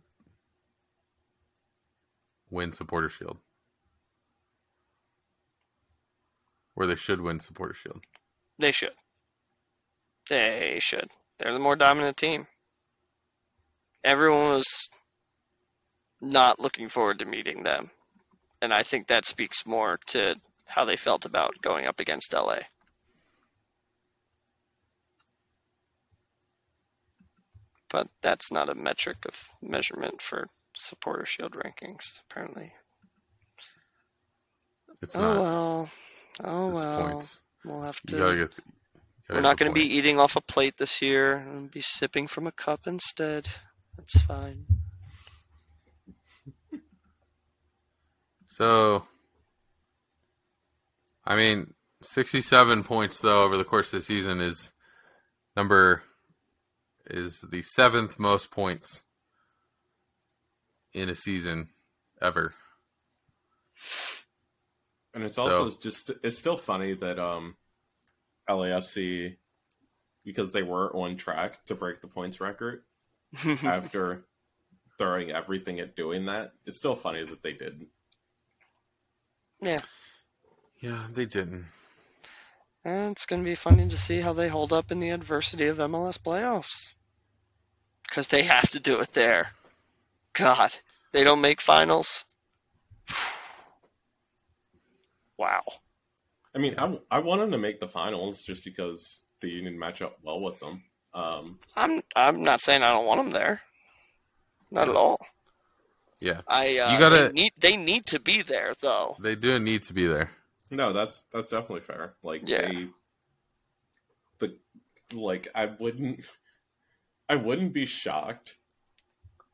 win 2.51 2.72
Supporter 2.72 3.09
Shield. 3.09 3.38
Or 6.77 6.87
they 6.87 6.97
should 6.97 7.20
win 7.20 7.41
Supporter 7.41 7.75
Shield. 7.75 8.03
They 8.59 8.73
should. 8.73 8.95
They 10.29 10.79
should. 10.81 11.11
They're 11.39 11.53
the 11.53 11.59
more 11.59 11.77
dominant 11.77 12.16
team. 12.16 12.47
Everyone 14.05 14.51
was 14.55 14.91
not 16.20 16.61
looking 16.61 16.89
forward 16.89 17.18
to 17.18 17.25
meeting 17.27 17.62
them. 17.62 17.91
And 18.61 18.73
I 18.73 18.83
think 18.85 19.09
that 19.09 19.25
speaks 19.25 19.66
more 19.66 19.99
to 20.09 20.37
how 20.66 20.85
they 20.85 20.97
felt 20.97 21.25
about 21.27 21.61
going 21.61 21.87
up 21.87 22.01
against 22.01 22.33
LA. 22.33 22.59
But 27.91 28.09
that's 28.23 28.51
not 28.51 28.70
a 28.70 28.75
metric 28.75 29.18
of 29.27 29.49
measurement 29.61 30.23
for 30.23 30.49
supporter 30.75 31.27
shield 31.27 31.53
rankings, 31.53 32.20
apparently. 32.31 32.73
It's 35.03 35.16
Oh 35.16 35.20
not. 35.20 35.37
well. 35.41 35.91
Oh 36.43 36.74
it's 36.76 36.85
well. 36.85 37.11
points. 37.11 37.41
We'll 37.64 37.83
have 37.83 38.01
You 38.09 38.16
to. 38.16 38.18
gotta 38.18 38.37
get. 38.37 38.41
you 38.41 38.62
gotta 39.28 39.35
We're 39.35 39.41
not 39.41 39.57
going 39.59 39.70
to 39.70 39.74
be 39.74 39.97
eating 39.97 40.18
off 40.18 40.37
a 40.37 40.41
plate 40.41 40.76
this 40.76 41.01
year. 41.03 41.37
I'm 41.39 41.53
going 41.53 41.68
to 41.68 41.72
be 41.72 41.80
sipping 41.80 42.26
from 42.26 42.47
a 42.47 42.53
cup 42.53 42.87
instead. 42.87 43.49
That's 43.97 44.20
fine. 44.22 44.66
So, 48.47 49.05
I 51.24 51.37
mean, 51.37 51.72
67 52.03 52.85
points 52.85 53.18
though 53.20 53.45
over 53.45 53.57
the 53.57 53.64
course 53.64 53.93
of 53.93 54.01
the 54.01 54.05
season 54.05 54.41
is 54.41 54.72
number 55.57 56.03
is 57.07 57.45
the 57.51 57.62
seventh 57.62 58.18
most 58.18 58.51
points 58.51 59.03
in 60.93 61.09
a 61.09 61.14
season 61.14 61.68
ever. 62.20 62.55
And 65.15 65.25
it's 65.25 65.37
So- 65.37 65.43
also 65.65 65.77
just 65.79 66.11
it's 66.23 66.39
still 66.39 66.57
funny 66.57 66.95
that 66.95 67.19
um 67.19 67.57
LAFC 68.49 69.37
because 70.25 70.53
they 70.53 70.63
were 70.63 70.95
on 70.95 71.17
track 71.17 71.65
to 71.67 71.75
break 71.75 72.01
the 72.01 72.07
points 72.09 72.41
record 72.41 72.83
after 73.65 74.25
throwing 74.99 75.31
everything 75.31 75.81
at 75.81 75.97
doing 75.97 76.27
that. 76.27 76.53
It's 76.67 76.77
still 76.77 76.97
funny 76.97 77.25
that 77.25 77.43
they 77.43 77.53
didn't. 77.53 77.89
yeah. 79.61 79.81
Yeah, 80.81 81.07
they 81.13 81.27
didn't. 81.27 81.67
And 82.85 83.13
it's 83.13 83.27
going 83.27 83.41
to 83.41 83.49
be 83.49 83.55
funny 83.55 83.89
to 83.89 83.97
see 83.97 84.19
how 84.21 84.33
they 84.33 84.49
hold 84.49 84.73
up 84.73 84.91
in 84.91 84.99
the 84.99 85.11
adversity 85.11 85.69
of 85.69 85.79
MLS 85.79 86.19
playoffs. 86.19 86.89
Because 88.09 88.27
they 88.27 88.43
have 88.43 88.69
to 88.71 88.81
do 88.81 88.99
it 89.01 89.13
there. 89.13 89.51
God, 90.33 90.75
they 91.13 91.23
don't 91.23 91.41
make 91.41 91.61
finals. 91.61 92.25
wow. 95.43 95.62
I 96.55 96.59
mean, 96.59 96.74
I, 96.78 96.99
I 97.11 97.18
want 97.18 97.40
them 97.40 97.51
to 97.53 97.59
make 97.59 97.80
the 97.80 97.88
finals 97.88 98.43
just 98.43 98.64
because 98.64 99.24
the 99.40 99.49
Union 99.49 99.78
match 99.78 100.03
up 100.03 100.14
well 100.22 100.40
with 100.40 100.59
them. 100.61 100.82
Um, 101.14 101.59
I'm 101.76 102.01
I'm 102.16 102.43
not 102.43 102.61
saying 102.61 102.82
I 102.82 102.93
don't 102.93 103.07
want 103.07 103.22
them 103.22 103.30
there. 103.32 103.61
Not 104.70 104.88
at 104.88 104.95
all. 104.97 105.18
Yeah, 106.20 106.40
I 106.47 106.78
uh, 106.78 106.93
You 106.93 106.99
gotta- 106.99 107.16
they 107.28 107.32
need 107.32 107.53
they 107.61 107.76
need 107.76 108.07
to 108.07 108.20
be 108.20 108.43
there 108.43 108.72
though. 108.80 109.16
they 109.20 109.34
do 109.34 109.59
need 109.59 109.82
to 109.82 109.93
be 109.93 110.07
there. 110.07 110.30
no, 110.70 110.93
that's 110.93 111.24
that's 111.32 111.51
definitely 111.51 111.80
fair. 111.80 112.14
Like 112.22 112.43
Yeah. 112.49 112.68
they, 112.68 112.88
the 114.38 114.57
like 115.12 115.49
I 115.55 115.66
wouldn't, 115.66 116.30
I 117.28 117.36
wouldn't 117.36 117.72
be 117.72 117.86
shocked 117.86 118.57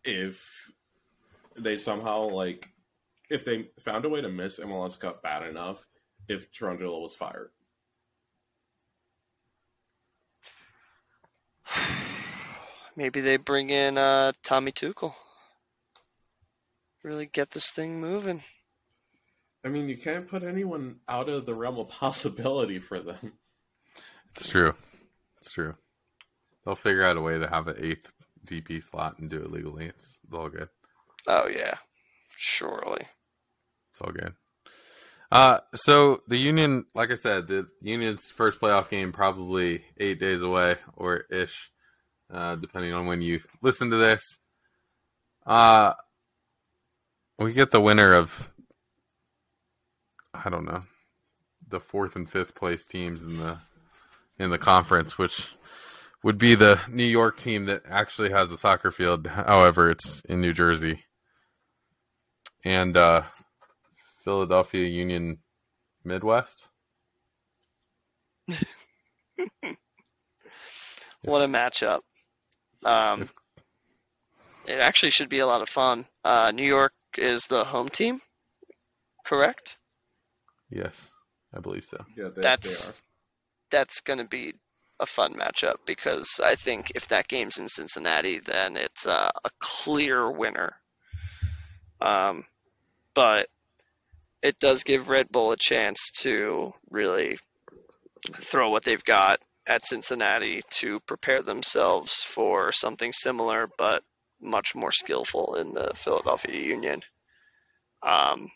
if 0.04 0.70
they 1.56 1.76
somehow 1.78 2.28
like 2.28 2.68
if 3.30 3.44
they 3.44 3.68
found 3.80 4.04
a 4.04 4.08
way 4.08 4.20
to 4.20 4.28
miss 4.28 4.58
MLS 4.58 4.98
Cup 4.98 5.22
bad 5.22 5.46
enough 5.46 5.86
if 6.28 6.50
Cherundolo 6.52 7.02
was 7.02 7.14
fired. 7.14 7.50
Maybe 12.96 13.20
they 13.20 13.36
bring 13.36 13.70
in 13.70 13.98
uh, 13.98 14.32
Tommy 14.42 14.72
Tuchel. 14.72 15.14
Really 17.04 17.26
get 17.26 17.50
this 17.50 17.70
thing 17.70 18.00
moving. 18.00 18.42
I 19.64 19.68
mean, 19.68 19.88
you 19.88 19.96
can't 19.96 20.28
put 20.28 20.42
anyone 20.42 20.96
out 21.08 21.28
of 21.28 21.46
the 21.46 21.54
realm 21.54 21.78
of 21.78 21.88
possibility 21.90 22.78
for 22.78 23.00
them. 23.00 23.34
It's 24.30 24.48
true. 24.48 24.74
It's 25.38 25.52
true. 25.52 25.74
They'll 26.64 26.76
figure 26.76 27.04
out 27.04 27.16
a 27.16 27.20
way 27.20 27.38
to 27.38 27.48
have 27.48 27.68
an 27.68 27.76
eighth 27.78 28.12
DP 28.46 28.82
slot 28.82 29.18
and 29.18 29.30
do 29.30 29.38
it 29.38 29.50
legally. 29.50 29.86
It's, 29.86 30.18
it's 30.24 30.34
all 30.34 30.48
good. 30.48 30.68
Oh 31.26 31.48
yeah, 31.48 31.76
surely. 32.36 33.06
It's 33.98 34.06
all 34.06 34.12
good. 34.12 34.34
Uh, 35.30 35.58
so 35.74 36.22
the 36.28 36.36
Union, 36.36 36.86
like 36.94 37.10
I 37.10 37.16
said, 37.16 37.48
the 37.48 37.66
Union's 37.82 38.24
first 38.30 38.60
playoff 38.60 38.88
game 38.88 39.12
probably 39.12 39.84
eight 39.98 40.20
days 40.20 40.40
away 40.40 40.76
or 40.96 41.24
ish, 41.30 41.70
uh, 42.32 42.54
depending 42.56 42.94
on 42.94 43.06
when 43.06 43.20
you 43.20 43.40
listen 43.60 43.90
to 43.90 43.96
this. 43.96 44.22
Uh, 45.44 45.94
we 47.38 47.52
get 47.52 47.70
the 47.70 47.80
winner 47.80 48.14
of, 48.14 48.52
I 50.32 50.48
don't 50.48 50.64
know, 50.64 50.84
the 51.68 51.80
fourth 51.80 52.16
and 52.16 52.30
fifth 52.30 52.54
place 52.54 52.86
teams 52.86 53.22
in 53.22 53.36
the 53.38 53.58
in 54.38 54.50
the 54.50 54.58
conference, 54.58 55.18
which 55.18 55.48
would 56.22 56.38
be 56.38 56.54
the 56.54 56.80
New 56.88 57.04
York 57.04 57.38
team 57.38 57.66
that 57.66 57.82
actually 57.88 58.30
has 58.30 58.52
a 58.52 58.56
soccer 58.56 58.92
field. 58.92 59.26
However, 59.26 59.90
it's 59.90 60.20
in 60.22 60.40
New 60.40 60.52
Jersey. 60.52 61.04
And 62.64 62.96
uh, 62.96 63.22
Philadelphia 64.28 64.86
Union 64.86 65.38
Midwest. 66.04 66.66
What 71.22 71.40
a 71.42 71.46
matchup. 71.48 72.00
Um, 72.84 73.22
If- 73.22 73.32
it 74.66 74.80
actually 74.80 75.10
should 75.12 75.30
be 75.30 75.38
a 75.38 75.46
lot 75.46 75.62
of 75.62 75.68
fun. 75.70 76.06
Uh, 76.22 76.52
New 76.54 76.66
York 76.66 76.92
is 77.16 77.46
the 77.46 77.64
home 77.64 77.88
team, 77.88 78.20
correct? 79.24 79.78
Yes, 80.70 81.10
I 81.54 81.60
believe 81.60 81.86
so. 81.86 82.04
Yeah, 82.14 82.28
they, 82.28 82.42
that's 82.42 83.00
that's 83.70 84.00
going 84.00 84.18
to 84.18 84.26
be 84.26 84.54
a 85.00 85.06
fun 85.06 85.34
matchup 85.34 85.76
because 85.86 86.38
I 86.44 86.54
think 86.54 86.92
if 86.94 87.08
that 87.08 87.28
game's 87.28 87.58
in 87.58 87.68
Cincinnati, 87.68 88.40
then 88.40 88.76
it's 88.76 89.06
uh, 89.06 89.30
a 89.42 89.50
clear 89.58 90.30
winner. 90.30 90.74
Um, 92.00 92.44
but 93.14 93.48
it 94.42 94.58
does 94.58 94.84
give 94.84 95.08
Red 95.08 95.30
Bull 95.30 95.52
a 95.52 95.56
chance 95.56 96.10
to 96.22 96.72
really 96.90 97.38
throw 98.34 98.70
what 98.70 98.84
they've 98.84 99.04
got 99.04 99.40
at 99.66 99.84
Cincinnati 99.84 100.62
to 100.70 101.00
prepare 101.00 101.42
themselves 101.42 102.22
for 102.22 102.72
something 102.72 103.12
similar, 103.12 103.68
but 103.76 104.02
much 104.40 104.74
more 104.74 104.92
skillful 104.92 105.56
in 105.56 105.74
the 105.74 105.92
Philadelphia 105.94 106.60
Union. 106.60 107.02
Um, 108.02 108.50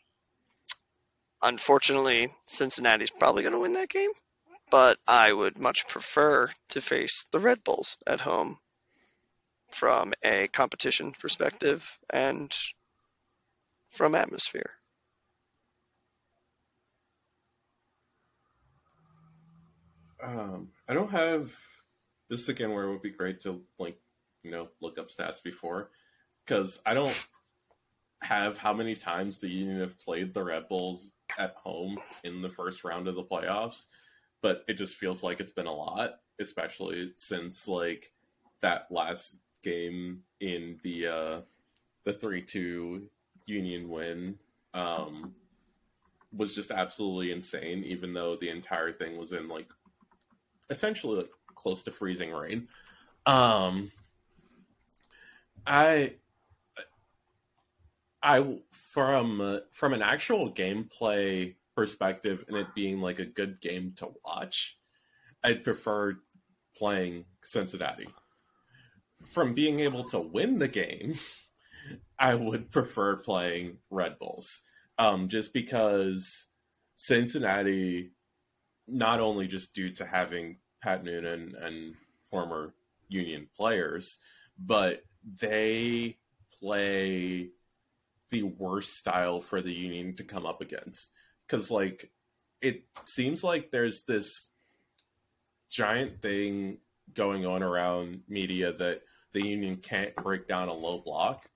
unfortunately, 1.42 2.32
Cincinnati's 2.46 3.10
probably 3.10 3.42
going 3.42 3.52
to 3.52 3.58
win 3.60 3.74
that 3.74 3.88
game, 3.88 4.10
but 4.70 4.98
I 5.06 5.32
would 5.32 5.58
much 5.58 5.88
prefer 5.88 6.50
to 6.70 6.80
face 6.80 7.24
the 7.32 7.40
Red 7.40 7.64
Bulls 7.64 7.98
at 8.06 8.20
home 8.20 8.58
from 9.72 10.14
a 10.22 10.48
competition 10.48 11.12
perspective 11.12 11.98
and 12.08 12.54
from 13.90 14.14
atmosphere. 14.14 14.70
Um, 20.22 20.68
I 20.88 20.94
don't 20.94 21.10
have 21.10 21.52
this 22.30 22.40
is 22.40 22.48
again 22.48 22.72
where 22.72 22.84
it 22.84 22.90
would 22.90 23.02
be 23.02 23.10
great 23.10 23.40
to 23.42 23.60
like 23.78 23.98
you 24.42 24.50
know 24.50 24.68
look 24.80 24.98
up 24.98 25.10
stats 25.10 25.42
before 25.42 25.90
because 26.46 26.80
I 26.86 26.94
don't 26.94 27.28
have 28.22 28.56
how 28.56 28.72
many 28.72 28.94
times 28.94 29.38
the 29.38 29.48
Union 29.48 29.80
have 29.80 29.98
played 29.98 30.32
the 30.32 30.44
Red 30.44 30.68
Bulls 30.68 31.12
at 31.38 31.54
home 31.56 31.98
in 32.22 32.40
the 32.40 32.48
first 32.48 32.84
round 32.84 33.08
of 33.08 33.16
the 33.16 33.24
playoffs, 33.24 33.86
but 34.42 34.64
it 34.68 34.74
just 34.74 34.94
feels 34.94 35.24
like 35.24 35.40
it's 35.40 35.50
been 35.50 35.66
a 35.66 35.74
lot, 35.74 36.20
especially 36.40 37.12
since 37.16 37.66
like 37.66 38.12
that 38.60 38.86
last 38.90 39.40
game 39.64 40.20
in 40.40 40.78
the 40.82 41.06
uh 41.06 41.40
the 42.04 42.12
3-2 42.12 43.02
Union 43.46 43.88
win 43.88 44.36
um 44.74 45.34
was 46.32 46.54
just 46.54 46.70
absolutely 46.70 47.30
insane 47.30 47.84
even 47.84 48.12
though 48.12 48.36
the 48.36 48.48
entire 48.48 48.92
thing 48.92 49.16
was 49.16 49.32
in 49.32 49.46
like 49.48 49.68
essentially 50.72 51.18
like 51.18 51.30
close 51.54 51.82
to 51.84 51.90
freezing 51.90 52.32
rain. 52.32 52.68
Um 53.26 53.92
I 55.66 56.14
I 58.22 58.58
from 58.72 59.60
from 59.72 59.92
an 59.92 60.02
actual 60.02 60.52
gameplay 60.52 61.54
perspective 61.74 62.44
and 62.48 62.56
it 62.56 62.74
being 62.74 63.00
like 63.00 63.18
a 63.18 63.24
good 63.24 63.60
game 63.60 63.92
to 63.96 64.08
watch, 64.24 64.78
I'd 65.42 65.64
prefer 65.64 66.18
playing 66.76 67.24
Cincinnati. 67.42 68.08
From 69.24 69.54
being 69.54 69.80
able 69.80 70.04
to 70.04 70.18
win 70.18 70.58
the 70.58 70.68
game, 70.68 71.14
I 72.18 72.34
would 72.34 72.70
prefer 72.70 73.16
playing 73.16 73.78
Red 73.90 74.18
Bulls. 74.18 74.62
Um, 74.98 75.28
just 75.28 75.52
because 75.52 76.46
Cincinnati, 76.96 78.12
not 78.86 79.20
only 79.20 79.46
just 79.46 79.74
due 79.74 79.90
to 79.94 80.04
having 80.04 80.58
Pat 80.82 81.04
Noonan 81.04 81.54
and 81.60 81.94
former 82.30 82.72
Union 83.08 83.48
players, 83.56 84.18
but 84.58 85.04
they 85.40 86.16
play 86.58 87.50
the 88.30 88.42
worst 88.42 88.96
style 88.96 89.40
for 89.40 89.60
the 89.60 89.72
Union 89.72 90.16
to 90.16 90.24
come 90.24 90.46
up 90.46 90.60
against. 90.60 91.12
Because, 91.46 91.70
like, 91.70 92.10
it 92.60 92.84
seems 93.04 93.44
like 93.44 93.70
there's 93.70 94.04
this 94.04 94.50
giant 95.70 96.20
thing 96.20 96.78
going 97.14 97.44
on 97.46 97.62
around 97.62 98.20
media 98.28 98.72
that 98.72 99.02
the 99.32 99.46
Union 99.46 99.76
can't 99.76 100.14
break 100.16 100.48
down 100.48 100.68
a 100.68 100.74
low 100.74 100.98
block. 100.98 101.48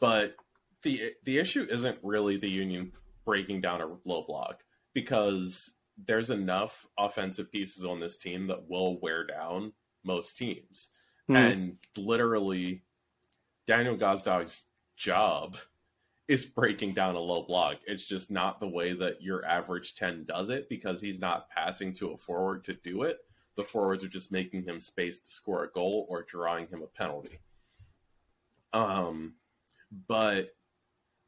But 0.00 0.36
the 0.82 1.12
the 1.24 1.38
issue 1.38 1.66
isn't 1.68 1.98
really 2.02 2.36
the 2.36 2.48
Union 2.48 2.92
breaking 3.24 3.60
down 3.60 3.82
a 3.82 3.88
low 4.04 4.22
block 4.22 4.62
because 4.94 5.75
there's 6.04 6.30
enough 6.30 6.86
offensive 6.98 7.50
pieces 7.50 7.84
on 7.84 8.00
this 8.00 8.18
team 8.18 8.46
that 8.48 8.68
will 8.68 9.00
wear 9.00 9.24
down 9.24 9.72
most 10.04 10.36
teams. 10.36 10.90
Hmm. 11.26 11.36
And 11.36 11.76
literally, 11.96 12.84
Daniel 13.66 13.96
Gazdag's 13.96 14.64
job 14.96 15.56
is 16.28 16.44
breaking 16.44 16.92
down 16.92 17.14
a 17.14 17.20
low 17.20 17.42
block. 17.42 17.76
It's 17.86 18.04
just 18.04 18.30
not 18.30 18.60
the 18.60 18.68
way 18.68 18.92
that 18.94 19.22
your 19.22 19.44
average 19.44 19.94
10 19.94 20.24
does 20.26 20.50
it 20.50 20.68
because 20.68 21.00
he's 21.00 21.20
not 21.20 21.48
passing 21.50 21.94
to 21.94 22.12
a 22.12 22.16
forward 22.16 22.64
to 22.64 22.74
do 22.74 23.02
it. 23.02 23.18
The 23.56 23.62
forwards 23.62 24.04
are 24.04 24.08
just 24.08 24.32
making 24.32 24.64
him 24.64 24.80
space 24.80 25.20
to 25.20 25.30
score 25.30 25.64
a 25.64 25.70
goal 25.70 26.06
or 26.10 26.22
drawing 26.22 26.66
him 26.66 26.82
a 26.82 26.86
penalty. 26.86 27.38
Um, 28.72 29.34
but 30.08 30.50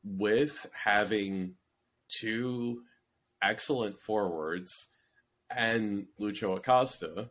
with 0.04 0.66
having 0.72 1.54
two 2.08 2.82
excellent 3.42 4.00
forwards 4.00 4.88
and 5.50 6.06
Lucho 6.20 6.56
Acosta, 6.56 7.30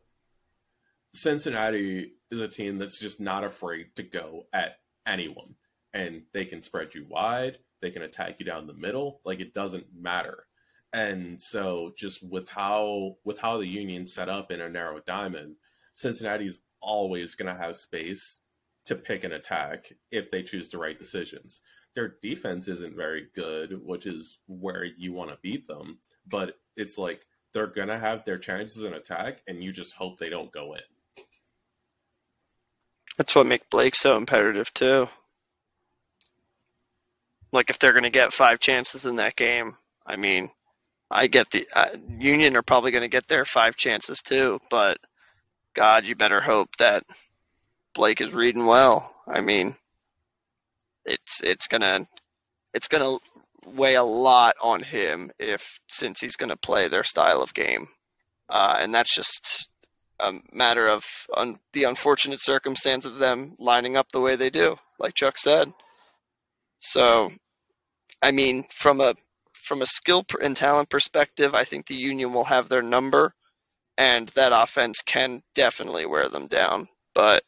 Cincinnati 1.14 2.14
is 2.32 2.42
a 2.42 2.48
team 2.48 2.78
that's 2.78 3.00
just 3.00 3.20
not 3.20 3.44
afraid 3.44 3.96
to 3.96 4.04
go 4.04 4.48
at 4.54 4.80
anyone. 5.06 5.56
And 5.94 6.24
they 6.34 6.46
can 6.46 6.62
spread 6.62 6.94
you 6.94 7.06
wide, 7.10 7.60
they 7.82 7.92
can 7.92 8.02
attack 8.02 8.40
you 8.40 8.46
down 8.46 8.68
the 8.68 8.74
middle, 8.74 9.22
like 9.26 9.40
it 9.40 9.54
doesn't 9.54 9.88
matter. 9.98 10.46
And 10.94 11.40
so 11.40 11.94
just 11.98 12.24
with 12.24 12.50
how 12.50 13.18
with 13.24 13.40
how 13.40 13.58
the 13.58 13.68
Union 13.68 14.06
set 14.06 14.30
up 14.30 14.52
in 14.52 14.62
a 14.62 14.70
narrow 14.70 15.00
diamond, 15.06 15.56
Cincinnati's 15.94 16.62
always 16.82 17.36
going 17.36 17.54
to 17.54 17.62
have 17.62 17.76
space 17.76 18.42
to 18.86 18.96
pick 18.96 19.24
an 19.24 19.34
attack 19.34 19.92
if 20.12 20.32
they 20.32 20.44
choose 20.44 20.70
the 20.70 20.78
right 20.78 20.98
decisions. 20.98 21.62
Their 21.98 22.14
defense 22.22 22.68
isn't 22.68 22.96
very 22.96 23.26
good, 23.34 23.84
which 23.84 24.06
is 24.06 24.38
where 24.46 24.84
you 24.84 25.14
want 25.14 25.32
to 25.32 25.38
beat 25.42 25.68
them, 25.68 25.98
but 26.28 26.56
it's 26.76 27.00
like 27.00 27.26
they're 27.56 27.66
to 27.88 27.98
have 27.98 28.24
their 28.24 28.38
chances 28.38 28.84
in 28.84 28.94
attack 28.94 29.42
and 29.48 29.64
you 29.64 29.72
just 29.72 29.96
hope 29.96 30.20
they 30.20 30.30
don't 30.30 30.52
go 30.52 30.76
in. 30.76 31.24
That's 33.18 33.34
what 33.34 33.48
makes 33.48 33.66
Blake 33.72 33.96
so 33.96 34.16
imperative 34.16 34.72
too. 34.76 35.10
Like 37.52 37.72
if 37.72 37.80
they're 37.80 37.94
to 38.04 38.12
get 38.12 38.32
five 38.32 38.60
chances 38.60 39.08
in 39.08 39.16
that 39.16 39.36
game, 39.36 39.76
I 40.06 40.18
mean, 40.18 40.52
I 41.10 41.26
get 41.26 41.50
the 41.50 41.68
uh, 41.74 41.98
Union 42.20 42.56
are 42.58 42.62
probably 42.62 42.92
to 43.02 43.08
get 43.08 43.26
their 43.26 43.44
five 43.44 43.76
chances 43.76 44.22
too, 44.22 44.60
but 44.70 45.00
God, 45.74 46.06
you 46.06 46.16
better 46.16 46.42
hope 46.42 46.76
that 46.78 47.06
Blake 47.96 48.22
is 48.22 48.36
reading 48.36 48.68
well. 48.68 49.16
I 49.28 49.42
mean, 49.42 49.76
it's 51.08 51.42
it's 51.42 51.68
gonna 51.68 52.08
it's 52.74 52.88
gonna 52.88 53.18
weigh 53.66 53.96
a 53.96 54.04
lot 54.04 54.56
on 54.62 54.82
him 54.82 55.32
if 55.40 55.80
since 55.88 56.20
he's 56.22 56.36
gonna 56.36 56.58
play 56.58 56.88
their 56.88 57.04
style 57.04 57.42
of 57.42 57.54
game, 57.54 57.88
uh, 58.50 58.78
and 58.80 58.94
that's 58.94 59.14
just 59.14 59.70
a 60.20 60.34
matter 60.52 60.88
of 60.88 61.06
un- 61.36 61.60
the 61.74 61.86
unfortunate 61.86 62.40
circumstance 62.40 63.06
of 63.06 63.18
them 63.18 63.56
lining 63.60 63.96
up 63.96 64.12
the 64.12 64.22
way 64.22 64.36
they 64.36 64.50
do, 64.50 64.78
like 65.00 65.14
Chuck 65.14 65.38
said. 65.38 65.72
So, 66.80 67.32
I 68.22 68.32
mean, 68.32 68.66
from 68.70 69.02
a 69.02 69.16
from 69.54 69.82
a 69.82 69.88
skill 69.88 70.26
and 70.42 70.56
talent 70.56 70.90
perspective, 70.90 71.56
I 71.56 71.64
think 71.64 71.88
the 71.88 71.96
Union 71.96 72.34
will 72.34 72.46
have 72.46 72.70
their 72.70 72.82
number, 72.82 73.34
and 73.98 74.28
that 74.30 74.54
offense 74.54 75.02
can 75.02 75.42
definitely 75.56 76.06
wear 76.06 76.30
them 76.30 76.48
down. 76.48 76.88
But 77.14 77.44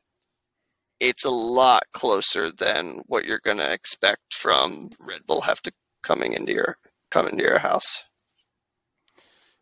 it's 0.99 1.25
a 1.25 1.29
lot 1.29 1.83
closer 1.93 2.51
than 2.51 3.01
what 3.07 3.25
you're 3.25 3.41
going 3.43 3.57
to 3.57 3.71
expect 3.71 4.33
from 4.33 4.89
Red 4.99 5.25
Bull 5.25 5.41
have 5.41 5.61
to 5.63 5.71
coming 6.01 6.33
into 6.33 6.53
your 6.53 6.77
coming 7.09 7.37
to 7.37 7.43
your 7.43 7.59
house. 7.59 8.03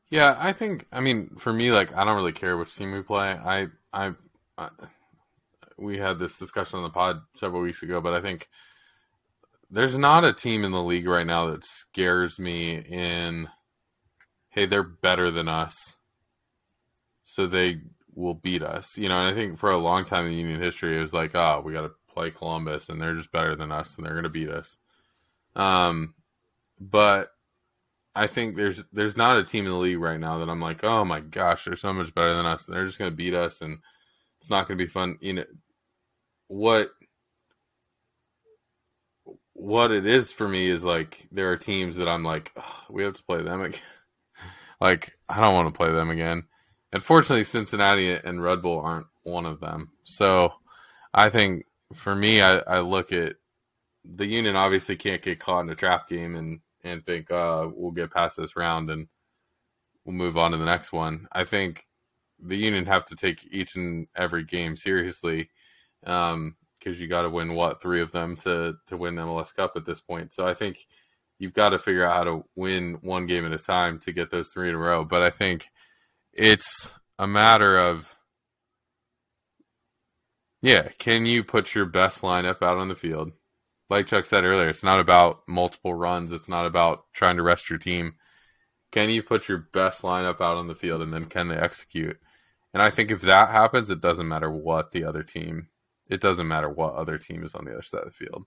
Yeah, 0.10 0.36
I 0.38 0.54
think. 0.54 0.86
I 0.92 1.02
mean, 1.02 1.36
for 1.38 1.52
me, 1.52 1.72
like, 1.72 1.94
I 1.94 2.06
don't 2.06 2.16
really 2.16 2.32
care 2.32 2.58
which 2.58 2.76
team 2.76 2.92
we 2.92 3.02
play. 3.02 3.30
I, 3.30 3.68
I, 3.92 4.14
I, 4.58 4.70
we 5.78 5.98
had 5.98 6.18
this 6.18 6.38
discussion 6.38 6.78
on 6.78 6.84
the 6.84 6.90
pod 6.90 7.22
several 7.36 7.62
weeks 7.62 7.84
ago, 7.84 8.00
but 8.00 8.14
I 8.14 8.22
think 8.22 8.48
there's 9.70 9.98
not 9.98 10.24
a 10.24 10.34
team 10.34 10.64
in 10.64 10.72
the 10.72 10.82
league 10.82 11.08
right 11.08 11.28
now 11.28 11.48
that 11.52 11.66
scares 11.66 12.40
me. 12.40 12.78
In, 12.78 13.50
hey, 14.50 14.66
they're 14.66 14.84
better 14.84 15.30
than 15.30 15.50
us, 15.50 15.98
so 17.24 17.46
they 17.46 17.82
will 18.18 18.34
beat 18.34 18.64
us. 18.64 18.98
You 18.98 19.08
know, 19.08 19.20
and 19.20 19.28
I 19.30 19.34
think 19.34 19.58
for 19.58 19.72
a 19.72 19.78
long 19.78 20.04
time 20.04 20.26
in 20.26 20.34
Union 20.34 20.60
history, 20.60 20.98
it 20.98 21.02
was 21.02 21.14
like, 21.14 21.36
oh, 21.36 21.62
we 21.64 21.74
got 21.74 21.84
to 21.84 21.92
play 22.12 22.32
Columbus, 22.32 22.90
and 22.90 23.00
they're 23.00 23.16
just 23.16 23.32
better 23.32 23.56
than 23.56 23.72
us, 23.72 23.96
and 23.96 24.06
they're 24.06 24.14
going 24.14 24.24
to 24.24 24.30
beat 24.30 24.50
us. 24.50 24.78
Um, 25.56 26.16
but 26.80 27.32
I 28.16 28.28
think 28.28 28.56
there's 28.56 28.84
there's 28.92 29.16
not 29.16 29.38
a 29.38 29.44
team 29.44 29.66
in 29.66 29.72
the 29.72 29.78
league 29.78 30.00
right 30.00 30.20
now 30.20 30.40
that 30.40 30.50
I'm 30.50 30.60
like, 30.62 30.84
oh 30.84 31.06
my 31.06 31.22
gosh, 31.22 31.66
they're 31.66 31.76
so 31.76 31.94
much 31.94 32.14
better 32.14 32.34
than 32.34 32.48
us, 32.48 32.66
and 32.66 32.76
they're 32.76 32.86
just 32.86 32.98
going 32.98 33.12
to 33.12 33.16
beat 33.16 33.36
us, 33.36 33.62
and 33.62 33.78
it's 34.42 34.50
not 34.50 34.68
going 34.68 34.78
to 34.78 34.84
be 34.84 34.90
fun. 34.90 35.18
You 35.22 35.34
know 35.34 35.46
what? 36.48 36.92
What 39.54 39.92
it 39.92 40.06
is 40.06 40.32
for 40.32 40.48
me 40.48 40.70
is 40.70 40.84
like 40.84 41.28
there 41.32 41.52
are 41.52 41.58
teams 41.58 41.96
that 41.98 42.08
I'm 42.08 42.24
like, 42.24 42.56
we 42.90 43.04
have 43.04 43.16
to 43.16 43.24
play 43.24 43.44
them 43.44 43.62
again. 43.62 43.82
like 44.82 45.14
I 45.30 45.40
don't 45.40 45.54
want 45.54 45.72
to 45.72 45.78
play 45.78 45.92
them 45.92 46.10
again. 46.10 46.44
Unfortunately, 46.94 47.44
Cincinnati 47.44 48.12
and 48.14 48.42
Red 48.42 48.62
Bull 48.62 48.80
aren't 48.80 49.08
one 49.24 49.46
of 49.46 49.60
them. 49.60 49.92
So 50.04 50.54
I 51.14 51.30
think 51.30 51.66
for 51.94 52.16
me, 52.16 52.42
I, 52.42 52.58
I 52.60 52.80
look 52.80 53.12
at 53.12 53.36
the 54.16 54.26
Union 54.26 54.56
obviously 54.56 54.96
can't 54.96 55.22
get 55.22 55.40
caught 55.40 55.62
in 55.62 55.70
a 55.70 55.76
trap 55.76 56.08
game 56.08 56.36
and 56.36 56.60
and 56.84 57.06
think 57.06 57.30
uh, 57.32 57.68
we'll 57.74 57.92
get 57.92 58.14
past 58.14 58.38
this 58.38 58.56
round 58.56 58.90
and 58.90 59.08
we'll 60.06 60.16
move 60.16 60.38
on 60.38 60.52
to 60.52 60.58
the 60.58 60.66
next 60.66 60.94
one. 60.94 61.28
I 61.34 61.44
think 61.44 61.86
the 62.40 62.56
Union 62.56 62.86
have 62.86 63.06
to 63.06 63.16
take 63.16 63.46
each 63.52 63.76
and 63.76 64.08
every 64.16 64.44
game 64.44 64.78
seriously 64.78 65.50
because 66.02 66.34
um, 66.34 66.56
you 66.84 67.08
got 67.08 67.24
to 67.24 67.30
win 67.30 67.54
what 67.54 67.82
three 67.82 68.02
of 68.02 68.12
them 68.12 68.38
to 68.38 68.76
to 68.88 68.98
win 68.98 69.16
MLS 69.16 69.54
Cup 69.54 69.74
at 69.76 69.86
this 69.86 70.00
point. 70.00 70.32
So 70.34 70.48
I 70.48 70.54
think 70.54 70.88
you've 71.40 71.54
got 71.54 71.70
to 71.70 71.78
figure 71.78 72.06
out 72.06 72.16
how 72.16 72.24
to 72.24 72.46
win 72.56 72.98
one 73.02 73.26
game 73.26 73.46
at 73.46 73.52
a 73.52 73.60
time 73.60 74.00
to 74.00 74.12
get 74.12 74.32
those 74.32 74.50
three 74.50 74.70
in 74.70 74.76
a 74.76 74.80
row. 74.80 75.04
But 75.04 75.24
I 75.24 75.30
think 75.30 75.70
it's 76.38 76.96
a 77.20 77.28
matter 77.28 77.78
of 77.78 78.08
yeah, 80.62 80.90
can 80.98 81.26
you 81.26 81.44
put 81.44 81.76
your 81.76 81.86
best 81.86 82.22
lineup 82.22 82.62
out 82.62 82.78
on 82.78 82.88
the 82.90 82.96
field? 82.96 83.32
Like 83.90 84.08
Chuck 84.08 84.26
said 84.26 84.44
earlier, 84.44 84.70
it's 84.70 84.84
not 84.84 85.00
about 85.00 85.48
multiple 85.48 85.94
runs. 85.94 86.32
It's 86.32 86.50
not 86.50 86.66
about 86.66 87.06
trying 87.14 87.38
to 87.38 87.44
rest 87.44 87.70
your 87.70 87.80
team. 87.80 88.16
Can 88.92 89.10
you 89.10 89.24
put 89.24 89.48
your 89.48 89.68
best 89.74 90.02
lineup 90.02 90.42
out 90.42 90.58
on 90.58 90.68
the 90.68 90.76
field 90.76 91.02
and 91.02 91.14
then 91.14 91.26
can 91.26 91.48
they 91.48 91.56
execute? 91.56 92.20
And 92.74 92.82
I 92.82 92.90
think 92.90 93.12
if 93.12 93.22
that 93.22 93.50
happens, 93.50 93.90
it 93.90 94.02
doesn't 94.02 94.28
matter 94.28 94.52
what 94.52 94.92
the 94.92 95.06
other 95.06 95.24
team. 95.24 95.70
It 96.10 96.22
doesn't 96.22 96.48
matter 96.48 96.70
what 96.70 96.96
other 96.96 97.18
team 97.18 97.44
is 97.44 97.54
on 97.54 97.66
the 97.66 97.74
other 97.74 97.82
side 97.82 98.02
of 98.04 98.06
the 98.08 98.26
field. 98.26 98.46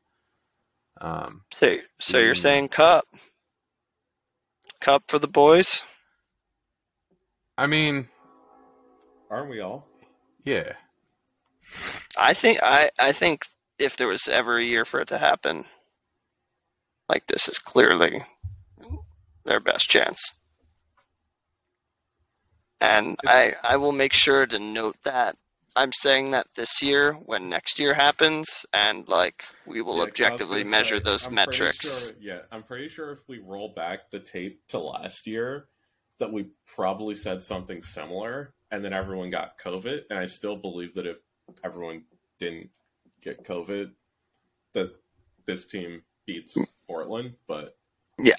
Um, 1.01 1.43
So, 1.53 1.78
so 2.01 2.18
you're 2.18 2.34
Mm. 2.34 2.38
saying 2.38 2.68
cup, 2.68 3.07
cup 4.80 5.05
for 5.09 5.18
the 5.18 5.28
boys? 5.28 5.82
I 7.61 7.67
mean, 7.67 8.09
Aren't 9.31 9.51
we 9.51 9.61
all? 9.61 9.87
yeah, 10.45 10.73
I 12.19 12.33
think 12.33 12.61
I 12.63 12.89
I 12.99 13.13
think 13.13 13.45
if 13.79 13.99
there 13.99 14.09
was 14.09 14.29
ever 14.29 14.57
a 14.57 14.65
year 14.65 14.87
for 14.87 15.01
it 15.01 15.09
to 15.09 15.19
happen, 15.19 15.67
like 17.07 17.27
this 17.27 17.49
is 17.51 17.59
clearly 17.59 18.25
their 19.45 19.61
best 19.61 19.91
chance. 19.91 20.33
And 22.81 23.19
I 23.27 23.53
I 23.63 23.77
will 23.77 23.93
make 23.93 24.15
sure 24.15 24.47
to 24.47 24.59
note 24.59 24.97
that 25.05 25.37
I'm 25.77 25.93
saying 25.93 26.31
that 26.31 26.47
this 26.55 26.83
year 26.83 27.13
when 27.13 27.51
next 27.51 27.79
year 27.79 27.93
happens 27.93 28.65
and 28.73 29.07
like 29.07 29.45
we 29.67 29.83
will 29.83 29.99
Yeah, 29.99 30.07
'cause 30.07 30.21
I 30.23 30.31
was 30.33 30.41
objectively 30.41 30.65
measure 30.65 30.97
say, 30.97 31.03
those 31.05 31.27
I'm 31.27 31.35
metrics. 31.35 32.09
sure- 32.09 32.17
yeah, 32.23 32.41
I'm 32.51 32.63
pretty 32.63 32.89
sure 32.89 33.13
if 33.13 33.29
we 33.29 33.39
roll 33.39 33.69
back 33.75 34.11
the 34.11 34.19
tape 34.19 34.67
to 34.69 34.79
last 34.79 35.27
year, 35.27 35.69
that 36.21 36.33
we 36.33 36.47
probably 36.66 37.14
said 37.16 37.43
something 37.43 37.83
similar, 37.83 38.55
and 38.71 38.85
then 38.85 38.93
everyone 38.93 39.31
got 39.31 39.59
COVID. 39.59 40.03
And 40.11 40.18
I 40.18 40.27
still 40.27 40.57
believe 40.57 40.95
that 40.95 41.07
if 41.07 41.16
everyone 41.64 42.05
didn't 42.39 42.71
get 43.23 43.45
COVID, 43.45 43.91
that 44.75 44.93
this 45.47 45.66
team 45.66 46.03
beats 46.27 46.57
Portland. 46.87 47.35
But 47.49 47.77
Yeah. 48.18 48.37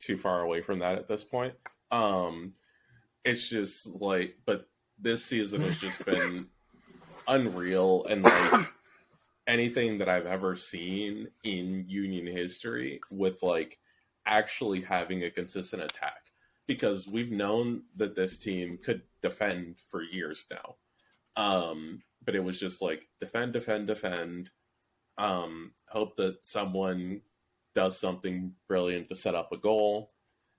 too 0.00 0.16
far 0.16 0.40
away 0.40 0.62
from 0.62 0.78
that 0.80 0.98
at 0.98 1.08
this 1.08 1.22
point. 1.24 1.54
Um, 1.90 2.54
it's 3.24 3.48
just 3.48 3.86
like, 4.00 4.36
but 4.46 4.68
this 4.98 5.24
season 5.24 5.62
has 5.62 5.78
just 5.78 6.04
been 6.06 6.48
unreal 7.28 8.04
and 8.06 8.22
like 8.24 8.66
anything 9.46 9.98
that 9.98 10.08
I've 10.08 10.26
ever 10.26 10.56
seen 10.56 11.28
in 11.44 11.84
Union 11.88 12.26
history 12.26 13.00
with 13.10 13.42
like 13.42 13.78
actually 14.26 14.80
having 14.80 15.24
a 15.24 15.30
consistent 15.30 15.82
attack 15.82 16.21
because 16.72 17.06
we've 17.06 17.30
known 17.30 17.82
that 17.96 18.16
this 18.16 18.38
team 18.38 18.78
could 18.82 19.02
defend 19.20 19.76
for 19.90 20.02
years 20.02 20.46
now. 20.50 20.76
Um, 21.36 22.02
but 22.24 22.34
it 22.34 22.42
was 22.42 22.58
just 22.58 22.80
like 22.80 23.08
defend, 23.20 23.52
defend, 23.52 23.88
defend. 23.88 24.50
Um, 25.18 25.72
hope 25.88 26.16
that 26.16 26.38
someone 26.46 27.20
does 27.74 27.98
something 27.98 28.54
brilliant 28.68 29.10
to 29.10 29.14
set 29.14 29.34
up 29.34 29.52
a 29.52 29.58
goal, 29.58 30.12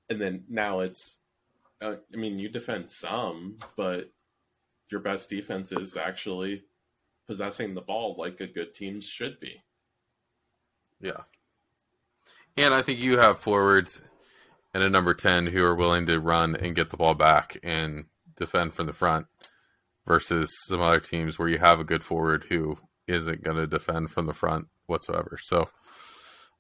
and 0.10 0.22
then 0.22 0.44
now 0.48 0.82
it's. 0.82 1.18
Uh, 1.82 1.96
I 2.14 2.18
mean, 2.18 2.38
you 2.38 2.48
defend 2.48 2.88
some, 2.92 3.58
but 3.76 4.12
your 4.90 5.02
best 5.02 5.32
defense 5.32 5.72
is 5.72 5.98
actually 5.98 6.64
possessing 7.26 7.74
the 7.74 7.82
ball 7.82 8.16
like 8.20 8.40
a 8.40 8.48
good 8.48 8.76
team 8.76 9.02
should 9.02 9.40
be. 9.40 9.64
yeah. 11.02 11.22
And 12.56 12.72
I 12.72 12.84
think 12.84 13.00
you 13.00 13.18
have 13.18 13.40
forwards 13.40 14.02
and 14.74 14.84
a 14.84 14.90
number 14.90 15.14
10 15.14 15.48
who 15.48 15.64
are 15.64 15.76
willing 15.76 16.06
to 16.08 16.20
run 16.20 16.56
and 16.56 16.76
get 16.76 16.90
the 16.90 16.98
ball 16.98 17.14
back 17.14 17.58
and 17.64 18.06
defend 18.36 18.74
from 18.74 18.88
the 18.88 18.94
front 18.94 19.28
versus 20.06 20.52
some 20.68 20.82
other 20.82 21.00
teams 21.00 21.38
where 21.38 21.50
you 21.50 21.60
have 21.60 21.80
a 21.80 21.86
good 21.86 22.04
forward 22.04 22.46
who 22.50 22.78
isn't 23.08 23.44
going 23.44 23.58
to 23.58 23.68
defend 23.68 24.10
from 24.10 24.26
the 24.26 24.34
front 24.34 24.68
whatsoever. 24.88 25.38
So 25.42 25.70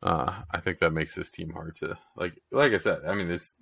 uh, 0.01 0.41
I 0.51 0.59
think 0.59 0.79
that 0.79 0.91
makes 0.91 1.15
this 1.15 1.31
team 1.31 1.51
hard 1.51 1.75
to 1.77 1.97
like. 2.15 2.33
Like 2.51 2.73
I 2.73 2.77
said, 2.77 3.01
I 3.07 3.15
mean, 3.15 3.29
this 3.29 3.55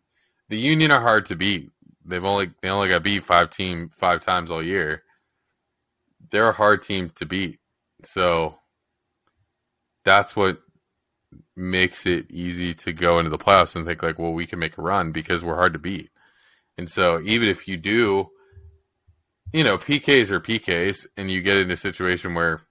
the 0.49 0.57
Union 0.57 0.91
are 0.91 1.01
hard 1.01 1.27
to 1.27 1.35
beat. 1.35 1.69
They've 2.03 2.25
only 2.25 2.51
they 2.61 2.69
only 2.69 2.89
got 2.89 3.03
beat 3.03 3.23
five 3.23 3.51
team 3.51 3.91
five 3.95 4.21
times 4.21 4.49
all 4.49 4.63
year. 4.63 5.03
They're 6.31 6.49
a 6.49 6.53
hard 6.53 6.81
team 6.81 7.11
to 7.15 7.25
beat. 7.25 7.59
So 8.03 8.55
that's 10.03 10.35
what 10.35 10.59
makes 11.55 12.05
it 12.05 12.29
easy 12.29 12.73
to 12.73 12.93
go 12.93 13.19
into 13.19 13.29
the 13.29 13.37
playoffs 13.37 13.75
and 13.75 13.85
think 13.85 14.03
like, 14.03 14.19
well, 14.19 14.33
we 14.33 14.45
can 14.45 14.59
make 14.59 14.77
a 14.77 14.81
run 14.81 15.11
because 15.11 15.43
we're 15.43 15.55
hard 15.55 15.73
to 15.73 15.79
beat. 15.79 16.09
And 16.77 16.89
so 16.89 17.21
even 17.23 17.49
if 17.49 17.67
you 17.67 17.77
do, 17.77 18.29
you 19.53 19.63
know, 19.63 19.77
PKs 19.77 20.29
are 20.29 20.39
PKs, 20.39 21.05
and 21.17 21.29
you 21.29 21.41
get 21.41 21.57
in 21.57 21.69
a 21.71 21.77
situation 21.77 22.33
where 22.33 22.61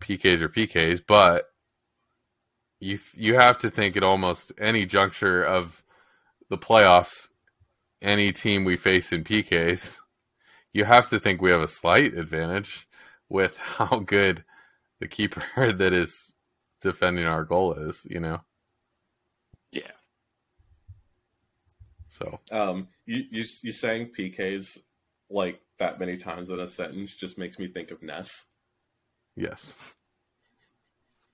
PKs 0.00 0.40
are 0.40 0.48
PKs, 0.48 1.02
but 1.06 1.46
you 2.80 2.98
you 3.14 3.34
have 3.34 3.58
to 3.58 3.70
think 3.70 3.96
at 3.96 4.02
almost 4.02 4.52
any 4.58 4.86
juncture 4.86 5.42
of 5.42 5.82
the 6.50 6.58
playoffs, 6.58 7.28
any 8.02 8.30
team 8.30 8.64
we 8.64 8.76
face 8.76 9.12
in 9.12 9.24
PKs, 9.24 9.98
you 10.72 10.84
have 10.84 11.08
to 11.08 11.18
think 11.18 11.40
we 11.40 11.50
have 11.50 11.62
a 11.62 11.68
slight 11.68 12.14
advantage 12.14 12.86
with 13.28 13.56
how 13.58 14.00
good 14.00 14.44
the 15.00 15.08
keeper 15.08 15.42
that 15.72 15.92
is 15.92 16.33
defending 16.84 17.24
our 17.24 17.42
goal 17.44 17.72
is, 17.74 18.06
you 18.08 18.20
know. 18.20 18.40
Yeah. 19.72 19.90
So 22.08 22.38
Um, 22.52 22.88
you 23.06 23.24
you 23.30 23.44
you 23.62 23.72
saying 23.72 24.10
PKs 24.16 24.78
like 25.30 25.60
that 25.78 25.98
many 25.98 26.16
times 26.16 26.50
in 26.50 26.60
a 26.60 26.68
sentence 26.68 27.16
just 27.16 27.38
makes 27.38 27.58
me 27.58 27.66
think 27.66 27.90
of 27.90 28.02
Ness. 28.02 28.46
yes, 29.34 29.74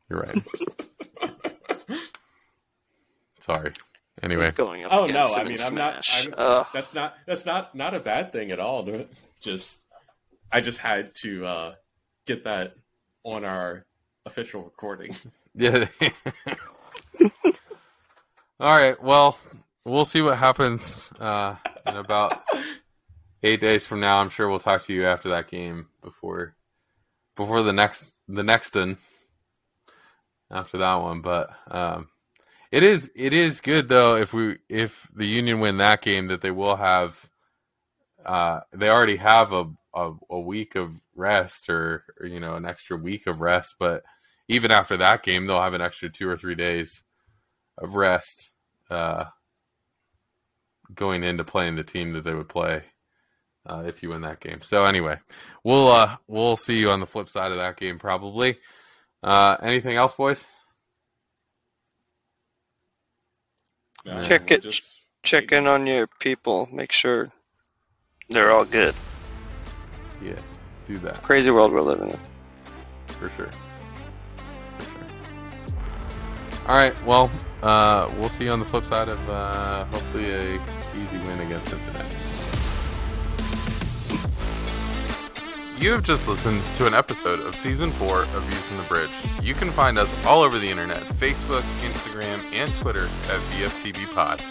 you're 0.09 0.21
right. 0.21 0.43
Sorry. 3.41 3.73
Anyway, 4.23 4.51
Going 4.53 4.85
Oh 4.91 5.07
no, 5.07 5.23
I 5.37 5.45
mean 5.45 5.57
I'm 5.67 5.75
not. 5.75 6.07
I'm, 6.13 6.35
Ugh. 6.37 6.67
that's 6.73 6.95
not 6.95 7.15
that's 7.27 7.45
not 7.47 7.75
not 7.75 7.95
a 7.95 8.01
bad 8.01 8.33
thing 8.33 8.51
at 8.51 8.61
all. 8.61 8.89
Just 9.41 9.79
I 10.53 10.61
just 10.61 10.79
had 10.79 11.13
to 11.23 11.47
uh, 11.47 11.75
get 12.27 12.45
that 12.45 12.75
on 13.25 13.45
our 13.45 13.87
official 14.27 14.63
recording. 14.63 15.15
yeah. 15.55 15.87
All 18.61 18.73
right. 18.73 19.03
Well, 19.03 19.39
we'll 19.85 20.05
see 20.05 20.23
what 20.23 20.39
happens 20.39 21.13
uh, 21.19 21.57
in 21.87 21.97
about 21.97 22.43
eight 23.43 23.61
days 23.61 23.87
from 23.87 24.01
now. 24.01 24.19
I'm 24.19 24.29
sure 24.29 24.49
we'll 24.49 24.59
talk 24.59 24.83
to 24.83 24.93
you 24.93 25.07
after 25.07 25.31
that 25.31 25.51
game 25.51 25.87
before 26.03 26.55
before 27.37 27.63
the 27.63 27.73
next 27.73 28.13
the 28.29 28.43
next 28.43 28.75
one 28.75 28.99
after 30.51 30.79
that 30.79 30.97
one. 30.97 31.23
But 31.23 31.51
um, 31.71 32.09
it 32.71 32.83
is 32.83 33.11
it 33.15 33.33
is 33.33 33.61
good 33.61 33.89
though 33.89 34.17
if 34.17 34.33
we 34.33 34.59
if 34.69 35.09
the 35.15 35.27
Union 35.27 35.61
win 35.61 35.79
that 35.79 36.03
game 36.03 36.29
that 36.29 36.43
they 36.43 36.51
will 36.51 36.77
have 36.77 37.31
uh, 38.25 38.61
they 38.73 38.89
already 38.89 39.17
have 39.17 39.53
a, 39.53 39.71
a 39.95 40.13
a 40.31 40.39
week 40.41 40.75
of 40.77 40.93
rest 41.15 41.69
or, 41.69 42.05
or 42.21 42.27
you 42.27 42.41
know 42.41 42.57
an 42.57 42.65
extra 42.65 42.97
week 42.97 43.27
of 43.27 43.41
rest, 43.41 43.75
but 43.79 44.03
even 44.49 44.71
after 44.71 44.97
that 44.97 45.23
game 45.23 45.47
they'll 45.47 45.61
have 45.63 45.75
an 45.75 45.81
extra 45.81 46.09
two 46.09 46.29
or 46.29 46.37
three 46.37 46.55
days 46.55 47.03
of 47.79 47.95
rest 47.95 48.51
uh, 48.91 49.25
going 50.95 51.23
into 51.25 51.45
playing 51.45 51.77
the 51.77 51.85
team 51.85 52.11
that 52.13 52.25
they 52.25 52.35
would 52.35 52.49
play 52.49 52.83
uh, 53.67 53.85
if 53.87 54.03
you 54.03 54.09
win 54.11 54.23
that 54.23 54.41
game. 54.41 54.61
So 54.63 54.85
anyway, 54.85 55.19
we'll 55.65 55.89
uh, 55.89 56.17
we'll 56.27 56.57
see 56.57 56.79
you 56.79 56.91
on 56.91 57.01
the 57.01 57.07
flip 57.07 57.29
side 57.29 57.51
of 57.53 57.59
that 57.59 57.77
game 57.77 57.99
probably. 57.99 58.59
Uh, 59.23 59.57
anything 59.63 59.97
else, 59.97 60.15
boys? 60.15 60.47
No, 64.05 64.23
Check 64.23 64.49
we'll 64.51 64.59
it- 64.59 64.63
just- 64.63 64.97
Check 65.23 65.53
in 65.53 65.67
on 65.67 65.87
your 65.87 66.07
people. 66.19 66.67
Make 66.73 66.93
sure 66.93 67.31
they're 68.31 68.51
all 68.51 68.65
good. 68.65 68.95
Yeah, 70.23 70.33
do 70.87 70.97
that 70.99 71.23
Crazy 71.23 71.51
world 71.51 71.73
we're 71.73 71.81
living 71.81 72.11
in. 72.11 72.19
for 73.07 73.31
sure. 73.31 73.51
For 74.79 74.83
sure. 74.83 75.07
All 76.69 76.77
right. 76.77 77.03
Well, 77.05 77.31
uh, 77.63 78.11
we'll 78.19 78.29
see 78.29 78.45
you 78.45 78.51
on 78.51 78.61
the 78.61 78.67
flip 78.67 78.85
side 78.85 79.09
of 79.09 79.31
uh, 79.31 79.85
hopefully 79.87 80.31
a 80.31 80.37
easy 80.37 81.19
win 81.29 81.41
against 81.41 81.69
Cincinnati. 81.69 82.17
You 85.79 85.93
have 85.93 86.03
just 86.03 86.29
listened 86.29 86.61
to 86.75 86.87
an 86.87 86.93
episode 86.93 87.41
of 87.41 87.57
season 87.57 87.91
four 87.93 88.25
of 88.25 88.43
Views 88.43 88.63
from 88.67 88.77
the 88.77 88.83
Bridge. 88.83 89.11
You 89.43 89.55
can 89.55 89.71
find 89.71 89.97
us 89.99 90.15
all 90.27 90.43
over 90.43 90.59
the 90.59 90.69
internet 90.69 90.99
Facebook, 90.99 91.63
Instagram, 91.81 92.39
and 92.53 92.71
Twitter 92.75 93.05
at 93.05 93.41
VFTB 93.51 94.15
Pod. 94.15 94.43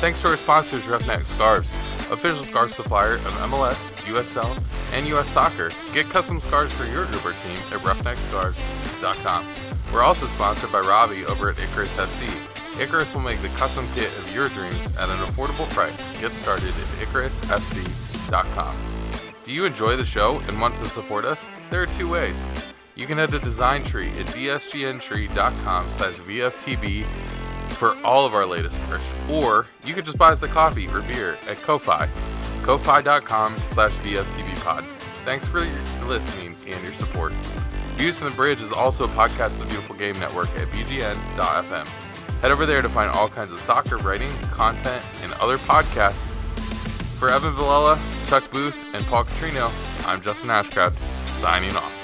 Thanks 0.00 0.20
to 0.20 0.28
our 0.28 0.36
sponsors, 0.36 0.86
Roughneck 0.86 1.26
Scarves, 1.26 1.68
official 2.12 2.44
scarf 2.44 2.72
supplier 2.72 3.14
of 3.14 3.32
MLS, 3.50 3.90
USL, 4.04 4.56
and 4.92 5.06
US 5.08 5.28
Soccer. 5.28 5.70
Get 5.92 6.08
custom 6.08 6.40
scarves 6.40 6.72
for 6.74 6.84
your 6.86 7.04
Uber 7.06 7.32
team 7.32 7.58
at 7.72 7.80
roughneckscarves.com. 7.80 9.46
We're 9.92 10.02
also 10.02 10.26
sponsored 10.26 10.72
by 10.72 10.80
Robbie 10.80 11.24
over 11.26 11.50
at 11.50 11.58
Icarus 11.58 11.94
FC. 11.96 12.80
Icarus 12.80 13.12
will 13.12 13.22
make 13.22 13.42
the 13.42 13.48
custom 13.48 13.86
kit 13.94 14.08
of 14.18 14.34
your 14.34 14.48
dreams 14.50 14.86
at 14.96 15.08
an 15.08 15.16
affordable 15.18 15.68
price. 15.70 16.20
Get 16.20 16.32
started 16.32 16.68
at 16.68 17.08
IcarusFC.com. 17.08 18.76
Do 19.42 19.52
you 19.52 19.64
enjoy 19.64 19.96
the 19.96 20.04
show 20.04 20.40
and 20.46 20.60
want 20.60 20.76
to 20.76 20.84
support 20.86 21.24
us? 21.24 21.46
There 21.70 21.82
are 21.82 21.86
two 21.86 22.08
ways. 22.08 22.46
You 22.94 23.06
can 23.06 23.18
head 23.18 23.32
to 23.32 23.38
Design 23.38 23.82
Tree 23.82 24.10
at 24.10 24.26
dsgntree.com 24.26 25.90
slash 25.90 26.14
VFTB 26.14 27.04
for 27.70 27.96
all 28.04 28.26
of 28.26 28.34
our 28.34 28.44
latest 28.44 28.78
merch, 28.88 29.02
or 29.30 29.66
you 29.84 29.94
could 29.94 30.04
just 30.04 30.18
buy 30.18 30.32
us 30.32 30.42
a 30.42 30.48
coffee 30.48 30.86
or 30.88 31.00
beer 31.02 31.38
at 31.48 31.56
Ko-Fi, 31.58 32.08
ko-fi.com 32.62 33.58
slash 33.68 33.92
VFTBpod. 33.96 34.86
Thanks 35.24 35.46
for 35.46 35.66
listening 36.06 36.56
and 36.72 36.84
your 36.84 36.92
support. 36.94 37.32
Views 37.96 38.18
from 38.18 38.30
the 38.30 38.34
Bridge 38.34 38.62
is 38.62 38.72
also 38.72 39.04
a 39.04 39.08
podcast 39.08 39.52
of 39.52 39.60
the 39.60 39.66
Beautiful 39.66 39.96
Game 39.96 40.18
Network 40.18 40.48
at 40.56 40.68
bgn.fm. 40.68 41.88
Head 42.40 42.50
over 42.50 42.64
there 42.64 42.80
to 42.80 42.88
find 42.88 43.10
all 43.10 43.28
kinds 43.28 43.52
of 43.52 43.60
soccer 43.60 43.98
writing, 43.98 44.30
content, 44.50 45.04
and 45.22 45.32
other 45.34 45.58
podcasts. 45.58 46.32
For 47.18 47.28
Evan 47.28 47.52
Villela, 47.52 47.98
Chuck 48.28 48.50
Booth, 48.50 48.94
and 48.94 49.04
Paul 49.06 49.24
Catrino, 49.24 49.70
I'm 50.06 50.22
Justin 50.22 50.48
Ashcraft, 50.48 50.96
signing 51.38 51.76
off. 51.76 51.99